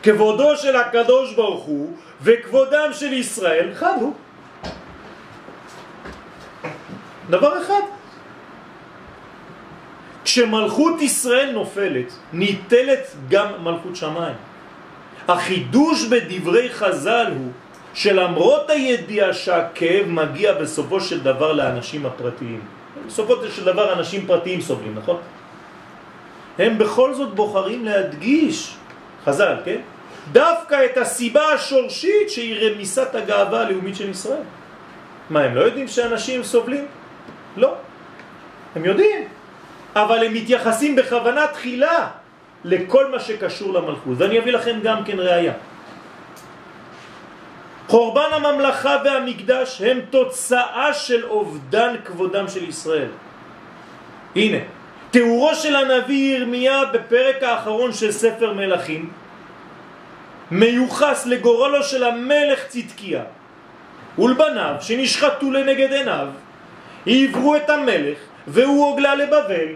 כבודו 0.04 0.58
של 0.58 0.76
הקדוש 0.76 1.34
ברוך 1.34 1.64
הוא 1.64 1.98
וכבודם 2.22 2.90
של 2.94 3.14
ישראל, 3.14 3.70
חד 3.74 3.98
הוא. 4.02 4.14
דבר 7.30 7.62
אחד. 7.62 7.82
כשמלכות 10.24 11.02
ישראל 11.02 11.52
נופלת, 11.52 12.14
ניטלת 12.34 13.08
גם 13.30 13.64
מלכות 13.64 13.96
שמיים. 13.96 14.51
החידוש 15.32 16.06
בדברי 16.06 16.70
חז"ל 16.70 17.34
הוא 17.38 17.52
שלמרות 17.94 18.70
הידיעה 18.70 19.34
שהכאב 19.34 20.08
מגיע 20.08 20.54
בסופו 20.54 21.02
של 21.02 21.20
דבר 21.20 21.54
לאנשים 21.54 22.06
הפרטיים, 22.06 22.62
בסופו 23.08 23.34
של 23.56 23.66
דבר 23.66 23.94
אנשים 23.94 24.28
פרטיים 24.28 24.62
סובלים, 24.62 24.96
נכון? 24.96 25.18
הם 26.60 26.78
בכל 26.78 27.14
זאת 27.14 27.36
בוחרים 27.36 27.86
להדגיש, 27.86 28.76
חז"ל, 29.26 29.56
כן? 29.66 29.82
דווקא 30.32 30.86
את 30.86 30.98
הסיבה 30.98 31.54
השורשית 31.54 32.30
שהיא 32.30 32.56
רמיסת 32.62 33.16
הגאווה 33.16 33.62
הלאומית 33.62 33.96
של 33.96 34.10
ישראל. 34.10 34.44
מה, 35.30 35.42
הם 35.42 35.56
לא 35.56 35.62
יודעים 35.62 35.88
שאנשים 35.88 36.44
סובלים? 36.44 36.86
לא. 37.58 37.76
הם 38.76 38.86
יודעים, 38.86 39.28
אבל 39.96 40.26
הם 40.26 40.34
מתייחסים 40.34 40.96
בכוונה 40.96 41.48
תחילה 41.48 42.21
לכל 42.64 43.12
מה 43.12 43.20
שקשור 43.20 43.74
למלכות. 43.74 44.14
ואני 44.18 44.40
אביא 44.40 44.52
לכם 44.52 44.80
גם 44.84 45.04
כן 45.04 45.20
ראיה. 45.20 45.54
חורבן 47.88 48.30
הממלכה 48.32 48.98
והמקדש 49.06 49.82
הם 49.82 50.00
תוצאה 50.10 50.94
של 50.94 51.26
אובדן 51.26 51.96
כבודם 52.06 52.48
של 52.48 52.70
ישראל. 52.70 53.10
הנה, 54.36 54.58
תיאורו 55.12 55.56
של 55.56 55.76
הנביא 55.76 56.38
ירמיה 56.38 56.86
בפרק 56.86 57.44
האחרון 57.44 57.94
של 57.94 58.12
ספר 58.12 58.54
מלכים 58.54 59.12
מיוחס 60.52 61.26
לגורלו 61.26 61.84
של 61.84 62.04
המלך 62.04 62.68
צדקיה 62.68 63.24
ולבניו 64.20 64.76
שנשחטו 64.80 65.52
לנגד 65.52 65.92
עיניו, 65.94 66.28
עברו 67.08 67.56
את 67.56 67.70
המלך 67.70 68.18
והוא 68.48 68.86
הוגלה 68.86 69.16
לבבל. 69.16 69.68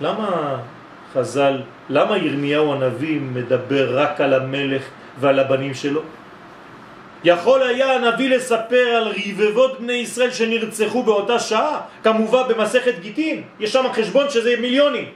למה 0.00 0.56
חז"ל, 1.14 1.62
למה 1.88 2.18
ירמיהו 2.18 2.72
הנביא 2.72 3.20
מדבר 3.20 4.00
רק 4.00 4.20
על 4.20 4.34
המלך 4.34 4.82
ועל 5.20 5.38
הבנים 5.38 5.74
שלו? 5.74 6.00
יכול 7.24 7.62
היה 7.62 7.94
הנביא 7.94 8.36
לספר 8.36 8.86
על 8.96 9.12
רבבות 9.26 9.80
בני 9.80 9.92
ישראל 9.92 10.30
שנרצחו 10.30 11.02
באותה 11.02 11.38
שעה, 11.38 11.80
כמובן 12.02 12.42
במסכת 12.48 12.94
גיטין, 13.00 13.42
יש 13.60 13.72
שם 13.72 13.84
חשבון 13.92 14.30
שזה 14.30 14.54
מיליונים. 14.60 15.08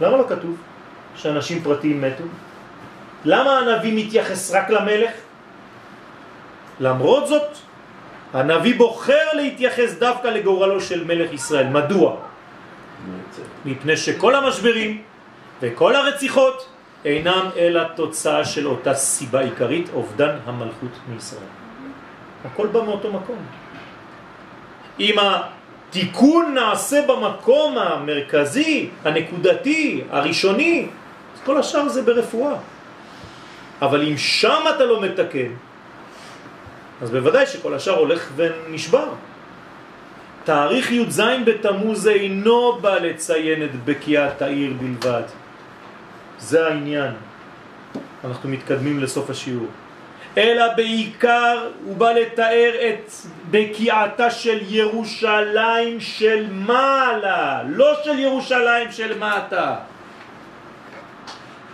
למה 0.00 0.16
לא 0.16 0.24
כתוב 0.28 0.56
שאנשים 1.16 1.62
פרטיים 1.62 2.00
מתו? 2.00 2.24
למה 3.24 3.58
הנביא 3.58 4.06
מתייחס 4.06 4.54
רק 4.54 4.70
למלך? 4.70 5.10
למרות 6.80 7.26
זאת, 7.28 7.48
הנביא 8.32 8.78
בוחר 8.78 9.26
להתייחס 9.32 9.94
דווקא 9.98 10.28
לגורלו 10.28 10.80
של 10.80 11.04
מלך 11.04 11.32
ישראל. 11.32 11.66
מדוע? 11.66 12.29
מפני 13.64 13.96
שכל 13.96 14.34
המשברים 14.34 15.02
וכל 15.60 15.96
הרציחות 15.96 16.68
אינם 17.04 17.50
אלא 17.56 17.82
תוצאה 17.96 18.44
של 18.44 18.66
אותה 18.66 18.94
סיבה 18.94 19.40
עיקרית, 19.40 19.88
אובדן 19.94 20.36
המלכות 20.44 20.90
מישראל. 21.08 21.42
הכל 22.44 22.66
בא 22.66 22.82
מאותו 22.82 23.12
מקום. 23.12 23.38
אם 25.00 25.16
התיקון 25.18 26.54
נעשה 26.54 27.06
במקום 27.06 27.78
המרכזי, 27.78 28.90
הנקודתי, 29.04 30.04
הראשוני, 30.10 30.86
אז 31.34 31.40
כל 31.44 31.56
השאר 31.58 31.88
זה 31.88 32.02
ברפואה. 32.02 32.54
אבל 33.82 34.02
אם 34.08 34.16
שם 34.16 34.62
אתה 34.76 34.84
לא 34.84 35.00
מתקן, 35.00 35.52
אז 37.02 37.10
בוודאי 37.10 37.46
שכל 37.46 37.74
השאר 37.74 37.98
הולך 37.98 38.30
ונשבר. 38.36 39.08
תאריך 40.44 40.92
י"ז 40.92 41.22
בתמוז 41.44 42.08
אינו 42.08 42.78
בא 42.80 42.98
לציין 42.98 43.64
את 43.64 43.84
בקיעת 43.84 44.42
העיר 44.42 44.72
בלבד. 44.80 45.22
זה 46.38 46.66
העניין. 46.66 47.12
אנחנו 48.24 48.48
מתקדמים 48.48 49.00
לסוף 49.00 49.30
השיעור. 49.30 49.66
אלא 50.38 50.64
בעיקר 50.76 51.68
הוא 51.84 51.96
בא 51.96 52.12
לתאר 52.12 52.72
את 52.88 53.10
בקיעתה 53.50 54.30
של 54.30 54.58
ירושלים 54.68 56.00
של 56.00 56.46
מעלה, 56.50 57.62
לא 57.68 57.94
של 58.04 58.18
ירושלים 58.18 58.92
של 58.92 59.18
מטה. 59.18 59.76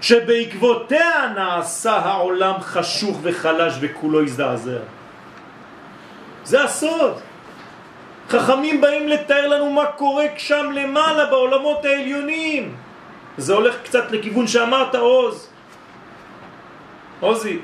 שבעקבותיה 0.01 1.33
נעשה 1.35 1.93
העולם 1.93 2.61
חשוך 2.61 3.19
וחלש 3.23 3.75
וכולו 3.81 4.23
הזדעזע. 4.23 4.79
זה 6.45 6.65
הסוד. 6.65 7.21
חכמים 8.29 8.81
באים 8.81 9.09
לתאר 9.09 9.49
לנו 9.49 9.71
מה 9.71 9.87
קורה 9.87 10.25
שם 10.37 10.71
למעלה 10.75 11.27
בעולמות 11.27 11.85
העליונים. 11.85 12.77
זה 13.39 13.55
הולך 13.55 13.75
קצת 13.85 14.11
לכיוון 14.11 14.47
שאמרת 14.47 14.95
עוז. 14.95 15.49
עוזי. 17.21 17.59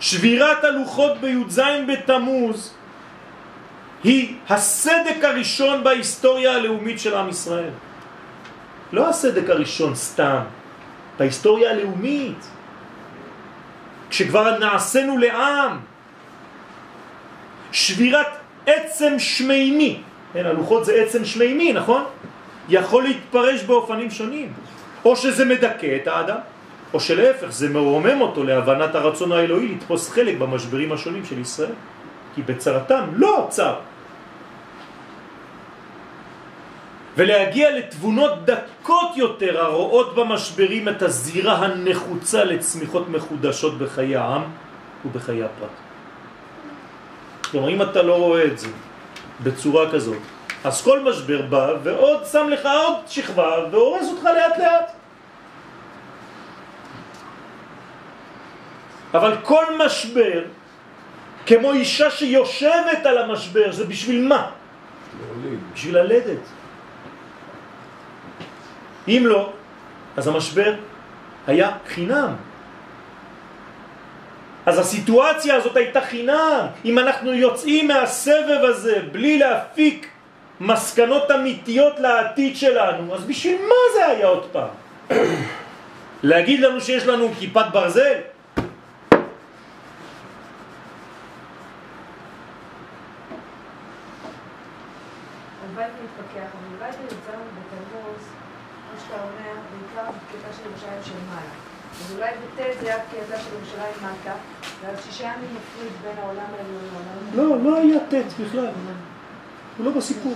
שבירת 0.00 0.64
הלוחות 0.64 1.18
בי"ז 1.20 1.60
בתמוז 1.88 2.74
היא 4.04 4.34
הסדק 4.48 5.24
הראשון 5.24 5.84
בהיסטוריה 5.84 6.54
הלאומית 6.54 7.00
של 7.00 7.14
עם 7.14 7.28
ישראל. 7.28 7.70
לא 8.92 9.08
הסדק 9.08 9.50
הראשון 9.50 9.94
סתם, 9.94 10.40
בהיסטוריה 11.18 11.70
הלאומית. 11.70 12.46
כשכבר 14.10 14.58
נעשינו 14.58 15.18
לעם, 15.18 15.78
שבירת 17.72 18.37
עצם 18.68 19.18
שמימי, 19.18 20.00
כן, 20.32 20.46
הלוחות 20.46 20.84
זה 20.84 20.94
עצם 20.94 21.24
שמימי, 21.24 21.72
נכון? 21.72 22.04
יכול 22.68 23.02
להתפרש 23.02 23.62
באופנים 23.62 24.10
שונים. 24.10 24.52
או 25.04 25.16
שזה 25.16 25.44
מדכא 25.44 25.96
את 26.02 26.06
האדם, 26.06 26.38
או 26.94 27.00
שלהפך, 27.00 27.50
זה 27.50 27.68
מרומם 27.68 28.20
אותו 28.20 28.44
להבנת 28.44 28.94
הרצון 28.94 29.32
האלוהי 29.32 29.68
לתפוס 29.68 30.10
חלק 30.10 30.38
במשברים 30.38 30.92
השונים 30.92 31.24
של 31.24 31.38
ישראל. 31.38 31.72
כי 32.34 32.42
בצרתם 32.42 33.04
לא 33.12 33.46
צר. 33.50 33.74
ולהגיע 37.16 37.78
לתבונות 37.78 38.44
דקות 38.44 39.16
יותר 39.16 39.60
הרואות 39.64 40.14
במשברים 40.14 40.88
את 40.88 41.02
הזירה 41.02 41.56
הנחוצה 41.56 42.44
לצמיחות 42.44 43.08
מחודשות 43.08 43.78
בחיי 43.78 44.16
העם 44.16 44.42
ובחיי 45.04 45.44
הפרט. 45.44 45.87
כלומר, 47.50 47.68
אם 47.68 47.82
אתה 47.82 48.02
לא 48.02 48.16
רואה 48.16 48.44
את 48.44 48.58
זה 48.58 48.68
בצורה 49.42 49.92
כזאת, 49.92 50.18
אז 50.64 50.82
כל 50.82 51.00
משבר 51.00 51.42
בא 51.42 51.72
ועוד 51.82 52.26
שם 52.32 52.48
לך 52.48 52.66
עוד 52.66 52.96
שכבה 53.06 53.56
והורס 53.70 54.08
אותך 54.10 54.24
לאט 54.24 54.58
לאט. 54.58 54.92
אבל 59.14 59.36
כל 59.42 59.64
משבר, 59.78 60.44
כמו 61.46 61.72
אישה 61.72 62.10
שיושבת 62.10 63.06
על 63.06 63.18
המשבר, 63.18 63.72
זה 63.72 63.84
בשביל 63.84 64.28
מה? 64.28 64.50
בשביל 65.74 65.98
ללדת. 65.98 66.44
אם 69.08 69.22
לא, 69.26 69.52
אז 70.16 70.26
המשבר 70.26 70.74
היה 71.46 71.70
חינם. 71.88 72.47
אז 74.68 74.78
הסיטואציה 74.78 75.54
הזאת 75.54 75.76
הייתה 75.76 76.00
חינם. 76.00 76.66
אם 76.84 76.98
אנחנו 76.98 77.32
יוצאים 77.34 77.88
מהסבב 77.88 78.60
הזה 78.62 79.00
בלי 79.12 79.38
להפיק 79.38 80.08
מסקנות 80.60 81.30
אמיתיות 81.30 81.98
לעתיד 81.98 82.56
שלנו, 82.56 83.14
אז 83.14 83.24
בשביל 83.24 83.56
מה 83.56 83.80
זה 83.94 84.06
היה 84.06 84.26
עוד 84.26 84.46
פעם? 84.52 84.68
להגיד 86.30 86.60
לנו 86.60 86.80
שיש 86.80 87.06
לנו 87.06 87.32
כיפת 87.38 87.64
ברזל? 87.72 88.20
הלוואי 95.64 95.84
ונתפכח, 95.84 96.48
אבל 96.52 96.68
אולי 96.76 96.90
בי"ז 96.90 97.14
בתמוז, 97.24 98.22
כמו 98.84 99.00
שאתה 99.00 99.16
אומר, 99.22 99.54
בעיקר 99.70 100.10
בקטע 100.10 100.52
של 100.56 100.62
ירושלים 100.68 101.02
של 101.04 101.18
מעלה. 101.30 101.56
אז 102.08 102.14
אולי 102.14 102.30
בט' 102.30 102.80
זה 102.80 102.86
היה 102.86 102.96
בקטע 102.98 103.38
של 103.38 103.48
ירושלים 103.54 103.94
מטה, 103.96 104.32
ואז 104.82 105.04
שישה 105.04 105.24
ימים 105.24 105.50
מפריד 105.56 105.92
בין 106.02 106.24
העולם 106.24 106.44
העליון 106.58 107.64
לא, 107.64 107.70
לא 107.70 107.76
היה 107.78 107.98
ט' 107.98 108.40
בכלל. 108.40 108.66
הוא 109.78 109.86
לא 109.86 109.90
בסיפור. 109.90 110.34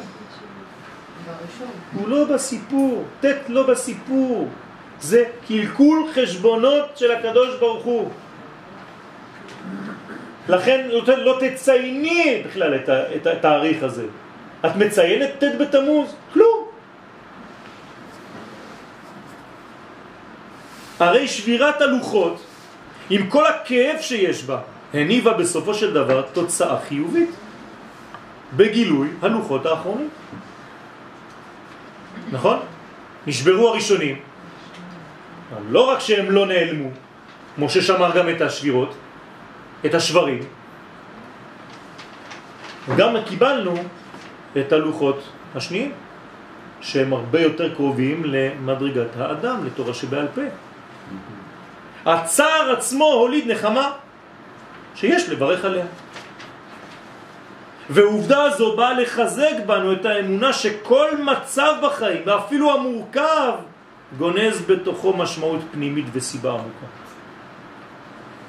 הוא 1.94 2.08
לא 2.08 2.24
בסיפור. 2.24 3.04
ט' 3.20 3.26
לא 3.48 3.66
בסיפור. 3.66 4.48
זה 5.00 5.24
קלקול 5.48 6.10
חשבונות 6.14 6.96
של 6.96 7.10
הקדוש 7.10 7.58
ברוך 7.60 7.84
הוא. 7.84 8.10
לכן 10.48 10.88
לא, 10.88 11.38
תצייני 11.40 12.42
בכלל 12.46 12.74
את 13.16 13.26
התאריך 13.26 13.82
הזה. 13.82 14.04
את 14.66 14.76
מציינת 14.76 15.30
ט' 15.38 15.60
בתמוז? 15.60 16.14
כלום. 16.32 16.51
הרי 21.02 21.28
שבירת 21.28 21.80
הלוחות, 21.80 22.42
עם 23.10 23.26
כל 23.26 23.46
הכאב 23.46 23.96
שיש 24.00 24.44
בה, 24.44 24.58
הניבה 24.94 25.32
בסופו 25.32 25.74
של 25.74 25.92
דבר 25.94 26.22
תוצאה 26.22 26.80
חיובית 26.88 27.30
בגילוי 28.56 29.08
הלוחות 29.22 29.66
האחרונים. 29.66 30.08
נכון? 32.32 32.58
נשברו 33.26 33.68
הראשונים. 33.68 34.16
לא 35.68 35.90
רק 35.90 36.00
שהם 36.00 36.30
לא 36.30 36.46
נעלמו, 36.46 36.88
משה 37.58 37.82
שמר 37.82 38.10
גם 38.16 38.28
את 38.28 38.40
השבירות, 38.40 38.94
את 39.86 39.94
השברים, 39.94 40.42
גם 42.96 43.16
קיבלנו 43.26 43.74
את 44.58 44.72
הלוחות 44.72 45.20
השניים, 45.54 45.92
שהם 46.80 47.12
הרבה 47.12 47.40
יותר 47.40 47.74
קרובים 47.74 48.24
למדרגת 48.24 49.16
האדם, 49.18 49.66
לתורה 49.66 49.94
שבעל 49.94 50.26
פה. 50.34 50.42
הצער 52.06 52.72
עצמו 52.72 53.04
הוליד 53.04 53.50
נחמה 53.50 53.92
שיש 54.94 55.28
לברך 55.28 55.64
עליה. 55.64 55.84
ועובדה 57.90 58.42
הזו 58.42 58.76
באה 58.76 58.92
לחזק 58.92 59.52
בנו 59.66 59.92
את 59.92 60.04
האמונה 60.04 60.52
שכל 60.52 61.08
מצב 61.18 61.74
בחיים, 61.82 62.22
ואפילו 62.26 62.74
המורכב, 62.74 63.52
גונז 64.18 64.60
בתוכו 64.66 65.16
משמעות 65.16 65.60
פנימית 65.72 66.06
וסיבה 66.12 66.50
עמוקה. 66.50 66.86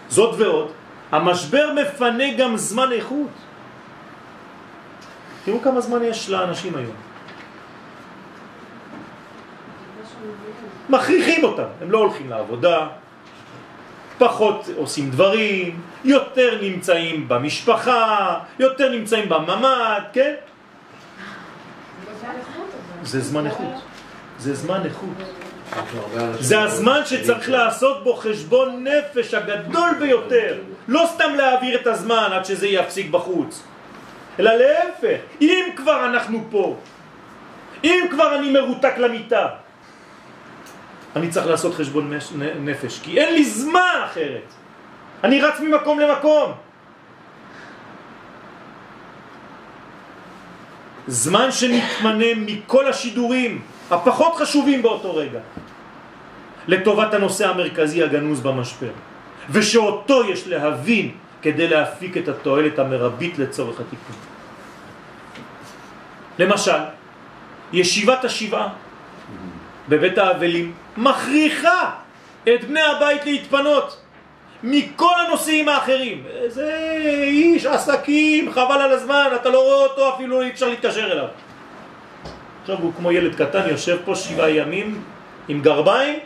זאת 0.09 0.35
ועוד, 0.39 0.71
המשבר 1.11 1.69
מפנה 1.81 2.33
גם 2.37 2.57
זמן 2.57 2.91
איכות. 2.91 3.29
תראו 5.45 5.61
כמה 5.61 5.81
זמן 5.81 6.03
יש 6.03 6.29
לאנשים 6.29 6.75
היום. 6.75 7.12
מכריחים 10.89 11.43
אותם, 11.43 11.63
הם 11.81 11.91
לא 11.91 11.97
הולכים 11.97 12.29
לעבודה, 12.29 12.87
פחות 14.17 14.69
עושים 14.77 15.09
דברים, 15.09 15.81
יותר 16.03 16.59
נמצאים 16.61 17.27
במשפחה, 17.27 18.39
יותר 18.59 18.89
נמצאים 18.91 19.29
בממ"ד, 19.29 20.01
כן? 20.13 20.33
זה 23.03 23.19
זמן 23.21 23.45
איכות. 23.45 23.73
זה 24.39 24.55
זמן 24.55 24.85
איכות. 24.85 25.09
זה 26.39 26.61
הזמן 26.61 27.01
שצריך 27.05 27.49
לעשות 27.49 28.03
בו 28.03 28.15
חשבון 28.15 28.87
נפש 28.87 29.33
הגדול 29.33 29.89
ביותר. 29.99 30.57
לא 30.87 31.09
סתם 31.13 31.35
להעביר 31.35 31.81
את 31.81 31.87
הזמן 31.87 32.29
עד 32.33 32.45
שזה 32.45 32.67
יפסיק 32.67 33.09
בחוץ. 33.09 33.63
אלא 34.39 34.51
להפך, 34.53 35.17
אם 35.41 35.65
כבר 35.75 36.05
אנחנו 36.05 36.43
פה, 36.51 36.77
אם 37.83 38.05
כבר 38.11 38.35
אני 38.35 38.49
מרותק 38.49 38.93
למיטה, 38.97 39.47
אני 41.15 41.29
צריך 41.29 41.47
לעשות 41.47 41.73
חשבון 41.75 42.13
נפש, 42.59 42.99
כי 43.03 43.19
אין 43.19 43.33
לי 43.33 43.45
זמן 43.45 43.99
אחרת. 44.05 44.47
אני 45.23 45.41
רץ 45.41 45.59
ממקום 45.59 45.99
למקום. 45.99 46.51
זמן 51.07 51.51
שנתמנה 51.51 52.25
מכל 52.37 52.87
השידורים 52.87 53.61
הפחות 53.91 54.35
חשובים 54.35 54.81
באותו 54.81 55.15
רגע 55.15 55.39
לטובת 56.67 57.13
הנושא 57.13 57.49
המרכזי 57.49 58.03
הגנוז 58.03 58.39
במשבר 58.39 58.91
ושאותו 59.49 60.29
יש 60.29 60.47
להבין 60.47 61.11
כדי 61.41 61.67
להפיק 61.67 62.17
את 62.17 62.27
התועלת 62.27 62.79
המרבית 62.79 63.39
לצורך 63.39 63.79
התיקון. 63.79 64.15
למשל, 66.39 66.81
ישיבת 67.73 68.23
השבעה 68.23 68.67
בבית 69.89 70.17
האבלים 70.17 70.73
מכריחה 70.97 71.91
את 72.43 72.63
בני 72.63 72.81
הבית 72.81 73.25
להתפנות 73.25 73.97
מכל 74.63 75.13
הנושאים 75.27 75.69
האחרים. 75.69 76.23
זה 76.47 76.97
איש 77.23 77.65
עסקים, 77.65 78.51
חבל 78.51 78.81
על 78.81 78.91
הזמן, 78.91 79.27
אתה 79.35 79.49
לא 79.49 79.63
רואה 79.63 79.83
אותו, 79.83 80.15
אפילו 80.15 80.41
אי 80.41 80.49
אפשר 80.49 80.69
להתקשר 80.69 81.11
אליו. 81.11 81.27
עכשיו 82.61 82.77
הוא 82.79 82.91
כמו 82.97 83.11
ילד 83.11 83.35
קטן, 83.35 83.69
יושב 83.69 83.97
פה 84.05 84.15
שבעה 84.15 84.49
ימים 84.49 85.03
עם 85.47 85.61
גרביים, 85.61 86.19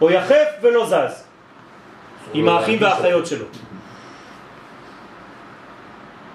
או 0.00 0.10
יחף 0.10 0.46
ולא 0.62 0.86
זז, 0.86 1.24
עם 2.34 2.48
האחים 2.48 2.82
והאחיות 2.82 3.26
שלו. 3.26 3.44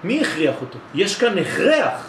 מי 0.04 0.20
הכריח 0.20 0.54
אותו? 0.60 0.78
יש 0.94 1.18
כאן 1.18 1.38
הכרח. 1.38 2.07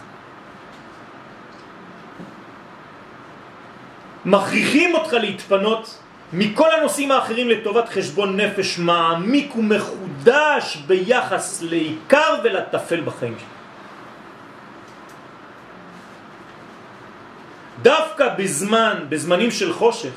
מכריחים 4.25 4.95
אותך 4.95 5.13
להתפנות 5.13 5.99
מכל 6.33 6.71
הנושאים 6.71 7.11
האחרים 7.11 7.49
לטובת 7.49 7.89
חשבון 7.89 8.37
נפש 8.37 8.79
מעמיק 8.79 9.55
ומחודש 9.55 10.77
ביחס 10.87 11.61
לעיקר 11.61 12.35
ולטפל 12.43 13.01
בחיים 13.01 13.35
שלך. 13.39 13.49
דווקא 17.81 18.27
בזמן, 18.37 19.05
בזמנים 19.09 19.51
של 19.51 19.73
חושך, 19.73 20.13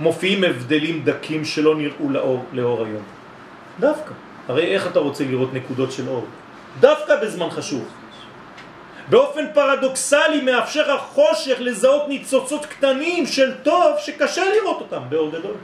מופיעים 0.00 0.44
הבדלים 0.44 1.02
דקים 1.04 1.44
שלא 1.44 1.76
נראו 1.76 2.10
לאור, 2.10 2.44
לאור 2.52 2.84
היום. 2.84 3.02
דווקא. 3.80 4.12
הרי 4.48 4.74
איך 4.74 4.86
אתה 4.86 4.98
רוצה 4.98 5.24
לראות 5.24 5.54
נקודות 5.54 5.92
של 5.92 6.08
אור? 6.08 6.26
דווקא 6.80 7.16
בזמן 7.22 7.50
חשוך. 7.50 7.84
באופן 9.10 9.44
פרדוקסלי 9.54 10.40
מאפשר 10.40 10.92
החושך 10.92 11.56
לזהות 11.58 12.08
ניצוצות 12.08 12.66
קטנים 12.66 13.26
של 13.26 13.54
טוב 13.62 13.98
שקשה 13.98 14.42
לראות 14.44 14.80
אותם 14.80 15.02
באור 15.08 15.30
גדול. 15.30 15.54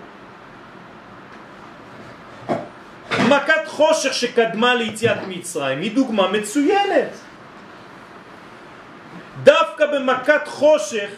מכת 3.28 3.66
חושך 3.66 4.14
שקדמה 4.14 4.74
ליציאת 4.74 5.18
מצרים 5.28 5.80
היא 5.80 5.95
דוגמה 5.95 6.28
מצוינת. 6.28 7.11
דווקא 9.42 9.86
במכת 9.86 10.49
חושך 10.49 11.09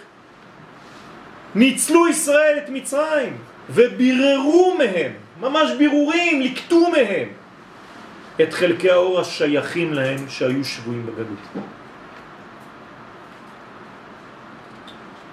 ניצלו 1.55 2.09
ישראל 2.09 2.59
את 2.59 2.69
מצרים 2.69 3.39
וביררו 3.71 4.75
מהם, 4.79 5.13
ממש 5.41 5.71
בירורים, 5.79 6.43
לקטו 6.43 6.91
מהם 6.91 7.29
את 8.43 8.55
חלקי 8.55 8.91
האור 8.91 9.21
השייכים 9.21 9.93
להם 9.93 10.29
שהיו 10.29 10.65
שבויים 10.65 11.07
בגלות. 11.07 11.67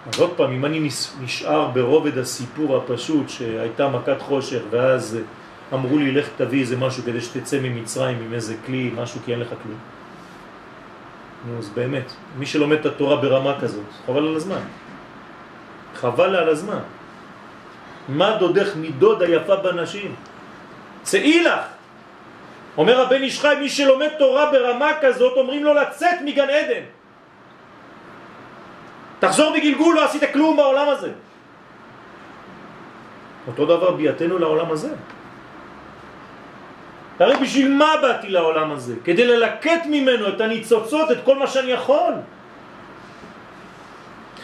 אז 0.07 0.19
עוד 0.19 0.33
פעם, 0.37 0.51
אם 0.51 0.65
אני 0.65 0.89
נשאר 1.21 1.67
ברובד 1.67 2.17
הסיפור 2.17 2.77
הפשוט 2.77 3.29
שהייתה 3.29 3.87
מכת 3.87 4.21
חושך 4.21 4.61
ואז 4.69 5.17
אמרו 5.73 5.97
לי 5.97 6.11
לך 6.11 6.29
תביא 6.37 6.61
איזה 6.61 6.77
משהו 6.77 7.03
כדי 7.03 7.21
שתצא 7.21 7.59
ממצרים 7.59 8.17
עם 8.25 8.33
איזה 8.33 8.55
כלי, 8.65 8.91
משהו 8.95 9.19
כי 9.25 9.31
אין 9.31 9.39
לך 9.39 9.49
כלום. 9.63 9.77
נו, 11.47 11.59
אז 11.59 11.69
באמת, 11.69 12.13
מי 12.37 12.45
שלומד 12.45 12.77
את 12.79 12.85
התורה 12.85 13.15
ברמה 13.15 13.59
כזאת, 13.61 13.85
חבל 14.05 14.27
על 14.27 14.35
הזמן. 14.35 14.61
חבל 15.95 16.35
על 16.35 16.49
הזמן. 16.49 16.79
מה 18.09 18.37
דודך 18.37 18.75
מדוד 18.75 19.21
היפה 19.21 19.55
בנשים? 19.55 20.15
צאי 21.03 21.43
לך! 21.43 21.59
אומר 22.77 23.01
הבן 23.01 23.23
איש 23.23 23.39
חי, 23.39 23.55
מי 23.59 23.69
שלומד 23.69 24.09
תורה 24.19 24.51
ברמה 24.51 24.91
כזאת, 25.01 25.37
אומרים 25.37 25.63
לו 25.63 25.73
לצאת 25.73 26.21
מגן 26.25 26.49
עדן. 26.49 26.83
תחזור 29.23 29.53
בגלגול, 29.55 29.95
לא 29.95 30.05
עשית 30.05 30.23
כלום 30.33 30.57
בעולם 30.57 30.89
הזה. 30.89 31.11
אותו 33.47 33.65
דבר 33.65 33.91
בייתנו 33.91 34.37
לעולם 34.37 34.71
הזה. 34.71 34.91
הרי 37.19 37.35
בשביל 37.37 37.71
מה 37.71 37.91
באתי 38.01 38.29
לעולם 38.29 38.71
הזה? 38.71 38.95
כדי 39.03 39.25
ללקט 39.25 39.85
ממנו 39.85 40.27
את 40.27 40.41
הניצוצות, 40.41 41.11
את 41.11 41.17
כל 41.23 41.39
מה 41.39 41.47
שאני 41.47 41.71
יכול. 41.71 42.13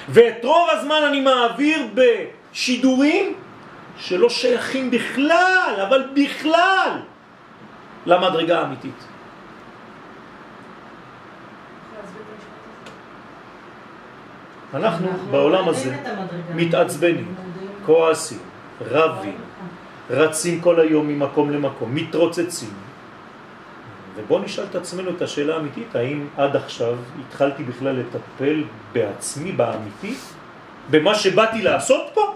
ואת 0.09 0.45
רוב 0.45 0.67
הזמן 0.71 1.01
אני 1.11 1.19
מעביר 1.21 1.87
בשידורים 1.93 3.33
שלא 3.97 4.29
שייכים 4.29 4.91
בכלל, 4.91 5.75
אבל 5.87 6.03
בכלל, 6.15 6.91
למדרגה 8.05 8.59
האמיתית. 8.59 8.99
אנחנו 14.73 15.07
בעולם 15.31 15.69
הזה 15.69 15.95
מתעצבנים, 16.55 17.35
כועסים, 17.85 18.39
רבים, 18.81 19.37
רצים 20.09 20.61
כל 20.61 20.79
היום 20.79 21.07
ממקום 21.07 21.49
למקום, 21.49 21.95
מתרוצצים. 21.95 22.73
ובוא 24.15 24.39
נשאל 24.39 24.65
את 24.69 24.75
עצמנו 24.75 25.09
את 25.09 25.21
השאלה 25.21 25.55
האמיתית, 25.55 25.95
האם 25.95 26.27
עד 26.37 26.55
עכשיו 26.55 26.95
התחלתי 27.27 27.63
בכלל 27.63 27.95
לטפל 27.95 28.63
בעצמי, 28.93 29.51
באמיתי, 29.51 30.13
במה 30.89 31.15
שבאתי 31.15 31.61
לעשות 31.61 32.09
פה? 32.13 32.35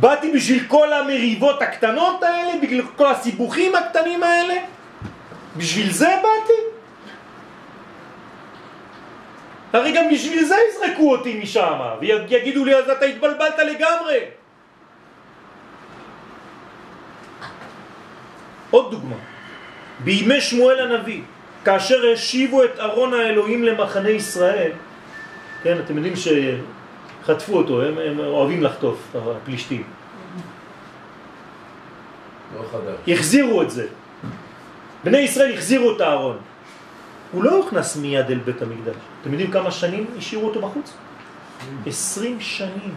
באתי 0.00 0.32
בשביל 0.32 0.64
כל 0.68 0.92
המריבות 0.92 1.62
הקטנות 1.62 2.22
האלה, 2.22 2.52
בגלל 2.62 2.82
כל 2.96 3.06
הסיבוכים 3.06 3.74
הקטנים 3.74 4.22
האלה? 4.22 4.54
בשביל 5.56 5.90
זה 5.90 6.08
באתי? 6.22 6.77
הרי 9.72 9.92
גם 9.92 10.04
בשביל 10.12 10.44
זה 10.44 10.54
יזרקו 10.68 11.10
אותי 11.12 11.40
משם, 11.42 11.78
ויגידו 12.00 12.64
לי, 12.64 12.74
אז 12.76 12.90
אתה 12.90 13.04
התבלבלת 13.04 13.58
לגמרי. 13.58 14.18
עוד 18.70 18.90
דוגמה, 18.90 19.16
בימי 20.04 20.40
שמואל 20.40 20.80
הנביא, 20.80 21.22
כאשר 21.64 22.12
השיבו 22.12 22.64
את 22.64 22.78
ארון 22.78 23.14
האלוהים 23.14 23.64
למחנה 23.64 24.10
ישראל, 24.10 24.70
כן, 25.62 25.76
אתם 25.84 25.96
יודעים 25.96 26.14
שחטפו 26.16 27.56
אותו, 27.56 27.82
הם, 27.82 27.98
הם 27.98 28.18
אוהבים 28.18 28.62
לחטוף, 28.62 29.16
הפלישתים. 29.36 29.82
לא 32.56 32.62
חדש. 32.72 33.08
החזירו 33.08 33.62
את 33.62 33.70
זה. 33.70 33.86
בני 35.04 35.18
ישראל 35.18 35.54
החזירו 35.54 35.96
את 35.96 36.00
הארון. 36.00 36.38
הוא 37.32 37.44
לא 37.44 37.50
הוכנס 37.50 37.96
מיד 37.96 38.30
אל 38.30 38.38
בית 38.38 38.62
המקדש. 38.62 38.94
אתם 39.22 39.30
יודעים 39.32 39.50
כמה 39.50 39.70
שנים 39.70 40.06
השאירו 40.18 40.48
אותו 40.48 40.60
בחוץ? 40.60 40.94
עשרים 41.86 42.40
שנים. 42.40 42.94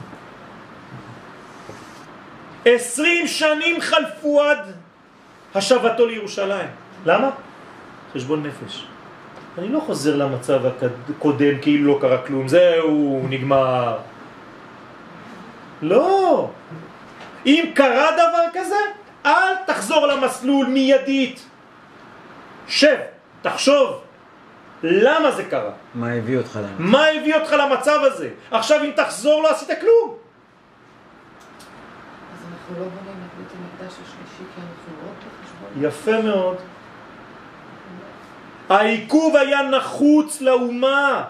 עשרים 2.65 3.27
שנים 3.27 3.81
חלפו 3.81 4.41
עד 4.41 4.59
השבתו 5.55 6.05
לירושלים. 6.05 6.67
למה? 7.05 7.29
חשבון 8.13 8.43
נפש. 8.43 8.85
אני 9.57 9.69
לא 9.69 9.79
חוזר 9.79 10.15
למצב 10.15 10.61
הקודם 10.65 11.61
כאילו 11.61 11.93
לא 11.93 11.99
קרה 12.01 12.17
כלום, 12.17 12.47
זהו, 12.47 13.25
נגמר. 13.29 13.97
לא. 15.81 16.49
אם 17.45 17.71
קרה 17.73 18.11
דבר 18.11 18.43
כזה, 18.53 18.75
אל 19.25 19.55
תחזור 19.67 20.07
למסלול 20.07 20.67
מיידית. 20.67 21.45
שב, 22.67 22.97
תחשוב, 23.41 24.01
למה 24.83 25.31
זה 25.31 25.43
קרה? 25.43 25.71
מה 25.95 26.11
הביא 26.11 26.37
אותך 26.37 26.55
למצב? 26.55 26.81
מה 26.81 27.05
הביא 27.05 27.35
אותך 27.35 27.51
למצב 27.51 27.99
הזה? 28.03 28.29
עכשיו 28.51 28.83
אם 28.83 28.91
תחזור 28.95 29.43
לא 29.43 29.51
עשית 29.51 29.69
כלום. 29.81 30.15
אז 32.33 32.45
אנחנו 32.51 32.75
לא 32.79 32.85
בונים 32.85 33.23
את 33.25 33.37
בית 33.37 33.47
המקדש 33.51 33.93
השלישי 33.93 34.51
כי 34.55 34.61
אנחנו 34.61 35.07
עוד 35.07 35.15
בחשבון. 35.17 35.83
יפה 35.83 36.21
מאוד. 36.21 36.57
העיכוב 38.69 39.35
היה 39.35 39.61
נחוץ 39.61 40.41
לאומה, 40.41 41.23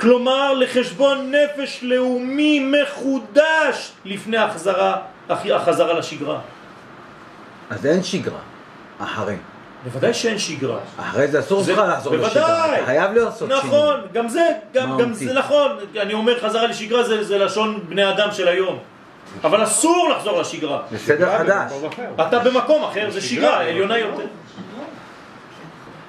כלומר 0.00 0.54
לחשבון 0.54 1.32
נפש 1.34 1.82
לאומי 1.82 2.72
מחודש 2.82 3.92
לפני 4.04 4.36
החזרה, 4.36 4.96
החזרה 5.28 5.92
לשגרה. 5.92 6.40
אז 7.70 7.86
אין 7.86 8.02
שגרה 8.02 8.38
אחרי. 8.98 9.36
בוודאי 9.86 10.14
שאין 10.14 10.38
שגרה. 10.38 10.78
אחרי 10.96 11.28
זה 11.28 11.40
אסור 11.40 11.62
לך 11.62 11.78
לחזור 11.78 12.16
לשגרה. 12.16 12.62
בוודאי. 12.66 12.84
חייב 12.86 13.12
לעשות 13.12 13.48
שינוי. 13.60 13.64
נכון, 13.64 14.00
גם 14.12 14.28
זה, 14.28 14.48
גם, 14.74 14.98
גם. 14.98 15.12
זה 15.14 15.32
נכון. 15.32 15.70
אני 16.00 16.14
אומר 16.14 16.40
חזרה 16.40 16.66
לשגרה 16.66 17.02
זה, 17.02 17.24
זה 17.24 17.38
לשון 17.38 17.80
בני 17.88 18.10
אדם 18.10 18.28
של 18.32 18.48
היום. 18.48 18.78
אבל 19.44 19.64
אסור 19.64 20.08
לחזור 20.16 20.40
לשגרה. 20.40 20.82
זה 20.90 20.98
סדר 20.98 21.38
חדש. 21.38 21.72
אתה 22.26 22.38
במקום 22.38 22.84
אחר, 22.84 23.10
זה 23.10 23.20
שגרה 23.20 23.60
עליונה 23.60 23.98
יותר. 23.98 24.26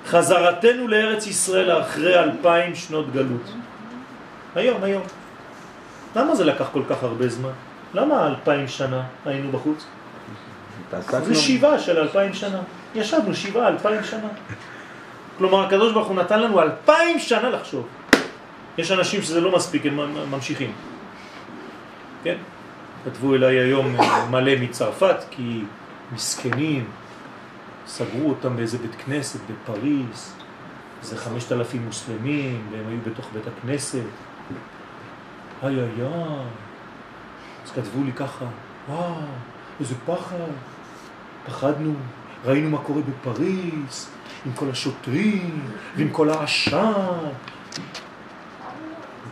חזרתנו 0.08 0.88
לארץ 0.88 1.28
ישראל 1.28 1.82
אחרי 1.82 2.20
אלפיים 2.20 2.76
שנות 2.76 3.12
גלות. 3.12 3.52
היום, 4.56 4.84
היום. 4.84 5.04
למה 6.16 6.36
זה 6.36 6.44
לקח 6.44 6.66
כל 6.74 6.82
כך 6.90 7.04
הרבה 7.04 7.28
זמן? 7.28 7.50
למה 7.94 8.28
אלפיים 8.28 8.68
שנה 8.68 9.04
היינו 9.26 9.52
בחוץ? 9.52 9.86
זה 11.24 11.36
שיבה 11.36 11.80
של 11.80 11.98
אלפיים 12.00 12.34
שנה. 12.34 12.60
ישבנו 12.96 13.36
שיבה 13.36 13.68
אלפיים 13.68 14.04
שנה. 14.04 14.28
כלומר, 15.38 15.66
הקדוש 15.66 15.94
ברוך 15.94 16.08
הוא 16.08 16.16
נתן 16.16 16.40
לנו 16.40 16.62
אלפיים 16.62 17.20
שנה 17.20 17.50
לחשוב. 17.50 17.88
יש 18.78 18.92
אנשים 18.92 19.22
שזה 19.22 19.42
לא 19.42 19.56
מספיק, 19.56 19.86
הם 19.86 20.00
ממשיכים. 20.32 20.72
כן? 22.24 22.38
כתבו 23.06 23.36
אליי 23.36 23.60
היום 23.60 23.96
אה, 23.96 24.30
מלא 24.30 24.52
מצרפת 24.60 25.16
כי 25.32 25.64
מסכנים, 26.12 26.90
סגרו 27.88 28.30
אותם 28.30 28.56
באיזה 28.56 28.78
בית 28.78 28.96
כנסת 29.06 29.40
בפריז, 29.50 30.34
זה 31.02 31.18
חמשת 31.18 31.52
אלפים 31.52 31.86
מוסלמים, 31.86 32.68
והם 32.72 32.88
היו 32.88 32.98
בתוך 33.06 33.30
בית 33.34 33.44
הכנסת. 33.48 34.00
איי 35.64 35.80
איי. 35.80 36.08
אז 37.66 37.72
כתבו 37.72 38.04
לי 38.04 38.14
ככה, 38.14 38.46
וואו, 38.90 39.14
איזה 39.80 39.96
פחד. 40.06 40.36
פחדנו, 41.48 41.94
ראינו 42.46 42.70
מה 42.70 42.78
קורה 42.78 43.02
בפריז, 43.02 44.10
עם 44.46 44.54
כל 44.56 44.70
השוטרים, 44.70 45.60
ועם 45.96 46.10
כל 46.10 46.30
העשן. 46.30 47.30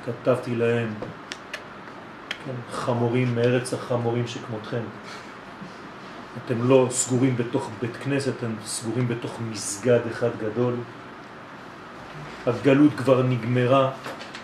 וכתבתי 0.01 0.55
להם, 0.55 0.93
כן, 2.45 2.51
חמורים 2.71 3.35
מארץ 3.35 3.73
החמורים 3.73 4.27
שכמותכם. 4.27 4.81
אתם 6.45 6.67
לא 6.67 6.87
סגורים 6.89 7.37
בתוך 7.37 7.69
בית 7.81 7.97
כנסת, 7.97 8.33
אתם 8.37 8.51
סגורים 8.65 9.07
בתוך 9.07 9.31
מסגד 9.51 9.99
אחד 10.11 10.29
גדול. 10.39 10.73
הגלות 12.47 12.91
כבר 12.97 13.23
נגמרה 13.23 13.91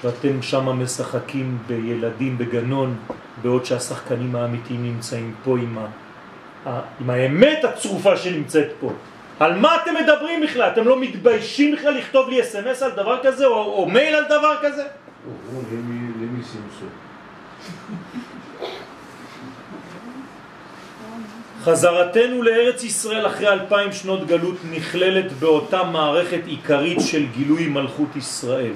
ואתם 0.04 0.42
שם 0.42 0.66
משחקים 0.66 1.58
בילדים 1.68 2.38
בגנון, 2.38 2.98
בעוד 3.42 3.66
שהשחקנים 3.66 4.36
האמיתיים 4.36 4.84
נמצאים 4.84 5.34
פה 5.44 5.58
עם. 5.58 5.78
עם 6.66 7.10
האמת 7.10 7.64
הצרופה 7.64 8.18
שנמצאת 8.18 8.68
פה. 8.80 8.92
על 9.40 9.58
מה 9.58 9.76
אתם 9.84 9.94
מדברים 10.04 10.42
בכלל? 10.42 10.70
אתם 10.70 10.88
לא 10.88 11.00
מתביישים 11.00 11.76
בכלל 11.76 11.94
לכתוב 11.94 12.30
לי 12.30 12.42
אס.אם.אס 12.42 12.84
על 12.84 12.92
דבר 12.92 13.20
כזה 13.24 13.46
או, 13.46 13.64
או 13.64 13.90
מייל 13.90 14.16
על 14.16 14.24
דבר 14.26 14.56
כזה? 14.62 14.84
למי 16.22 16.44
סימסו? 16.44 16.86
חזרתנו 21.64 22.44
לארץ 22.44 22.84
ישראל 22.84 23.28
אחרי 23.28 23.50
אלפיים 23.50 23.92
שנות 23.92 24.28
גלות 24.28 24.56
נכללת 24.72 25.32
באותה 25.32 25.84
מערכת 25.84 26.42
עיקרית 26.46 26.98
של 27.02 27.26
גילוי 27.26 27.68
מלכות 27.68 28.16
ישראל, 28.16 28.74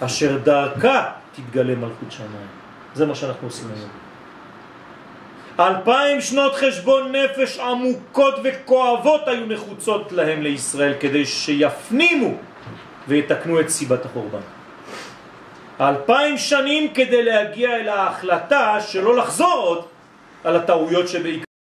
אשר 0.00 0.38
דרכה 0.38 1.10
תתגלה 1.34 1.74
מלכות 1.74 2.12
שמיים. 2.12 2.48
זה 2.94 3.06
מה 3.06 3.14
שאנחנו 3.14 3.48
עושים 3.48 3.68
היום. 3.76 4.09
אלפיים 5.58 6.20
שנות 6.20 6.54
חשבון 6.54 7.12
נפש 7.12 7.58
עמוקות 7.58 8.34
וכואבות 8.44 9.28
היו 9.28 9.46
נחוצות 9.46 10.12
להם 10.12 10.42
לישראל 10.42 10.94
כדי 11.00 11.26
שיפנימו 11.26 12.34
ויתקנו 13.08 13.60
את 13.60 13.68
סיבת 13.68 14.04
החורבן. 14.04 14.40
אלפיים 15.80 16.38
שנים 16.38 16.94
כדי 16.94 17.22
להגיע 17.22 17.76
אל 17.76 17.88
ההחלטה 17.88 18.80
שלא 18.80 19.16
לחזור 19.16 19.52
עוד 19.52 19.84
על 20.44 20.56
הטעויות 20.56 21.08
שבעיקר 21.08 21.49